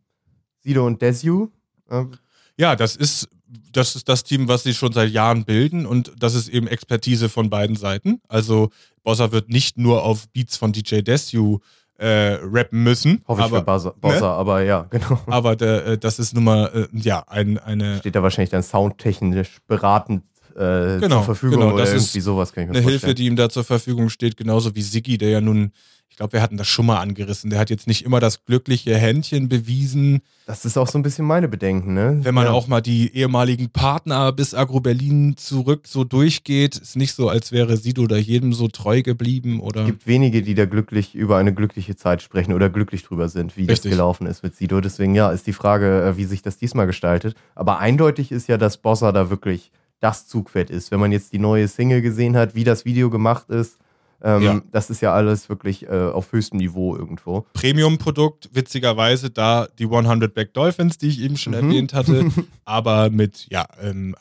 Sido 0.63 0.87
und 0.87 1.01
Desu. 1.01 1.49
Ähm, 1.91 2.19
Ja, 2.59 2.77
das 2.77 2.95
ist, 2.95 3.31
das 3.73 3.97
ist 3.97 4.07
das 4.07 4.25
Team, 4.25 4.49
was 4.49 4.65
sie 4.65 4.75
schon 4.75 4.93
seit 4.93 5.11
Jahren 5.11 5.47
bilden 5.47 5.87
und 5.87 6.13
das 6.19 6.35
ist 6.35 6.49
eben 6.51 6.67
Expertise 6.67 7.31
von 7.31 7.49
beiden 7.49 7.77
Seiten. 7.77 8.21
Also 8.29 8.69
Bossa 9.03 9.33
wird 9.33 9.49
nicht 9.49 9.79
nur 9.79 10.03
auf 10.03 10.29
Beats 10.29 10.59
von 10.59 10.75
DJ 10.75 11.01
Desu 11.01 11.57
äh, 11.57 11.61
rappen 11.99 12.83
müssen, 12.83 13.23
hoffe 13.29 13.41
ich 13.41 13.47
aber, 13.47 13.59
für 13.59 13.65
Bossa, 13.65 13.95
Bossa 14.01 14.21
ne? 14.21 14.27
aber 14.27 14.63
ja, 14.63 14.87
genau. 14.91 15.21
aber 15.27 15.57
der, 15.57 15.87
äh, 15.87 15.99
das 15.99 16.19
ist 16.19 16.35
nun 16.35 16.45
mal 16.45 16.89
äh, 16.93 16.99
ja, 16.99 17.25
ein, 17.29 17.59
eine, 17.59 17.99
Steht 17.99 18.15
da 18.15 18.23
wahrscheinlich 18.23 18.51
dann 18.51 18.63
soundtechnisch 18.63 19.59
beratend 19.67 20.25
äh, 20.57 20.99
Genau, 21.01 21.17
zur 21.17 21.25
Verfügung 21.25 21.61
genau, 21.61 21.75
oder 21.75 21.85
das 21.85 21.93
ist 21.93 22.03
irgendwie 22.09 22.21
sowas, 22.21 22.53
kann 22.53 22.65
ich 22.65 22.71
mir 22.71 22.75
eine 22.77 22.83
vorstellen. 22.83 23.01
Hilfe, 23.01 23.15
die 23.15 23.27
ihm 23.27 23.37
da 23.37 23.49
zur 23.49 23.65
Verfügung 23.65 24.09
steht, 24.09 24.37
genauso 24.37 24.75
wie 24.75 24.83
Siggi, 24.83 25.19
der 25.19 25.31
ja 25.31 25.41
nun, 25.41 25.73
ich 26.15 26.19
glaube, 26.19 26.35
wir 26.35 26.43
hatten 26.43 26.57
das 26.57 26.69
schon 26.69 26.87
mal 26.87 27.01
angerissen, 27.01 27.51
der 27.51 27.59
hat 27.59 27.71
jetzt 27.71 27.89
nicht 27.89 28.05
immer 28.05 28.21
das 28.21 28.45
glückliche 28.45 28.97
Händchen 28.97 29.49
bewiesen, 29.49 30.23
Das 30.47 30.65
ist 30.65 30.79
auch 30.79 30.87
so 30.87 30.97
ein 30.97 31.03
bisschen 31.03 31.27
meine 31.27 31.49
Bedenken, 31.49 31.93
ne? 31.93 32.21
wenn 32.23 32.37
man 32.37 32.45
ja. 32.45 32.53
auch 32.53 32.69
mal 32.69 32.81
die 32.81 33.13
ehemaligen 33.17 33.71
Partner 33.71 34.31
bis 34.31 34.55
Agro 34.55 34.79
Berlin 34.79 35.37
zurück 35.37 35.89
so 35.89 36.05
durchgeht, 36.05 36.77
ist 36.77 36.95
nicht 36.95 37.15
so, 37.15 37.29
als 37.29 37.51
wäre 37.51 37.77
Sido 37.77 38.07
da 38.07 38.15
jedem 38.15 38.53
so 38.53 38.69
treu 38.69 39.03
geblieben 39.03 39.59
oder. 39.59 39.81
Es 39.81 39.87
gibt 39.89 40.07
wenige, 40.07 40.43
die 40.43 40.55
da 40.55 40.67
glücklich 40.67 41.17
über 41.17 41.37
eine 41.37 41.53
glückliche 41.53 41.97
Zeit 41.97 42.23
sprechen 42.23 42.53
oder 42.53 42.71
glücklich 42.71 43.03
drüber 43.03 43.29
sind, 43.29 43.57
wie 43.57 43.67
das 43.67 43.79
Richtig. 43.79 43.91
gelaufen 43.91 44.29
ist 44.29 44.45
mit 44.45 44.55
Sido. 44.55 44.81
Deswegen, 44.81 45.17
ja, 45.17 45.33
ist 45.33 45.49
die 45.49 45.53
Frage, 45.53 46.05
äh, 46.05 46.17
wie 46.17 46.27
sich 46.27 46.43
das 46.43 46.59
diesmal 46.59 46.87
gestaltet. 46.87 47.35
Aber 47.57 47.81
eindeutig 47.81 48.31
ist 48.31 48.49
ja, 48.49 48.57
dass 48.57 48.77
Bossa 48.77 49.11
da 49.11 49.31
wirklich 49.31 49.73
das 49.99 50.29
Zugpferd 50.29 50.71
ist. 50.71 50.93
Wenn 50.93 51.01
man 51.01 51.11
jetzt 51.11 51.33
die 51.33 51.41
neue 51.41 51.67
Single 51.67 52.03
gesehen 52.03 52.37
hat, 52.37 52.55
wie 52.55 52.63
das 52.63 52.85
Video 52.85 53.11
gemacht 53.11 53.51
ist, 53.51 53.79
ähm, 54.25 54.43
Ja. 54.43 54.63
das 54.73 54.91
ist 54.91 55.01
ja 55.03 55.13
alles 55.13 55.49
wirklich 55.49 55.85
äh, 55.87 55.89
auf 55.91 56.33
höchstem 56.33 56.59
Niveau 56.59 56.97
irgendwo. 56.97 57.47
Premium-Produkt, 57.53 58.49
witzigerweise 58.53 59.31
da 59.31 59.69
die 59.79 59.85
100 59.85 60.33
Black 60.35 60.53
Dolphins, 60.55 60.99
die 60.99 61.09
ich 61.09 61.21
eben 61.21 61.37
schon 61.37 61.53
Mhm. 61.53 61.69
erwähnt 61.71 61.93
hatte, 61.95 62.31
aber 62.65 63.11
mit 63.11 63.47
ja, 63.51 63.67
ähm, 63.81 64.17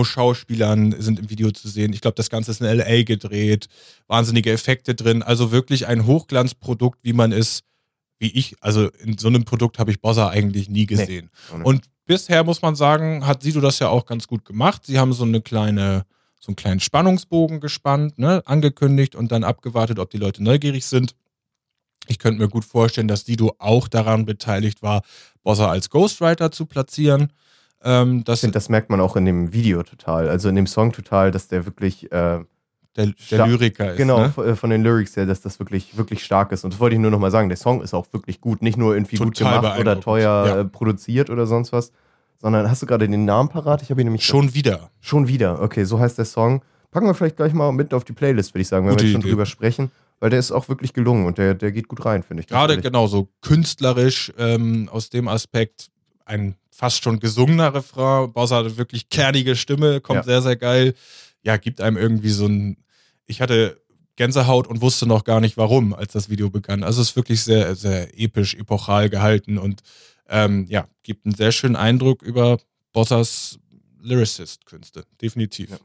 Albino-Schauspielern 0.00 0.94
sind 1.00 1.18
im 1.18 1.30
Video 1.30 1.50
zu 1.50 1.68
sehen. 1.68 1.92
Ich 1.92 2.00
glaube, 2.00 2.14
das 2.14 2.30
Ganze 2.30 2.50
ist 2.50 2.60
in 2.60 2.66
LA 2.66 3.02
gedreht, 3.04 3.66
wahnsinnige 4.06 4.52
Effekte 4.52 4.94
drin, 4.94 5.22
also 5.22 5.52
wirklich 5.52 5.86
ein 5.86 6.06
Hochglanzprodukt, 6.06 6.98
wie 7.02 7.12
man 7.12 7.32
es, 7.32 7.62
wie 8.18 8.28
ich, 8.30 8.56
also 8.60 8.88
in 9.04 9.18
so 9.18 9.28
einem 9.28 9.44
Produkt 9.44 9.78
habe 9.78 9.90
ich 9.90 10.00
Bossa 10.00 10.28
eigentlich 10.28 10.68
nie 10.68 10.86
gesehen. 10.86 11.30
nicht. 11.52 11.64
Und 11.64 11.84
bisher 12.06 12.44
muss 12.44 12.62
man 12.62 12.74
sagen, 12.76 13.26
hat 13.26 13.42
Sido 13.42 13.60
das 13.60 13.78
ja 13.78 13.88
auch 13.88 14.06
ganz 14.06 14.26
gut 14.26 14.44
gemacht. 14.44 14.86
Sie 14.86 14.98
haben 14.98 15.12
so 15.12 15.24
eine 15.24 15.40
kleine, 15.40 16.04
so 16.40 16.50
einen 16.50 16.56
kleinen 16.56 16.80
Spannungsbogen 16.80 17.60
gespannt, 17.60 18.18
ne, 18.18 18.42
angekündigt 18.46 19.14
und 19.16 19.32
dann 19.32 19.44
abgewartet, 19.44 19.98
ob 19.98 20.10
die 20.10 20.18
Leute 20.18 20.42
neugierig 20.42 20.86
sind. 20.86 21.14
Ich 22.08 22.18
könnte 22.18 22.40
mir 22.40 22.48
gut 22.48 22.64
vorstellen, 22.64 23.08
dass 23.08 23.24
Sido 23.24 23.54
auch 23.58 23.88
daran 23.88 24.26
beteiligt 24.26 24.82
war, 24.82 25.02
Bossa 25.42 25.70
als 25.70 25.90
Ghostwriter 25.90 26.52
zu 26.52 26.66
platzieren. 26.66 27.32
Ähm, 27.82 28.22
das 28.24 28.38
Ich 28.38 28.40
finde, 28.42 28.54
das 28.54 28.68
merkt 28.68 28.90
man 28.90 29.00
auch 29.00 29.16
in 29.16 29.24
dem 29.24 29.52
Video 29.52 29.82
total, 29.82 30.28
also 30.28 30.48
in 30.48 30.54
dem 30.54 30.66
Song 30.66 30.92
total, 30.92 31.30
dass 31.30 31.48
der 31.48 31.66
wirklich 31.66 32.10
äh, 32.12 32.44
der, 32.96 33.12
der 33.30 33.46
Lyriker 33.46 33.92
ist. 33.92 33.96
Genau, 33.98 34.20
Ne? 34.20 34.32
äh, 34.44 34.56
von 34.56 34.70
den 34.70 34.82
Lyrics 34.82 35.16
her, 35.16 35.26
dass 35.26 35.40
das 35.42 35.58
wirklich, 35.58 35.96
wirklich 35.96 36.24
stark 36.24 36.52
ist. 36.52 36.64
Und 36.64 36.72
das 36.72 36.80
wollte 36.80 36.96
ich 36.96 37.00
nur 37.00 37.10
nochmal 37.10 37.30
sagen. 37.30 37.48
Der 37.48 37.58
Song 37.58 37.82
ist 37.82 37.92
auch 37.92 38.06
wirklich 38.12 38.40
gut. 38.40 38.62
Nicht 38.62 38.78
nur 38.78 38.94
irgendwie 38.94 39.16
gut 39.16 39.36
Total 39.36 39.60
gemacht 39.60 39.80
oder 39.80 40.00
teuer 40.00 40.46
ja. 40.46 40.60
äh, 40.60 40.64
produziert 40.64 41.28
oder 41.28 41.46
sonst 41.46 41.72
was, 41.72 41.92
sondern 42.40 42.70
hast 42.70 42.82
du 42.82 42.86
gerade 42.86 43.08
den 43.08 43.24
Namen 43.24 43.48
parat? 43.48 43.82
Ich 43.82 43.90
habe 43.90 44.00
ihn 44.00 44.06
nämlich 44.06 44.24
Schon 44.24 44.54
wieder. 44.54 44.90
schon 45.00 45.28
wieder. 45.28 45.60
Okay, 45.62 45.84
so 45.84 45.98
heißt 45.98 46.18
der 46.18 46.24
Song. 46.24 46.62
Packen 46.90 47.06
wir 47.06 47.14
vielleicht 47.14 47.36
gleich 47.36 47.52
mal 47.52 47.72
mit 47.72 47.92
auf 47.92 48.04
die 48.04 48.12
Playlist, 48.12 48.54
würde 48.54 48.62
ich 48.62 48.68
sagen, 48.68 48.86
wenn 48.86 48.92
Gute 48.94 49.04
wir 49.04 49.12
schon 49.12 49.20
Idee. 49.20 49.30
drüber 49.30 49.46
sprechen. 49.46 49.90
Weil 50.18 50.30
der 50.30 50.38
ist 50.38 50.50
auch 50.50 50.68
wirklich 50.70 50.94
gelungen 50.94 51.26
und 51.26 51.36
der, 51.36 51.52
der 51.54 51.72
geht 51.72 51.88
gut 51.88 52.04
rein, 52.06 52.22
finde 52.22 52.40
ich. 52.42 52.46
Gerade 52.46 52.80
genau 52.80 53.06
so 53.06 53.28
künstlerisch 53.42 54.32
ähm, 54.38 54.88
aus 54.90 55.10
dem 55.10 55.28
Aspekt 55.28 55.88
ein 56.24 56.54
fast 56.70 57.02
schon 57.04 57.20
gesungener 57.20 57.74
Refrain. 57.74 58.32
Bossa 58.32 58.56
hat 58.64 58.76
wirklich 58.78 59.10
kernige 59.10 59.56
Stimme, 59.56 60.00
kommt 60.00 60.18
Ja. 60.18 60.22
sehr, 60.22 60.42
sehr 60.42 60.56
geil. 60.56 60.94
Ja, 61.42 61.58
gibt 61.58 61.80
einem 61.82 61.96
irgendwie 61.98 62.30
so 62.30 62.46
ein. 62.46 62.78
Ich 63.26 63.40
hatte 63.42 63.78
Gänsehaut 64.16 64.66
und 64.66 64.80
wusste 64.80 65.06
noch 65.06 65.24
gar 65.24 65.40
nicht 65.40 65.58
warum, 65.58 65.92
als 65.92 66.12
das 66.14 66.30
Video 66.30 66.48
begann. 66.48 66.82
Also 66.82 67.02
es 67.02 67.10
ist 67.10 67.16
wirklich 67.16 67.42
sehr, 67.42 67.74
sehr 67.74 68.18
episch, 68.18 68.54
epochal 68.54 69.10
gehalten 69.10 69.58
und 69.58 69.82
ähm, 70.28 70.66
ja, 70.68 70.88
gibt 71.02 71.26
einen 71.26 71.34
sehr 71.34 71.52
schönen 71.52 71.76
Eindruck 71.76 72.22
über 72.22 72.58
Bossas 72.92 73.58
Lyricist-Künste. 74.02 75.04
Definitiv. 75.20 75.70
Ja. 75.70 75.78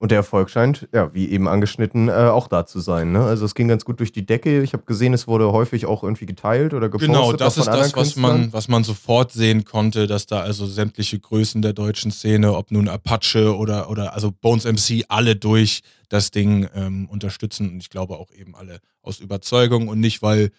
Und 0.00 0.12
der 0.12 0.18
Erfolg 0.18 0.48
scheint, 0.48 0.88
ja, 0.92 1.12
wie 1.12 1.28
eben 1.28 1.48
angeschnitten, 1.48 2.08
äh, 2.08 2.12
auch 2.12 2.46
da 2.46 2.66
zu 2.66 2.78
sein. 2.78 3.10
Ne? 3.10 3.24
Also 3.24 3.44
es 3.44 3.56
ging 3.56 3.66
ganz 3.66 3.84
gut 3.84 3.98
durch 3.98 4.12
die 4.12 4.24
Decke. 4.24 4.62
Ich 4.62 4.72
habe 4.72 4.84
gesehen, 4.84 5.12
es 5.12 5.26
wurde 5.26 5.50
häufig 5.50 5.86
auch 5.86 6.04
irgendwie 6.04 6.26
geteilt 6.26 6.72
oder 6.72 6.88
gepostet. 6.88 7.08
Genau, 7.08 7.32
das 7.32 7.58
ist 7.58 7.66
das, 7.66 7.96
was 7.96 8.14
man, 8.14 8.52
was 8.52 8.68
man 8.68 8.84
sofort 8.84 9.32
sehen 9.32 9.64
konnte, 9.64 10.06
dass 10.06 10.26
da 10.26 10.40
also 10.40 10.66
sämtliche 10.66 11.18
Größen 11.18 11.62
der 11.62 11.72
deutschen 11.72 12.12
Szene, 12.12 12.54
ob 12.54 12.70
nun 12.70 12.88
Apache 12.88 13.56
oder, 13.56 13.90
oder 13.90 14.14
also 14.14 14.30
Bones 14.30 14.66
MC, 14.66 15.04
alle 15.08 15.34
durch 15.34 15.80
das 16.08 16.30
Ding 16.30 16.68
ähm, 16.76 17.08
unterstützen. 17.10 17.68
Und 17.68 17.78
ich 17.78 17.90
glaube 17.90 18.18
auch 18.18 18.30
eben 18.30 18.54
alle 18.54 18.78
aus 19.02 19.18
Überzeugung 19.18 19.88
und 19.88 19.98
nicht, 19.98 20.22
weil 20.22 20.52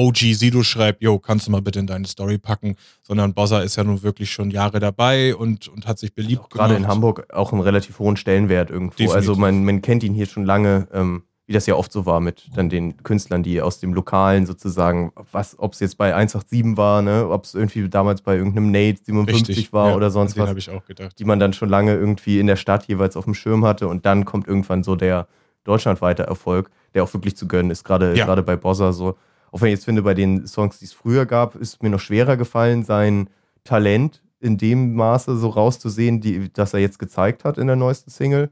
OG 0.00 0.16
Sido 0.34 0.62
schreibt, 0.62 1.02
yo, 1.02 1.18
kannst 1.18 1.46
du 1.46 1.50
mal 1.50 1.60
bitte 1.60 1.78
in 1.78 1.86
deine 1.86 2.06
Story 2.06 2.38
packen, 2.38 2.76
sondern 3.02 3.34
Bossa 3.34 3.60
ist 3.60 3.76
ja 3.76 3.84
nun 3.84 4.02
wirklich 4.02 4.30
schon 4.30 4.50
Jahre 4.50 4.80
dabei 4.80 5.34
und, 5.36 5.68
und 5.68 5.86
hat 5.86 5.98
sich 5.98 6.14
beliebt 6.14 6.42
auch 6.42 6.48
gerade 6.48 6.74
in. 6.74 6.88
Hamburg 6.88 7.26
auch 7.32 7.52
einen 7.52 7.60
relativ 7.60 7.98
hohen 7.98 8.16
Stellenwert 8.16 8.70
irgendwo. 8.70 8.96
Definitiv. 8.96 9.14
Also 9.14 9.34
man, 9.36 9.64
man 9.64 9.82
kennt 9.82 10.02
ihn 10.02 10.14
hier 10.14 10.26
schon 10.26 10.44
lange, 10.46 10.88
ähm, 10.94 11.24
wie 11.46 11.52
das 11.52 11.66
ja 11.66 11.74
oft 11.74 11.92
so 11.92 12.06
war 12.06 12.20
mit 12.20 12.48
dann 12.54 12.70
den 12.70 12.96
Künstlern, 13.02 13.42
die 13.42 13.60
aus 13.60 13.80
dem 13.80 13.92
Lokalen 13.92 14.46
sozusagen, 14.46 15.12
was, 15.32 15.58
ob 15.58 15.72
es 15.74 15.80
jetzt 15.80 15.98
bei 15.98 16.14
187 16.14 16.76
war, 16.76 17.02
ne, 17.02 17.28
ob 17.28 17.44
es 17.44 17.54
irgendwie 17.54 17.88
damals 17.88 18.22
bei 18.22 18.36
irgendeinem 18.36 18.70
Nate 18.70 19.00
57 19.04 19.72
war 19.72 19.90
ja, 19.90 19.96
oder 19.96 20.10
sonst 20.10 20.38
was, 20.38 20.48
habe 20.48 20.60
ich 20.60 20.70
auch 20.70 20.84
gedacht. 20.84 21.18
die 21.18 21.24
man 21.24 21.40
dann 21.40 21.52
schon 21.52 21.68
lange 21.68 21.92
irgendwie 21.94 22.38
in 22.38 22.46
der 22.46 22.56
Stadt 22.56 22.86
jeweils 22.86 23.16
auf 23.16 23.24
dem 23.24 23.34
Schirm 23.34 23.64
hatte 23.64 23.88
und 23.88 24.06
dann 24.06 24.24
kommt 24.24 24.46
irgendwann 24.46 24.82
so 24.82 24.94
der 24.96 25.26
deutschlandweite 25.64 26.22
Erfolg, 26.22 26.70
der 26.94 27.02
auch 27.04 27.12
wirklich 27.12 27.36
zu 27.36 27.46
gönnen 27.48 27.70
ist, 27.70 27.84
gerade 27.84 28.16
Ja. 28.16 28.24
gerade 28.24 28.42
bei 28.42 28.56
Bossa 28.56 28.92
so. 28.92 29.16
Auch 29.52 29.60
wenn 29.60 29.68
ich 29.68 29.74
jetzt 29.74 29.84
finde, 29.84 30.02
bei 30.02 30.14
den 30.14 30.46
Songs, 30.46 30.78
die 30.78 30.84
es 30.84 30.92
früher 30.92 31.26
gab, 31.26 31.54
ist 31.56 31.82
mir 31.82 31.90
noch 31.90 32.00
schwerer 32.00 32.36
gefallen, 32.36 32.84
sein 32.84 33.28
Talent 33.64 34.22
in 34.40 34.56
dem 34.56 34.94
Maße 34.94 35.36
so 35.36 35.48
rauszusehen, 35.48 36.20
die, 36.20 36.52
das 36.52 36.72
er 36.72 36.80
jetzt 36.80 36.98
gezeigt 36.98 37.44
hat 37.44 37.58
in 37.58 37.66
der 37.66 37.76
neuesten 37.76 38.10
Single. 38.10 38.50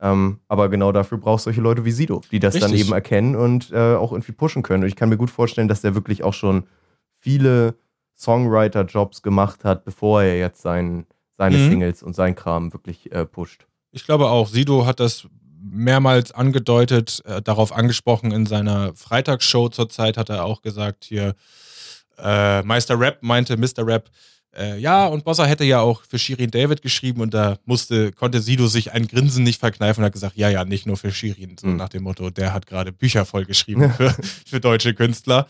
Ähm, 0.00 0.40
aber 0.48 0.68
genau 0.68 0.92
dafür 0.92 1.18
brauchst 1.18 1.46
du 1.46 1.48
solche 1.50 1.60
Leute 1.60 1.84
wie 1.84 1.90
Sido, 1.90 2.20
die 2.30 2.40
das 2.40 2.54
dann 2.54 2.70
Richtig. 2.70 2.82
eben 2.82 2.92
erkennen 2.92 3.36
und 3.36 3.70
äh, 3.72 3.94
auch 3.94 4.12
irgendwie 4.12 4.32
pushen 4.32 4.62
können. 4.62 4.82
Und 4.82 4.88
ich 4.88 4.96
kann 4.96 5.08
mir 5.08 5.16
gut 5.16 5.30
vorstellen, 5.30 5.68
dass 5.68 5.80
der 5.80 5.94
wirklich 5.94 6.22
auch 6.22 6.34
schon 6.34 6.64
viele 7.20 7.74
Songwriter-Jobs 8.16 9.22
gemacht 9.22 9.64
hat, 9.64 9.84
bevor 9.84 10.22
er 10.22 10.38
jetzt 10.38 10.62
seinen, 10.62 11.06
seine 11.36 11.56
Mhm. 11.56 11.70
Singles 11.70 12.02
und 12.02 12.14
sein 12.14 12.34
Kram 12.34 12.72
wirklich 12.72 13.12
äh, 13.12 13.24
pusht. 13.24 13.66
Ich 13.92 14.04
glaube 14.04 14.28
auch. 14.28 14.48
Sido 14.48 14.86
hat 14.86 15.00
das 15.00 15.26
mehrmals 15.70 16.32
angedeutet, 16.32 17.22
äh, 17.24 17.40
darauf 17.42 17.72
angesprochen 17.72 18.32
in 18.32 18.46
seiner 18.46 18.94
Freitagsshow 18.94 19.68
zurzeit 19.68 20.16
hat 20.16 20.28
er 20.28 20.44
auch 20.44 20.62
gesagt, 20.62 21.04
hier 21.04 21.34
äh, 22.18 22.62
Meister 22.62 22.98
Rap 22.98 23.18
meinte 23.22 23.56
Mr. 23.56 23.86
Rap, 23.86 24.10
äh, 24.56 24.78
ja, 24.78 25.06
und 25.06 25.24
Bossa 25.24 25.44
hätte 25.46 25.64
ja 25.64 25.80
auch 25.80 26.02
für 26.08 26.18
Shirin 26.18 26.50
David 26.50 26.80
geschrieben 26.82 27.20
und 27.20 27.34
da 27.34 27.58
musste, 27.64 28.12
konnte 28.12 28.40
Sido 28.40 28.68
sich 28.68 28.92
ein 28.92 29.08
Grinsen 29.08 29.42
nicht 29.42 29.58
verkneifen 29.58 30.02
und 30.02 30.06
hat 30.06 30.12
gesagt, 30.12 30.36
ja, 30.36 30.48
ja, 30.48 30.64
nicht 30.64 30.86
nur 30.86 30.96
für 30.96 31.10
Shirin, 31.10 31.56
so 31.58 31.66
Mhm. 31.66 31.76
nach 31.76 31.88
dem 31.88 32.04
Motto, 32.04 32.30
der 32.30 32.52
hat 32.52 32.66
gerade 32.66 32.92
Bücher 32.92 33.24
voll 33.24 33.46
geschrieben 33.46 33.92
für, 33.92 34.10
für 34.46 34.60
deutsche 34.60 34.94
Künstler. 34.94 35.48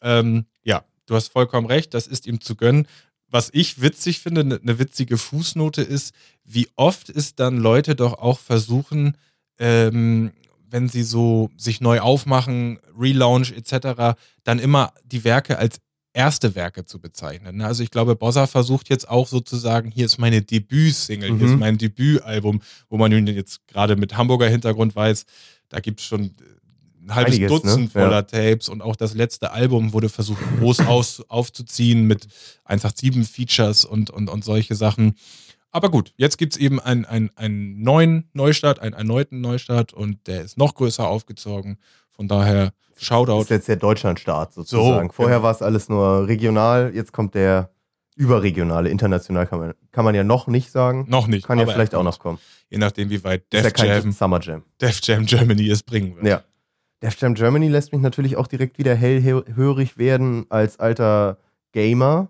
Ähm, 0.00 0.46
ja, 0.64 0.84
du 1.06 1.14
hast 1.14 1.28
vollkommen 1.28 1.66
recht, 1.68 1.94
das 1.94 2.06
ist 2.08 2.26
ihm 2.26 2.40
zu 2.40 2.56
gönnen. 2.56 2.88
Was 3.28 3.50
ich 3.52 3.80
witzig 3.80 4.18
finde, 4.18 4.40
eine 4.40 4.58
ne 4.60 4.78
witzige 4.80 5.16
Fußnote 5.16 5.82
ist, 5.82 6.12
wie 6.44 6.68
oft 6.74 7.08
es 7.08 7.36
dann 7.36 7.58
Leute 7.58 7.94
doch 7.94 8.14
auch 8.14 8.40
versuchen, 8.40 9.16
ähm, 9.60 10.32
wenn 10.68 10.88
sie 10.88 11.02
so 11.04 11.50
sich 11.56 11.80
neu 11.80 12.00
aufmachen, 12.00 12.78
Relaunch 12.98 13.52
etc., 13.52 14.16
dann 14.44 14.58
immer 14.58 14.92
die 15.04 15.22
Werke 15.24 15.58
als 15.58 15.78
erste 16.12 16.56
Werke 16.56 16.84
zu 16.84 16.98
bezeichnen. 17.00 17.58
ne? 17.58 17.66
Also 17.66 17.84
ich 17.84 17.90
glaube, 17.92 18.16
Bossa 18.16 18.48
versucht 18.48 18.88
jetzt 18.88 19.08
auch 19.08 19.28
sozusagen, 19.28 19.92
hier 19.92 20.06
ist 20.06 20.18
meine 20.18 20.42
Debütsingle, 20.42 21.28
hier 21.28 21.36
Mhm. 21.46 21.52
ist 21.54 21.58
mein 21.60 21.78
Debütalbum, 21.78 22.60
wo 22.88 22.96
man 22.98 23.12
jetzt 23.28 23.66
gerade 23.68 23.94
mit 23.94 24.16
Hamburger 24.16 24.48
Hintergrund 24.48 24.96
weiß, 24.96 25.24
da 25.68 25.78
gibt 25.78 26.00
es 26.00 26.06
schon 26.06 26.22
äh, 26.24 26.30
ein 27.04 27.14
halbes 27.14 27.34
Einiges, 27.34 27.50
ne? 27.52 27.58
Dutzend 27.60 27.94
Ja. 27.94 28.00
voller 28.02 28.26
Tapes 28.26 28.68
und 28.68 28.82
auch 28.82 28.96
das 28.96 29.14
letzte 29.14 29.52
Album 29.52 29.92
wurde 29.92 30.08
versucht 30.08 30.42
groß 30.58 30.80
aus, 30.80 31.22
aufzuziehen 31.28 32.06
mit 32.06 32.26
187-Features 32.68 33.84
und, 33.84 34.10
und, 34.10 34.28
und 34.28 34.44
solche 34.44 34.74
Sachen. 34.74 35.14
Aber 35.72 35.90
gut, 35.90 36.12
jetzt 36.16 36.36
gibt 36.38 36.54
es 36.54 36.58
eben 36.58 36.80
einen, 36.80 37.04
einen, 37.04 37.30
einen 37.36 37.82
neuen 37.82 38.28
Neustart, 38.32 38.80
einen 38.80 38.94
erneuten 38.94 39.40
Neustart 39.40 39.92
und 39.92 40.26
der 40.26 40.42
ist 40.42 40.58
noch 40.58 40.74
größer 40.74 41.06
aufgezogen. 41.06 41.78
Von 42.10 42.26
daher, 42.28 42.72
Das 42.94 43.04
Shoutout. 43.04 43.42
ist 43.42 43.50
jetzt 43.50 43.68
der 43.68 43.76
Deutschlandstart 43.76 44.52
sozusagen. 44.52 45.08
So, 45.08 45.12
Vorher 45.14 45.36
genau. 45.36 45.44
war 45.44 45.52
es 45.52 45.62
alles 45.62 45.88
nur 45.88 46.26
regional, 46.26 46.92
jetzt 46.94 47.12
kommt 47.12 47.34
der 47.34 47.70
überregionale, 48.16 48.90
international 48.90 49.46
kann 49.46 49.60
man, 49.60 49.74
kann 49.92 50.04
man 50.04 50.14
ja 50.14 50.24
noch 50.24 50.46
nicht 50.46 50.70
sagen. 50.70 51.06
Noch 51.08 51.26
nicht. 51.26 51.46
Kann 51.46 51.58
ja 51.58 51.66
vielleicht 51.66 51.94
auch 51.94 52.02
noch 52.02 52.18
kommen. 52.18 52.38
Je 52.68 52.78
nachdem, 52.78 53.08
wie 53.08 53.22
weit 53.24 53.44
ja 53.52 53.62
Def 53.62 53.72
kein 53.72 53.86
Jam, 53.88 54.12
Summer 54.12 54.40
Jam. 54.40 54.62
Def 54.80 55.00
Jam 55.02 55.24
Germany 55.24 55.70
es 55.70 55.82
bringen 55.82 56.16
wird. 56.16 56.26
Ja. 56.26 56.42
Def 57.00 57.18
Jam 57.18 57.34
Germany 57.34 57.68
lässt 57.68 57.92
mich 57.92 58.02
natürlich 58.02 58.36
auch 58.36 58.46
direkt 58.46 58.76
wieder 58.76 58.94
hellhörig 58.94 59.96
werden. 59.96 60.44
Als 60.50 60.78
alter 60.78 61.38
Gamer 61.72 62.28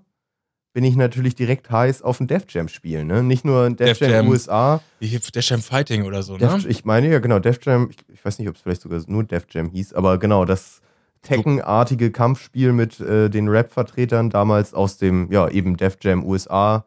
bin 0.72 0.84
ich 0.84 0.96
natürlich 0.96 1.34
direkt 1.34 1.70
heiß 1.70 2.02
auf 2.02 2.20
ein 2.20 2.26
Def 2.26 2.44
Jam 2.48 2.68
Spiel. 2.68 3.04
Ne? 3.04 3.22
Nicht 3.22 3.44
nur 3.44 3.64
ein 3.64 3.76
Def, 3.76 3.98
Def 3.98 4.00
Jam, 4.00 4.10
Jam. 4.10 4.28
USA. 4.28 4.80
Wie 5.00 5.06
hier 5.08 5.20
Def 5.20 5.48
Jam 5.48 5.60
Fighting 5.60 6.04
oder 6.04 6.22
so, 6.22 6.36
Def, 6.36 6.64
ne? 6.64 6.68
ich 6.70 6.84
meine 6.84 7.10
ja 7.10 7.18
genau, 7.18 7.38
Def 7.38 7.58
Jam, 7.64 7.88
ich, 7.90 7.96
ich 8.12 8.24
weiß 8.24 8.38
nicht, 8.38 8.48
ob 8.48 8.56
es 8.56 8.62
vielleicht 8.62 8.82
sogar 8.82 9.00
nur 9.06 9.24
Def 9.24 9.46
Jam 9.50 9.70
hieß, 9.70 9.94
aber 9.94 10.18
genau, 10.18 10.44
das 10.44 10.80
Tekken-artige 11.22 12.10
Kampfspiel 12.12 12.72
mit 12.72 12.98
äh, 13.00 13.28
den 13.28 13.48
Rap-Vertretern 13.48 14.30
damals 14.30 14.72
aus 14.72 14.96
dem, 14.96 15.30
ja, 15.30 15.48
eben 15.48 15.76
Def 15.76 15.96
Jam 16.00 16.24
USA 16.24 16.84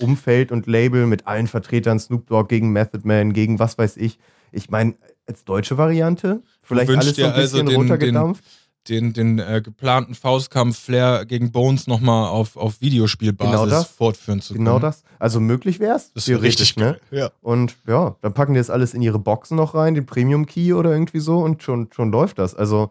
Umfeld 0.00 0.52
und 0.52 0.66
Label 0.66 1.06
mit 1.06 1.26
allen 1.26 1.46
Vertretern, 1.46 1.98
Snoop 1.98 2.26
Dogg 2.26 2.48
gegen 2.48 2.70
Method 2.72 3.06
Man, 3.06 3.32
gegen 3.32 3.58
was 3.58 3.76
weiß 3.78 3.96
ich. 3.98 4.18
Ich 4.50 4.70
meine, 4.70 4.94
als 5.26 5.44
deutsche 5.44 5.78
Variante, 5.78 6.42
vielleicht 6.62 6.90
alles 6.90 7.16
so 7.16 7.24
ein 7.24 7.34
bisschen 7.34 7.36
also 7.36 7.62
den- 7.62 7.76
runtergedampft. 7.76 8.44
Den, 8.44 8.61
den 8.88 9.38
äh, 9.38 9.60
geplanten 9.62 10.14
Faustkampf 10.14 10.78
Flair 10.78 11.24
gegen 11.24 11.52
Bones 11.52 11.86
nochmal 11.86 12.28
auf, 12.28 12.56
auf 12.56 12.80
Videospielbasis 12.80 13.52
Genau 13.52 13.66
das. 13.66 13.86
fortführen 13.88 14.40
zu 14.40 14.54
können. 14.54 14.64
Genau 14.64 14.78
das. 14.78 15.04
Also 15.18 15.38
möglich 15.40 15.78
wäre 15.80 15.96
es, 15.96 16.12
Das 16.12 16.26
ist 16.26 16.42
richtig 16.42 16.76
ne? 16.76 16.98
Ja. 17.10 17.30
Und 17.40 17.76
ja, 17.86 18.16
dann 18.22 18.34
packen 18.34 18.54
die 18.54 18.58
das 18.60 18.70
alles 18.70 18.94
in 18.94 19.02
ihre 19.02 19.18
Boxen 19.18 19.56
noch 19.56 19.74
rein, 19.74 19.94
den 19.94 20.06
Premium 20.06 20.46
Key 20.46 20.72
oder 20.72 20.90
irgendwie 20.92 21.20
so 21.20 21.38
und 21.38 21.62
schon, 21.62 21.88
schon 21.92 22.10
läuft 22.10 22.38
das. 22.38 22.54
Also, 22.54 22.90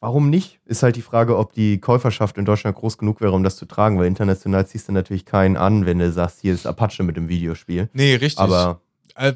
warum 0.00 0.30
nicht? 0.30 0.60
Ist 0.66 0.82
halt 0.82 0.96
die 0.96 1.02
Frage, 1.02 1.36
ob 1.38 1.52
die 1.54 1.80
Käuferschaft 1.80 2.36
in 2.38 2.44
Deutschland 2.44 2.76
groß 2.76 2.98
genug 2.98 3.20
wäre, 3.20 3.32
um 3.32 3.42
das 3.42 3.56
zu 3.56 3.66
tragen, 3.66 3.98
weil 3.98 4.06
international 4.06 4.66
ziehst 4.66 4.88
du 4.88 4.92
natürlich 4.92 5.24
keinen 5.24 5.56
an, 5.56 5.86
wenn 5.86 5.98
du 5.98 6.12
sagst, 6.12 6.40
hier 6.40 6.54
ist 6.54 6.66
Apache 6.66 7.02
mit 7.02 7.16
dem 7.16 7.28
Videospiel. 7.28 7.88
Nee, 7.94 8.14
richtig. 8.16 8.38
Aber 8.38 8.80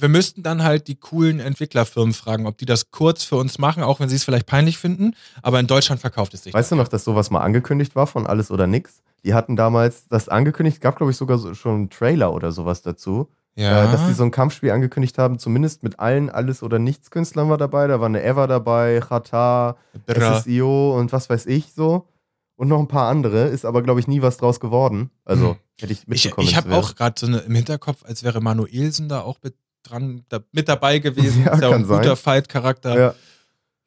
wir 0.01 0.09
müssten 0.09 0.43
dann 0.43 0.63
halt 0.63 0.87
die 0.89 0.95
coolen 0.97 1.41
Entwicklerfirmen 1.41 2.15
fragen, 2.15 2.47
ob 2.47 2.57
die 2.59 2.67
das 2.67 2.91
kurz 2.91 3.25
für 3.25 3.37
uns 3.37 3.59
machen, 3.59 3.83
auch 3.83 4.01
wenn 4.01 4.09
sie 4.09 4.17
es 4.17 4.25
vielleicht 4.25 4.47
peinlich 4.47 4.79
finden. 4.79 5.15
Aber 5.43 5.59
in 5.61 5.67
Deutschland 5.67 6.01
verkauft 6.01 6.35
es 6.35 6.45
sich. 6.45 6.55
weißt 6.55 6.73
du 6.73 6.77
noch, 6.77 6.89
dass 6.89 7.05
sowas 7.05 7.31
mal 7.31 7.41
angekündigt 7.41 7.95
war 7.97 8.07
von 8.07 8.27
Alles 8.27 8.51
oder 8.51 8.67
Nix? 8.67 9.03
Die 9.25 9.35
hatten 9.35 9.57
damals 9.57 10.09
das 10.09 10.29
angekündigt, 10.29 10.81
gab 10.81 10.97
glaube 10.97 11.13
ich 11.13 11.17
sogar 11.17 11.39
so, 11.39 11.55
schon 11.55 11.75
einen 11.75 11.91
Trailer 11.91 12.33
oder 12.35 12.51
sowas 12.53 12.83
dazu. 12.83 13.29
ja. 13.55 13.85
Äh, 13.85 13.93
dass 13.93 14.07
die 14.07 14.15
so 14.15 14.25
ein 14.25 14.31
Kampfspiel 14.31 14.71
angekündigt 14.71 15.19
haben, 15.19 15.39
zumindest 15.39 15.83
mit 15.83 16.01
allen 16.01 16.29
Alles- 16.31 16.63
oder 16.63 16.79
Nichts-Künstlern 16.79 17.49
war 17.51 17.59
dabei. 17.59 17.87
Da 17.87 18.01
war 18.01 18.07
eine 18.07 18.23
Eva 18.25 18.47
dabei, 18.47 19.01
Chata, 19.01 19.77
Bra. 20.07 20.41
SSIO 20.41 20.99
und 20.99 21.13
was 21.13 21.29
weiß 21.31 21.47
ich 21.47 21.73
so. 21.75 22.09
Und 22.57 22.69
noch 22.69 22.79
ein 22.79 22.89
paar 22.89 23.09
andere, 23.09 23.47
ist 23.49 23.65
aber, 23.65 23.83
glaube 23.83 23.99
ich, 24.01 24.07
nie 24.07 24.23
was 24.23 24.37
draus 24.37 24.61
geworden. 24.61 25.11
Also 25.25 25.51
Hm. 25.51 25.57
hätte 25.81 25.93
ich 25.93 26.01
Ich, 26.03 26.07
mitbekommen. 26.09 26.47
ich 26.47 26.53
es 26.53 26.57
habe 26.57 26.75
auch 26.77 26.95
gerade 26.95 27.19
so 27.19 27.27
eine, 27.27 27.39
im 27.39 27.55
Hinterkopf, 27.55 28.05
als 28.05 28.23
wäre 28.23 28.41
Manuelsen 28.41 29.09
da 29.09 29.21
auch 29.23 29.39
mit, 29.43 29.55
dran, 29.93 30.25
da, 30.29 30.41
mit 30.53 30.69
dabei 30.69 30.99
gewesen. 30.99 31.45
Ja, 31.47 31.53
ist 31.53 31.61
ja 31.61 31.69
auch 31.69 31.73
kann 31.73 31.83
ein 31.83 31.89
guter. 31.89 32.17
Fight-Charakter. 32.17 32.99
Ja, 32.99 33.15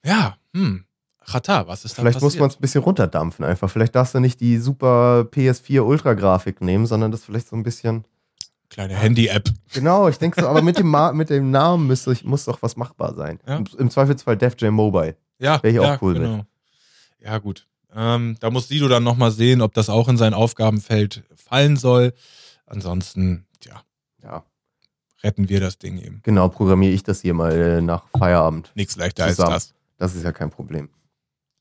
Ja, 0.05 0.37
hm. 0.53 0.85
Chata, 1.27 1.67
was 1.67 1.85
ist 1.85 1.97
da 1.97 2.01
vielleicht 2.01 2.21
muss 2.21 2.33
passiert? 2.33 2.41
man 2.41 2.49
es 2.51 2.55
ein 2.57 2.61
bisschen 2.61 2.83
runterdampfen 2.83 3.43
einfach. 3.43 3.69
Vielleicht 3.69 3.95
darfst 3.95 4.13
du 4.13 4.19
nicht 4.19 4.39
die 4.39 4.59
super 4.59 5.21
PS4 5.31 5.81
Ultra-Grafik 5.81 6.61
nehmen, 6.61 6.85
sondern 6.85 7.11
das 7.11 7.23
vielleicht 7.25 7.47
so 7.47 7.55
ein 7.55 7.63
bisschen. 7.63 8.05
Kleine 8.69 8.95
Handy-App. 8.95 9.49
Genau, 9.73 10.07
ich 10.07 10.17
denke 10.17 10.41
so, 10.41 10.47
aber 10.47 10.61
mit 10.61 10.77
dem, 10.77 10.87
Ma 10.87 11.11
mit 11.13 11.29
dem 11.29 11.49
Namen 11.51 11.87
müsste 11.87 12.11
ich, 12.11 12.23
muss 12.23 12.45
doch 12.45 12.61
was 12.61 12.75
machbar 12.75 13.15
sein. 13.15 13.39
Ja. 13.47 13.57
Im, 13.57 13.65
Im 13.77 13.89
Zweifelsfall 13.89 14.37
Def 14.37 14.55
Jam 14.59 14.73
Mobile. 14.75 15.15
Ja, 15.39 15.61
Wär 15.63 15.71
ich 15.71 15.79
auch 15.79 15.83
ja, 15.83 15.97
cool 16.01 16.13
genau. 16.13 16.45
Ja, 17.23 17.37
gut. 17.39 17.67
Ähm, 17.95 18.35
da 18.39 18.49
muss 18.51 18.67
Sido 18.67 18.87
dann 18.87 19.03
nochmal 19.03 19.31
sehen, 19.31 19.61
ob 19.61 19.73
das 19.73 19.89
auch 19.89 20.07
in 20.09 20.17
sein 20.17 20.33
Aufgabenfeld 20.33 21.23
fallen 21.35 21.77
soll. 21.77 22.13
Ansonsten, 22.65 23.45
ja, 23.63 23.81
Ja, 24.23 24.43
retten 25.25 25.49
wir 25.49 25.59
das 25.59 25.77
Ding 25.77 25.97
eben. 25.97 26.21
genau, 26.23 26.47
programmiere 26.49 26.93
ich 26.93 27.03
das 27.03 27.21
hier 27.21 27.33
mal 27.33 27.51
äh, 27.51 27.81
nach 27.81 28.03
Feierabend. 28.17 28.71
Nichts 28.75 28.95
leichter 28.95 29.27
Zusammen. 29.27 29.53
als 29.53 29.69
das. 29.69 29.75
Das 29.97 30.15
ist 30.15 30.23
ja 30.23 30.31
kein 30.31 30.49
Problem. 30.49 30.89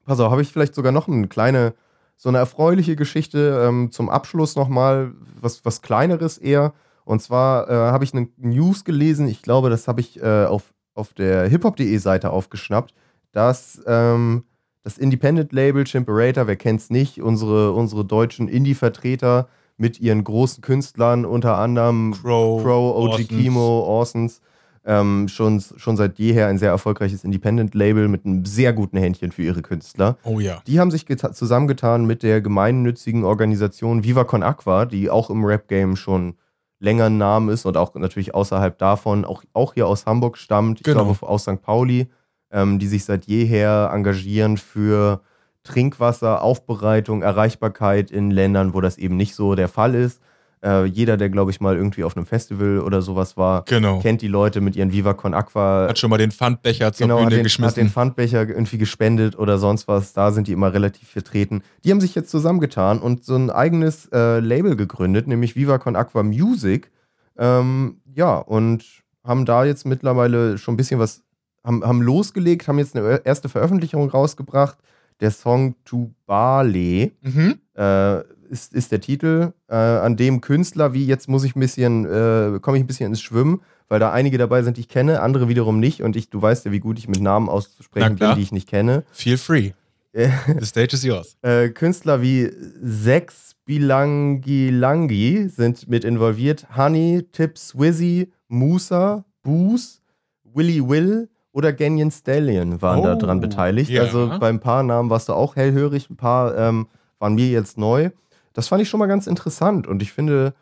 Pass 0.04 0.20
auf, 0.20 0.30
habe 0.30 0.42
ich 0.42 0.52
vielleicht 0.52 0.74
sogar 0.74 0.92
noch 0.92 1.08
eine 1.08 1.28
kleine, 1.28 1.74
so 2.16 2.28
eine 2.28 2.38
erfreuliche 2.38 2.94
Geschichte 2.94 3.64
ähm, 3.66 3.90
zum 3.90 4.10
Abschluss 4.10 4.54
nochmal, 4.54 5.12
was, 5.40 5.64
was 5.64 5.82
kleineres 5.82 6.36
eher. 6.36 6.74
Und 7.04 7.22
zwar 7.22 7.68
äh, 7.68 7.72
habe 7.72 8.04
ich 8.04 8.12
eine 8.12 8.28
News 8.36 8.84
gelesen, 8.84 9.28
ich 9.28 9.42
glaube, 9.42 9.70
das 9.70 9.88
habe 9.88 10.00
ich 10.00 10.22
äh, 10.22 10.44
auf, 10.44 10.74
auf 10.94 11.14
der 11.14 11.48
hiphop.de 11.48 11.96
Seite 11.98 12.30
aufgeschnappt, 12.30 12.94
dass 13.32 13.80
ähm, 13.86 14.44
das 14.82 14.98
Independent-Label 14.98 15.84
Chimperator, 15.84 16.46
wer 16.46 16.56
kennt's 16.56 16.90
nicht, 16.90 17.22
unsere, 17.22 17.72
unsere 17.72 18.04
deutschen 18.04 18.48
Indie-Vertreter 18.48 19.48
mit 19.76 20.00
ihren 20.00 20.22
großen 20.24 20.62
Künstlern, 20.62 21.24
unter 21.24 21.58
anderem 21.58 22.12
Crow, 22.20 22.62
Crow, 22.62 22.96
OG 22.96 23.08
Orsons. 23.10 23.28
Kimo, 23.28 23.80
Orsons, 23.80 24.40
ähm, 24.86 25.28
schon, 25.28 25.60
schon 25.76 25.96
seit 25.96 26.18
jeher 26.18 26.46
ein 26.46 26.58
sehr 26.58 26.70
erfolgreiches 26.70 27.24
Independent-Label 27.24 28.06
mit 28.08 28.24
einem 28.26 28.44
sehr 28.44 28.72
guten 28.72 28.98
Händchen 28.98 29.32
für 29.32 29.42
ihre 29.42 29.62
Künstler. 29.62 30.16
Oh 30.24 30.38
ja. 30.40 30.60
Die 30.66 30.78
haben 30.78 30.90
sich 30.90 31.06
geta- 31.06 31.32
zusammengetan 31.32 32.04
mit 32.04 32.22
der 32.22 32.40
gemeinnützigen 32.40 33.24
Organisation 33.24 34.04
Viva 34.04 34.24
Con 34.24 34.42
Aqua, 34.42 34.84
die 34.84 35.08
auch 35.10 35.30
im 35.30 35.44
Rap-Game 35.44 35.96
schon 35.96 36.34
länger 36.80 37.06
ein 37.06 37.16
Name 37.18 37.52
ist 37.52 37.64
und 37.64 37.76
auch 37.78 37.94
natürlich 37.94 38.34
außerhalb 38.34 38.76
davon, 38.78 39.24
auch, 39.24 39.42
auch 39.54 39.72
hier 39.74 39.86
aus 39.86 40.04
Hamburg 40.06 40.36
stammt, 40.36 40.80
ich 40.80 40.84
Genau. 40.84 41.04
glaube 41.06 41.26
aus 41.26 41.42
St. 41.44 41.62
Pauli, 41.62 42.08
ähm, 42.52 42.78
die 42.78 42.86
sich 42.86 43.04
seit 43.06 43.24
jeher 43.24 43.90
engagieren 43.92 44.58
für 44.58 45.22
Trinkwasser, 45.64 46.42
Aufbereitung, 46.42 47.22
Erreichbarkeit 47.22 48.10
in 48.10 48.30
Ländern, 48.30 48.74
wo 48.74 48.80
das 48.80 48.96
eben 48.98 49.16
nicht 49.16 49.34
so 49.34 49.54
der 49.54 49.68
Fall 49.68 49.94
ist. 49.94 50.20
Äh, 50.62 50.84
jeder, 50.86 51.16
der, 51.18 51.28
glaube 51.28 51.50
ich, 51.50 51.60
mal 51.60 51.76
irgendwie 51.76 52.04
auf 52.04 52.16
einem 52.16 52.24
Festival 52.24 52.80
oder 52.80 53.02
sowas 53.02 53.36
war, 53.36 53.64
Genau. 53.66 53.98
kennt 54.00 54.22
die 54.22 54.28
Leute 54.28 54.62
mit 54.62 54.76
ihren 54.76 54.92
Viva 54.92 55.12
Con 55.12 55.34
Aqua 55.34 55.88
Hat 55.88 55.98
schon 55.98 56.08
mal 56.08 56.16
den 56.16 56.30
Pfandbecher 56.30 56.92
zur 56.92 57.06
genau, 57.06 57.16
Bühne 57.16 57.26
hat 57.26 57.32
den, 57.32 57.38
hat 57.40 57.44
geschmissen. 57.44 57.74
den 57.76 57.90
Pfandbecher 57.90 58.48
irgendwie 58.48 58.78
gespendet 58.78 59.38
oder 59.38 59.58
sonst 59.58 59.88
was. 59.88 60.14
Da 60.14 60.32
sind 60.32 60.48
die 60.48 60.52
immer 60.52 60.72
relativ 60.72 61.08
vertreten. 61.08 61.62
Die 61.84 61.90
haben 61.90 62.00
sich 62.00 62.14
jetzt 62.14 62.30
zusammengetan 62.30 62.98
und 62.98 63.24
so 63.24 63.34
ein 63.34 63.50
eigenes 63.50 64.06
äh, 64.12 64.40
Label 64.40 64.74
gegründet, 64.76 65.26
nämlich 65.26 65.54
Viva 65.54 65.76
Con 65.78 65.96
Aqua 65.96 66.22
Music. 66.22 66.90
Ähm, 67.36 68.00
ja, 68.14 68.36
und 68.38 68.84
haben 69.22 69.44
da 69.44 69.64
jetzt 69.64 69.84
mittlerweile 69.86 70.56
schon 70.56 70.74
ein 70.74 70.76
bisschen 70.78 70.98
was, 71.00 71.22
haben, 71.62 71.84
haben 71.84 72.00
losgelegt, 72.00 72.68
haben 72.68 72.78
jetzt 72.78 72.96
eine 72.96 73.20
erste 73.24 73.48
Veröffentlichung 73.50 74.08
rausgebracht. 74.08 74.78
Der 75.20 75.30
Song 75.30 75.76
Tubale 75.84 77.12
mhm. 77.22 77.58
äh, 77.76 78.20
ist, 78.50 78.74
ist 78.74 78.92
der 78.92 79.00
Titel, 79.00 79.52
äh, 79.68 79.74
an 79.74 80.16
dem 80.16 80.40
Künstler, 80.40 80.92
wie 80.92 81.06
jetzt 81.06 81.28
muss 81.28 81.44
ich 81.44 81.56
ein 81.56 81.60
bisschen, 81.60 82.04
äh, 82.04 82.58
komme 82.60 82.76
ich 82.76 82.84
ein 82.84 82.86
bisschen 82.86 83.06
ins 83.06 83.20
Schwimmen, 83.20 83.60
weil 83.88 84.00
da 84.00 84.12
einige 84.12 84.38
dabei 84.38 84.62
sind, 84.62 84.76
die 84.76 84.82
ich 84.82 84.88
kenne, 84.88 85.20
andere 85.20 85.48
wiederum 85.48 85.80
nicht. 85.80 86.02
Und 86.02 86.16
ich, 86.16 86.30
du 86.30 86.40
weißt 86.40 86.64
ja, 86.64 86.72
wie 86.72 86.80
gut 86.80 86.98
ich 86.98 87.08
mit 87.08 87.20
Namen 87.20 87.46
Na 87.46 87.52
auszusprechen 87.52 88.16
bin, 88.16 88.34
die 88.36 88.42
ich 88.42 88.52
nicht 88.52 88.68
kenne. 88.68 89.04
Feel 89.12 89.38
free. 89.38 89.72
The 90.14 90.64
stage 90.64 90.94
is 90.94 91.02
yours. 91.02 91.36
Äh, 91.42 91.70
Künstler 91.70 92.22
wie 92.22 92.48
Sex 92.82 93.56
Bilangilangi 93.64 95.48
sind 95.48 95.88
mit 95.88 96.04
involviert. 96.04 96.66
Honey, 96.76 97.26
Tips, 97.32 97.76
Wizzy, 97.76 98.30
Musa, 98.46 99.24
Boos, 99.42 100.00
Willy 100.44 100.86
Will 100.86 101.28
oder 101.54 101.72
Ganyan 101.72 102.10
Stallion 102.10 102.82
waren 102.82 103.02
da 103.02 103.14
Oh, 103.14 103.18
dran 103.18 103.40
beteiligt. 103.40 103.88
ja. 103.90 104.02
Also 104.02 104.30
beim 104.38 104.60
paar 104.60 104.82
Namen 104.82 105.08
warst 105.08 105.28
du 105.30 105.32
auch 105.32 105.56
hellhörig, 105.56 106.10
ein 106.10 106.16
paar 106.16 106.54
ähm, 106.58 106.88
waren 107.18 107.34
mir 107.34 107.48
jetzt 107.48 107.78
neu. 107.78 108.10
Das 108.52 108.68
fand 108.68 108.82
ich 108.82 108.88
schon 108.90 109.00
mal 109.00 109.06
ganz 109.06 109.26
interessant 109.26 109.86
und 109.86 110.02
ich 110.02 110.12
finde 110.12 110.52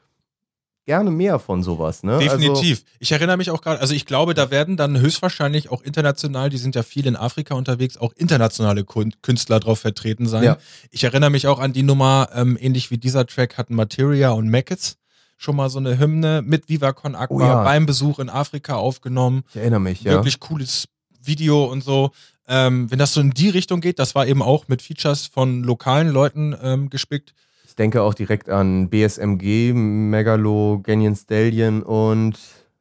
gerne 0.85 1.11
mehr 1.11 1.39
von 1.39 1.63
sowas. 1.63 2.03
Ne? 2.03 2.15
Also, 2.15 2.37
Definitiv. 2.37 2.85
ich 2.99 3.13
erinnere 3.13 3.37
mich 3.37 3.51
auch 3.51 3.63
gerade, 3.63 3.81
also 3.81 3.95
ich 3.95 4.05
glaube, 4.05 4.35
da 4.35 4.51
werden 4.51 4.77
dann 4.77 4.99
höchstwahrscheinlich 5.01 5.71
auch 5.71 5.83
international, 5.83 6.51
die 6.51 6.57
sind 6.59 6.75
ja 6.75 6.83
viel 6.83 7.07
in 7.07 7.17
Afrika 7.17 7.55
unterwegs, 7.55 7.97
auch 7.97 8.13
internationale 8.17 8.85
Künstler 8.85 9.61
drauf 9.61 9.79
vertreten 9.79 10.27
sein. 10.27 10.43
Ja. 10.43 10.59
Ich 10.91 11.05
erinnere 11.05 11.31
mich 11.31 11.47
auch 11.47 11.59
an 11.61 11.73
die 11.73 11.85
Nummer, 11.85 12.29
ähm, 12.35 12.59
ähnlich 12.61 12.91
wie 12.91 12.99
dieser 12.99 13.27
Track 13.27 13.59
hatten 13.59 13.75
Materia 13.77 14.31
und 14.33 14.51
Mackets 14.51 14.97
schon 15.43 15.57
mal 15.57 15.69
so 15.71 15.79
eine 15.79 15.99
Hymne 15.99 16.43
mit 16.45 16.69
Viva 16.69 16.93
Con 16.93 17.15
Aqua 17.15 17.37
Oh 17.37 17.41
ja. 17.41 17.65
beim 17.65 17.87
Besuch 17.87 18.19
in 18.19 18.29
Afrika 18.31 18.77
aufgenommen. 18.77 19.43
ich 19.51 19.57
erinnere 19.57 19.81
mich, 19.81 20.03
ja. 20.03 20.13
Wirklich 20.13 20.39
cooles 20.41 20.87
Video 21.23 21.65
und 21.65 21.83
so. 21.83 22.11
Ähm, 22.49 22.91
wenn 22.91 22.99
das 22.99 23.15
so 23.15 23.21
in 23.21 23.31
die 23.31 23.49
Richtung 23.49 23.81
geht, 23.81 23.99
das 23.99 24.15
war 24.15 24.27
eben 24.27 24.43
auch 24.43 24.69
mit 24.69 24.83
Features 24.83 25.27
von 25.27 25.63
lokalen 25.63 26.09
Leuten 26.09 26.55
ähm, 26.63 26.91
gespickt. 26.91 27.35
Ich 27.67 27.75
denke 27.77 28.03
auch 28.03 28.15
direkt 28.15 28.51
an 28.51 28.91
BSMG, 28.91 29.73
Megalo, 29.73 30.81
Ganyan 30.83 31.17
Stallion 31.17 31.83
und. 31.83 32.39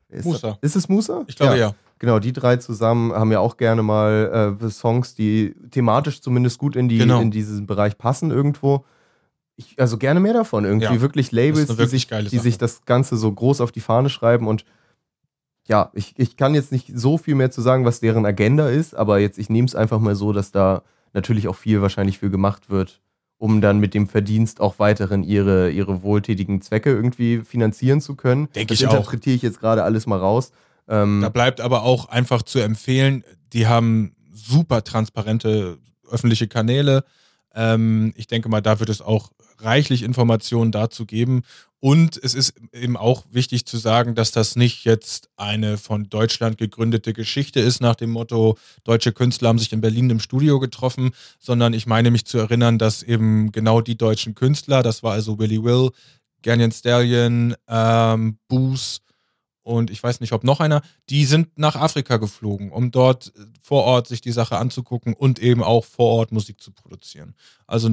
Ist, 0.10 0.26
Musa. 0.26 0.58
Ist 0.62 0.76
es 0.76 0.90
Musa? 0.90 1.24
Ich 1.28 1.36
glaube 1.38 1.58
ja. 1.58 1.74
Genau, 2.00 2.20
die 2.20 2.34
drei 2.34 2.58
zusammen 2.58 3.14
haben 3.14 3.32
ja 3.32 3.40
auch 3.40 3.58
gerne 3.58 3.84
mal 3.84 4.58
äh, 4.62 4.70
Songs, 4.70 5.14
die 5.16 5.54
thematisch 5.70 6.20
zumindest 6.22 6.58
gut 6.58 6.76
in, 6.76 6.90
die, 6.90 6.98
Genau. 6.98 7.22
in 7.22 7.30
diesen 7.32 7.68
Bereich 7.68 7.98
passen 7.98 8.32
irgendwo. 8.32 8.84
Ich, 9.62 9.80
also 9.80 9.98
gerne 9.98 10.20
mehr 10.20 10.34
davon. 10.34 10.66
Irgendwie 10.66 10.86
Ja, 10.86 11.02
wirklich 11.02 11.32
Labels, 11.32 11.70
eine 11.70 11.78
die, 11.78 11.78
wirklich 11.78 12.08
sich, 12.08 12.30
die 12.30 12.40
sich 12.40 12.58
das 12.58 12.86
Ganze 12.86 13.18
so 13.18 13.32
groß 13.32 13.62
auf 13.62 13.72
die 13.72 13.80
Fahne 13.80 14.10
schreiben. 14.10 14.48
Und 14.48 14.66
ja, 15.68 15.92
ich, 15.94 16.14
ich 16.18 16.38
kann 16.38 16.56
jetzt 16.56 16.72
nicht 16.72 16.92
so 16.94 17.18
viel 17.18 17.36
mehr 17.36 17.52
zu 17.52 17.62
sagen, 17.62 17.86
was 17.86 18.00
deren 18.00 18.26
Agenda 18.26 18.68
ist, 18.68 18.96
aber 18.96 19.20
jetzt, 19.20 19.38
ich 19.38 19.50
nehme 19.50 19.68
es 19.68 19.76
einfach 19.76 20.00
mal 20.00 20.16
so, 20.16 20.34
dass 20.34 20.52
da 20.52 20.84
natürlich 21.14 21.48
auch 21.48 21.56
viel 21.56 21.82
wahrscheinlich 21.82 22.20
für 22.20 22.30
gemacht 22.30 22.70
wird, 22.70 23.02
um 23.38 23.62
dann 23.62 23.80
mit 23.80 23.94
dem 23.94 24.08
Verdienst 24.08 24.60
auch 24.60 24.80
weiterhin 24.80 25.24
ihre, 25.24 25.70
ihre 25.72 26.04
wohltätigen 26.04 26.62
Zwecke 26.62 26.92
irgendwie 26.92 27.42
finanzieren 27.42 28.02
zu 28.02 28.16
können. 28.16 28.50
Denke 28.54 28.74
ich 28.74 28.86
auch. 28.88 28.94
interpretiere 28.94 29.36
ich 29.36 29.42
jetzt 29.42 29.60
gerade 29.60 29.84
alles 29.84 30.08
mal 30.08 30.20
raus. 30.20 30.52
Ähm, 30.88 31.22
Da 31.22 31.30
bleibt 31.30 31.62
aber 31.62 31.84
auch 31.84 32.10
einfach 32.10 32.42
zu 32.42 32.60
empfehlen, 32.60 33.24
die 33.54 33.68
haben 33.68 34.16
super 34.34 34.84
transparente 34.84 35.78
öffentliche 36.10 36.48
Kanäle. 36.48 37.04
Ähm, 37.54 38.14
ich 38.16 38.28
denke 38.28 38.50
mal, 38.50 38.62
da 38.62 38.80
wird 38.80 38.90
es 38.90 39.02
auch 39.02 39.32
reichlich 39.64 40.04
Informationen 40.04 40.72
dazu 40.72 41.06
geben. 41.06 41.44
Und 41.80 42.20
es 42.24 42.36
ist 42.36 42.54
eben 42.74 42.96
auch 42.96 43.26
wichtig 43.32 43.66
zu 43.66 43.78
sagen, 43.78 44.14
dass 44.14 44.32
das 44.32 44.56
nicht 44.56 44.86
jetzt 44.86 45.30
eine 45.36 45.80
von 45.80 46.10
Deutschland 46.10 46.60
gegründete 46.60 47.12
Geschichte 47.12 47.60
ist, 47.60 47.82
nach 47.82 47.96
dem 47.96 48.12
Motto, 48.12 48.58
deutsche 48.84 49.12
Künstler 49.12 49.50
haben 49.50 49.58
sich 49.58 49.74
in 49.74 49.82
Berlin 49.82 50.10
im 50.12 50.20
Studio 50.20 50.60
getroffen, 50.60 51.12
sondern 51.40 51.74
ich 51.74 51.88
meine 51.88 52.12
mich 52.12 52.26
zu 52.26 52.38
erinnern, 52.38 52.78
dass 52.78 53.02
eben 53.02 53.52
genau 53.52 53.82
die 53.82 53.98
deutschen 53.98 54.36
Künstler, 54.36 54.84
das 54.84 55.02
war 55.02 55.14
also 55.14 55.40
Willy 55.40 55.64
Will, 55.64 55.90
Ganyan 56.44 56.72
Stallion, 56.72 57.56
ähm, 57.68 58.38
Boos, 58.48 59.02
und 59.64 59.92
ich 59.92 60.02
weiß 60.02 60.22
nicht, 60.22 60.34
ob 60.34 60.44
noch 60.44 60.60
einer, 60.60 60.82
die 61.10 61.26
sind 61.26 61.58
nach 61.58 61.76
Afrika 61.76 62.18
geflogen, 62.18 62.72
um 62.72 62.92
dort 62.92 63.28
äh, 63.36 63.46
vor 63.62 63.84
Ort 63.84 64.08
sich 64.08 64.22
die 64.22 64.32
Sache 64.32 64.58
anzugucken 64.58 65.14
und 65.14 65.40
eben 65.40 65.64
auch 65.64 65.86
vor 65.86 66.18
Ort 66.18 66.32
Musik 66.32 66.62
zu 66.62 66.72
produzieren. 66.72 67.36
Also 67.68 67.90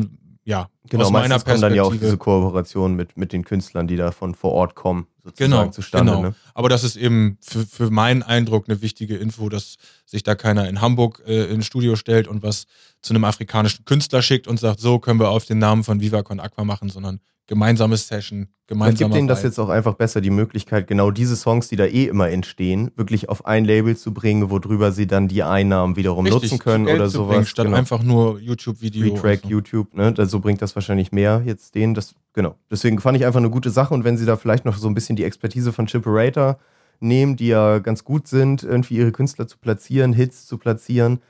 ja, 0.48 0.70
Genau, 0.88 1.04
aus 1.04 1.10
meiner 1.10 1.38
kommen 1.38 1.60
dann 1.60 1.74
ja 1.74 1.82
auch 1.82 1.92
diese 1.92 2.00
Perspektive. 2.00 2.18
Kooperation 2.18 2.94
mit, 2.94 3.16
mit 3.18 3.32
den 3.34 3.44
Künstlern, 3.44 3.86
die 3.86 3.96
da 3.96 4.10
von 4.10 4.34
vor 4.34 4.52
Ort 4.52 4.74
kommen, 4.74 5.06
sozusagen 5.22 5.50
Genau, 5.50 5.70
zustande. 5.70 6.12
genau. 6.12 6.22
Ne? 6.28 6.34
Aber 6.54 6.70
das 6.70 6.84
ist 6.84 6.96
eben 6.96 7.36
für, 7.42 7.66
für 7.66 7.90
meinen 7.90 8.22
Eindruck 8.22 8.68
eine 8.68 8.80
wichtige 8.80 9.16
Info, 9.16 9.50
dass 9.50 9.76
sich 10.06 10.22
da 10.22 10.34
keiner 10.34 10.66
in 10.66 10.80
Hamburg 10.80 11.22
äh, 11.26 11.44
ins 11.52 11.66
Studio 11.66 11.96
stellt 11.96 12.26
und 12.26 12.42
was 12.42 12.64
zu 13.02 13.12
einem 13.12 13.24
afrikanischen 13.24 13.84
Künstler 13.84 14.22
schickt 14.22 14.48
und 14.48 14.58
sagt, 14.58 14.80
so 14.80 14.98
können 14.98 15.20
wir 15.20 15.28
auf 15.28 15.44
den 15.44 15.58
Namen 15.58 15.84
von 15.84 16.00
Viva 16.00 16.22
Con 16.22 16.40
Aqua 16.40 16.64
machen, 16.64 16.88
sondern 16.88 17.20
gemeinsame 17.48 17.96
Session, 17.96 18.46
gemeinsame 18.68 19.08
gibt 19.08 19.16
denen 19.16 19.26
das 19.26 19.42
jetzt 19.42 19.58
auch 19.58 19.70
einfach 19.70 19.94
besser 19.94 20.20
die 20.20 20.30
Möglichkeit, 20.30 20.86
genau 20.86 21.10
diese 21.10 21.34
Songs, 21.34 21.68
die 21.68 21.76
da 21.76 21.86
eh 21.86 22.04
immer 22.04 22.28
entstehen, 22.28 22.92
wirklich 22.94 23.28
auf 23.28 23.46
ein 23.46 23.64
Label 23.64 23.96
zu 23.96 24.14
bringen, 24.14 24.50
worüber 24.50 24.92
sie 24.92 25.06
dann 25.08 25.26
die 25.26 25.42
Einnahmen 25.42 25.96
wiederum 25.96 26.26
nutzen 26.26 26.58
können 26.58 26.84
Geld 26.86 26.96
oder 27.00 27.06
zu 27.06 27.16
sowas. 27.16 27.34
bringen, 27.34 27.46
statt 27.46 27.66
Genau. 27.66 27.78
einfach 27.78 28.02
nur 28.02 28.38
YouTube-Video. 28.38 29.14
Retrack, 29.14 29.40
so. 29.42 29.48
YouTube, 29.48 29.94
ne? 29.94 30.14
So 30.26 30.38
bringt 30.38 30.62
das 30.62 30.76
wahrscheinlich 30.76 31.10
mehr 31.10 31.42
jetzt 31.44 31.74
denen. 31.74 31.94
Das, 31.94 32.14
genau. 32.34 32.54
Deswegen 32.70 33.00
fand 33.00 33.16
ich 33.16 33.24
einfach 33.26 33.40
eine 33.40 33.50
gute 33.50 33.70
Sache 33.70 33.94
und 33.94 34.04
wenn 34.04 34.16
sie 34.16 34.26
da 34.26 34.36
vielleicht 34.36 34.64
noch 34.64 34.76
so 34.76 34.86
ein 34.86 34.94
bisschen 34.94 35.16
die 35.16 35.24
Expertise 35.24 35.72
von 35.72 35.86
Chipperator 35.86 36.58
nehmen, 37.00 37.36
die 37.36 37.48
ja 37.48 37.78
ganz 37.78 38.04
gut 38.04 38.28
sind, 38.28 38.62
irgendwie 38.62 38.96
ihre 38.96 39.12
Künstler 39.12 39.48
zu 39.48 39.56
platzieren, 39.58 40.12
Hits 40.12 40.46
zu 40.46 40.58
platzieren, 40.58 41.20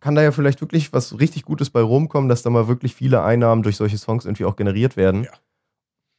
kann 0.00 0.14
da 0.14 0.22
ja 0.22 0.32
vielleicht 0.32 0.60
wirklich 0.60 0.92
was 0.92 1.18
richtig 1.18 1.44
Gutes 1.44 1.70
bei 1.70 1.80
rumkommen, 1.80 2.28
dass 2.28 2.42
da 2.42 2.50
mal 2.50 2.68
wirklich 2.68 2.94
viele 2.94 3.22
Einnahmen 3.22 3.62
durch 3.62 3.76
solche 3.76 3.98
Songs 3.98 4.24
irgendwie 4.24 4.44
auch 4.44 4.56
generiert 4.56 4.96
werden. 4.96 5.24
Ja. 5.24 5.30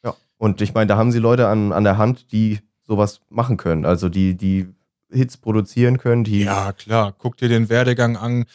Ja. 0.03 0.15
Und 0.37 0.61
ich 0.61 0.73
meine, 0.73 0.87
da 0.87 0.97
haben 0.97 1.11
sie 1.11 1.19
Leute 1.19 1.47
an, 1.47 1.71
an 1.71 1.83
der 1.83 1.97
Hand, 1.97 2.31
die 2.31 2.59
sowas 2.87 3.21
machen 3.29 3.57
können. 3.57 3.85
Also 3.85 4.09
die, 4.09 4.35
die 4.35 4.67
Hits 5.11 5.37
produzieren 5.37 5.97
können, 5.97 6.23
die 6.23 6.43
Ja, 6.43 6.73
klar. 6.73 7.13
Guck 7.17 7.37
dir 7.37 7.49
den 7.49 7.69
Werdegang 7.69 8.17
an. 8.17 8.45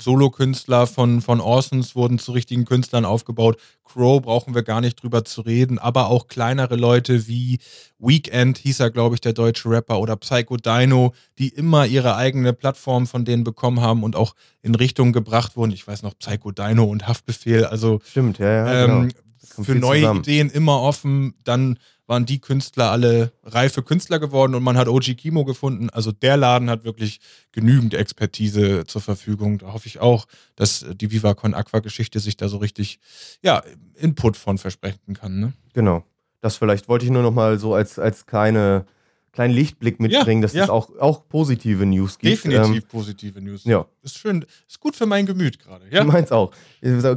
Solokünstler 0.00 0.86
von, 0.86 1.20
von 1.20 1.40
Orsons 1.40 1.96
wurden 1.96 2.18
zu 2.18 2.32
richtigen 2.32 2.64
Künstlern 2.64 3.04
aufgebaut. 3.04 3.60
Crow 3.84 4.22
brauchen 4.22 4.54
wir 4.54 4.62
gar 4.62 4.80
nicht 4.80 5.02
drüber 5.02 5.24
zu 5.24 5.40
reden, 5.40 5.78
aber 5.78 6.08
auch 6.08 6.28
kleinere 6.28 6.76
Leute 6.76 7.26
wie 7.26 7.58
Weekend, 7.98 8.58
hieß 8.58 8.80
er, 8.80 8.90
glaube 8.90 9.16
ich, 9.16 9.20
der 9.20 9.32
deutsche 9.32 9.68
Rapper, 9.68 9.98
oder 9.98 10.16
Psycho 10.16 10.56
Dino, 10.56 11.12
die 11.38 11.48
immer 11.48 11.86
ihre 11.86 12.16
eigene 12.16 12.52
Plattform 12.52 13.06
von 13.06 13.24
denen 13.24 13.42
bekommen 13.42 13.80
haben 13.80 14.04
und 14.04 14.14
auch 14.14 14.34
in 14.62 14.74
Richtung 14.74 15.12
gebracht 15.12 15.56
wurden. 15.56 15.72
Ich 15.72 15.86
weiß 15.86 16.02
noch, 16.02 16.16
Psycho 16.18 16.52
Dino 16.52 16.84
und 16.84 17.08
Haftbefehl, 17.08 17.64
also 17.64 18.00
stimmt, 18.04 18.38
ja, 18.38 18.48
ja, 18.48 18.86
genau. 18.86 19.02
ähm, 19.02 19.12
kommt 19.12 19.29
für 19.40 19.74
neue 19.74 20.00
zusammen. 20.00 20.20
Ideen 20.20 20.50
immer 20.50 20.80
offen. 20.80 21.34
Dann 21.44 21.78
waren 22.06 22.26
die 22.26 22.40
Künstler 22.40 22.90
alle 22.90 23.32
reife 23.44 23.84
Künstler 23.84 24.18
geworden 24.18 24.56
und 24.56 24.64
man 24.64 24.76
hat 24.76 24.88
OG 24.88 25.16
Kimo 25.16 25.44
gefunden. 25.44 25.90
Also 25.90 26.10
der 26.10 26.36
Laden 26.36 26.68
hat 26.68 26.84
wirklich 26.84 27.20
genügend 27.52 27.94
Expertise 27.94 28.84
zur 28.84 29.00
Verfügung. 29.00 29.58
Da 29.58 29.72
hoffe 29.72 29.86
ich 29.86 30.00
auch, 30.00 30.26
dass 30.56 30.84
die 30.92 31.12
Viva 31.12 31.34
Con 31.34 31.54
Aqua 31.54 31.78
Geschichte 31.78 32.18
sich 32.18 32.36
da 32.36 32.48
so 32.48 32.56
richtig 32.56 32.98
ja, 33.42 33.62
Input 33.94 34.36
von 34.36 34.58
versprechen 34.58 35.14
kann. 35.14 35.38
Ne? 35.38 35.52
Genau. 35.72 36.04
Das 36.40 36.56
vielleicht 36.56 36.88
wollte 36.88 37.04
ich 37.04 37.12
nur 37.12 37.22
noch 37.22 37.32
mal 37.32 37.60
so 37.60 37.74
als, 37.74 37.98
als 37.98 38.26
kleine, 38.26 38.86
kleinen 39.32 39.54
Lichtblick 39.54 40.00
mitbringen, 40.00 40.42
dass 40.42 40.52
ja. 40.52 40.64
es 40.64 40.70
auch, 40.70 40.90
auch 40.98 41.28
positive 41.28 41.86
News 41.86 42.18
gibt. 42.18 42.44
Definitiv 42.44 42.88
positive 42.88 43.40
News. 43.40 43.64
Ähm, 43.64 43.72
ja. 43.72 43.86
Ist 44.02 44.18
schön, 44.18 44.44
ist 44.68 44.80
gut 44.80 44.96
für 44.96 45.06
mein 45.06 45.26
Gemüt 45.26 45.58
gerade. 45.58 45.86
Ja? 45.90 46.04
Du 46.04 46.10
meinst 46.10 46.32
auch. 46.32 46.52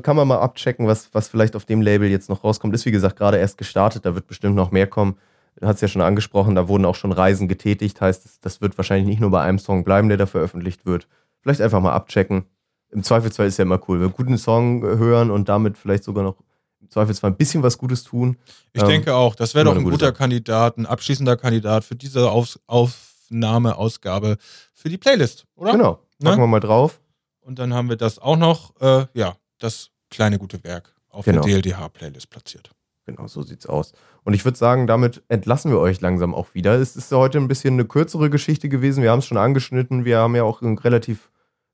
Kann 0.04 0.16
man 0.16 0.28
mal 0.28 0.40
abchecken, 0.40 0.88
was, 0.88 1.10
was 1.14 1.28
vielleicht 1.28 1.56
auf 1.56 1.66
dem 1.66 1.82
Label 1.82 2.10
jetzt 2.10 2.30
noch 2.30 2.44
rauskommt. 2.44 2.74
Ist 2.76 2.86
wie 2.86 2.92
gesagt 2.92 3.18
gerade 3.18 3.38
erst 3.38 3.58
gestartet, 3.58 4.06
da 4.06 4.14
wird 4.14 4.28
bestimmt 4.28 4.56
noch 4.56 4.72
mehr 4.72 4.88
kommen. 4.88 5.18
Du 5.60 5.68
hast 5.68 5.82
ja 5.82 5.88
schon 5.88 6.02
angesprochen, 6.02 6.56
da 6.56 6.68
wurden 6.68 6.86
auch 6.86 6.96
schon 6.96 7.12
Reisen 7.12 7.48
getätigt. 7.48 8.02
Heißt, 8.02 8.26
das, 8.26 8.40
das 8.40 8.62
wird 8.62 8.78
wahrscheinlich 8.78 9.08
nicht 9.08 9.20
nur 9.20 9.32
bei 9.32 9.42
einem 9.42 9.60
Song 9.60 9.84
bleiben, 9.84 10.10
der 10.10 10.18
da 10.18 10.26
veröffentlicht 10.26 10.86
wird. 10.86 11.08
Vielleicht 11.42 11.62
einfach 11.62 11.82
mal 11.82 11.94
abchecken. 11.94 12.46
Im 12.90 13.04
Zweifelsfall 13.04 13.48
ist 13.48 13.58
ja 13.58 13.64
immer 13.64 13.80
cool. 13.88 14.00
Wir 14.00 14.10
guten 14.10 14.38
Song 14.38 14.84
hören 14.84 15.32
und 15.32 15.50
damit 15.50 15.78
vielleicht 15.78 16.04
sogar 16.04 16.24
noch 16.24 16.36
im 16.84 16.90
Zweifelsfall 16.90 17.32
ein 17.32 17.38
bisschen 17.38 17.64
was 17.64 17.78
Gutes 17.78 18.04
tun. 18.04 18.38
Ich 18.74 18.82
Ähm, 18.82 18.88
denke 18.90 19.16
auch, 19.16 19.34
das 19.36 19.56
wäre 19.56 19.66
doch 19.66 19.72
ein 19.76 19.84
gute 19.84 19.94
guter 19.96 20.06
Sache. 20.08 20.18
Kandidat, 20.18 20.78
ein 20.78 20.86
abschließender 20.86 21.38
Kandidat 21.38 21.84
für 21.84 21.96
diese 21.96 22.30
Auf 22.30 22.60
Aufnahmeausgabe 22.68 24.38
für 24.74 24.90
die 24.90 24.98
Playlist, 24.98 25.46
oder? 25.56 25.72
Genau. 25.72 26.00
Ne? 26.20 26.30
Packen 26.30 26.42
wir 26.42 26.48
mal 26.48 26.60
drauf. 26.60 27.00
Und 27.42 27.60
dann 27.60 27.74
haben 27.74 27.90
wir 27.90 27.96
das 27.98 28.20
auch 28.20 28.38
noch, 28.38 28.80
äh, 28.82 29.06
ja, 29.14 29.36
das 29.60 29.90
kleine 30.10 30.38
gute 30.40 30.64
Werk 30.64 30.94
auf 31.10 31.26
Genau. 31.26 31.42
der 31.42 31.62
DLDH-Playlist 31.62 32.30
platziert. 32.30 32.70
Genau, 33.06 33.28
so 33.28 33.42
sieht's 33.42 33.66
aus. 33.66 33.92
Und 34.24 34.34
ich 34.34 34.46
würde 34.46 34.58
sagen, 34.58 34.88
damit 34.88 35.24
entlassen 35.28 35.70
wir 35.72 35.80
euch 35.80 36.00
langsam 36.00 36.34
auch 36.34 36.54
wieder. 36.54 36.76
Es 36.80 36.96
ist 36.96 37.12
heute 37.12 37.38
ein 37.38 37.50
bisschen 37.50 37.74
eine 37.74 37.84
kürzere 37.86 38.30
Geschichte 38.30 38.70
gewesen. 38.70 39.04
Wir 39.04 39.12
haben 39.12 39.20
es 39.20 39.26
schon 39.26 39.38
angeschnitten. 39.38 40.06
Wir 40.06 40.20
haben 40.20 40.36
ja 40.36 40.44
auch 40.44 40.62
relativ 40.62 41.30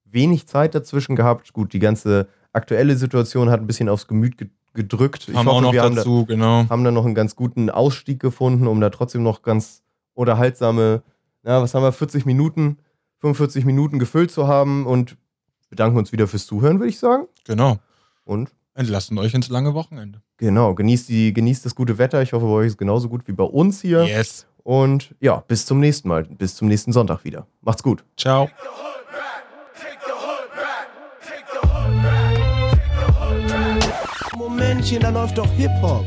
wenig 0.06 0.48
Zeit 0.48 0.74
dazwischen 0.74 1.16
gehabt. 1.16 1.54
Gut, 1.54 1.74
die 1.74 1.80
ganze 1.80 2.28
aktuelle 2.52 2.96
Situation 2.98 3.52
hat 3.52 3.60
ein 3.60 3.68
bisschen 3.68 3.90
aufs 3.90 4.08
Gemüt 4.08 4.38
ge 4.40 4.50
gedrückt. 4.74 5.28
haben 5.34 5.48
auch 5.48 5.62
noch 5.62 5.74
wir 5.74 5.82
haben 5.82 5.96
da, 5.96 6.02
dazu, 6.02 6.26
genau. 6.26 6.68
haben 6.70 6.84
da 6.84 6.92
noch 6.92 7.06
einen 7.06 7.16
ganz 7.16 7.36
guten 7.36 7.70
Ausstieg 7.70 8.20
gefunden, 8.20 8.68
um 8.68 8.80
da 8.82 8.90
trotzdem 8.90 9.24
noch 9.24 9.42
ganz 9.42 9.84
unterhaltsame, 10.14 11.02
na, 11.44 11.62
was 11.62 11.74
haben 11.74 11.84
wir, 11.84 11.92
40 11.92 12.26
Minuten, 12.26 12.78
45 13.20 13.66
Minuten 13.66 14.00
gefüllt 14.00 14.32
zu 14.32 14.48
haben 14.48 14.86
und 14.86 15.18
bedanken 15.70 15.98
uns 15.98 16.12
wieder 16.12 16.28
fürs 16.28 16.46
Zuhören, 16.46 16.80
würde 16.80 16.90
ich 16.90 17.00
sagen. 17.00 17.26
Genau. 17.46 17.78
Und 18.24 18.52
Entlassen 18.74 19.18
euch 19.18 19.34
ins 19.34 19.50
lange 19.50 19.74
Wochenende. 19.74 20.22
genau, 20.38 20.74
genießt, 20.74 21.10
die, 21.10 21.34
genießt 21.34 21.66
das 21.66 21.76
gute 21.76 21.98
Wetter. 21.98 22.22
Ich 22.22 22.34
hoffe, 22.34 22.46
bei 22.46 22.52
euch 22.52 22.68
ist 22.68 22.74
es 22.74 22.78
genauso 22.78 23.10
gut 23.10 23.28
wie 23.28 23.34
bei 23.34 23.44
uns 23.44 23.82
hier. 23.82 24.06
Yes. 24.06 24.46
Und 24.64 25.16
ja, 25.20 25.44
bis 25.48 25.66
zum 25.66 25.80
nächsten 25.80 26.08
Mal. 26.08 26.24
Bis 26.24 26.56
zum 26.56 26.68
nächsten 26.68 26.94
Sonntag 26.94 27.24
wieder. 27.24 27.48
Macht's 27.62 27.84
gut. 27.84 28.04
Ciao. 28.16 28.50
Männchen, 34.38 35.02
da 35.02 35.10
läuft 35.10 35.38
doch 35.38 35.52
Hip-Hop. 35.54 36.06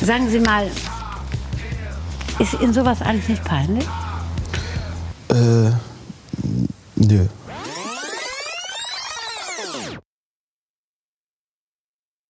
Sagen 0.00 0.28
Sie 0.30 0.40
mal, 0.40 0.70
ist 2.38 2.54
Ihnen 2.60 2.72
sowas 2.72 3.02
eigentlich 3.02 3.28
nicht 3.28 3.44
peinlich? 3.44 3.86
Äh, 5.28 5.70
nö. 6.96 7.26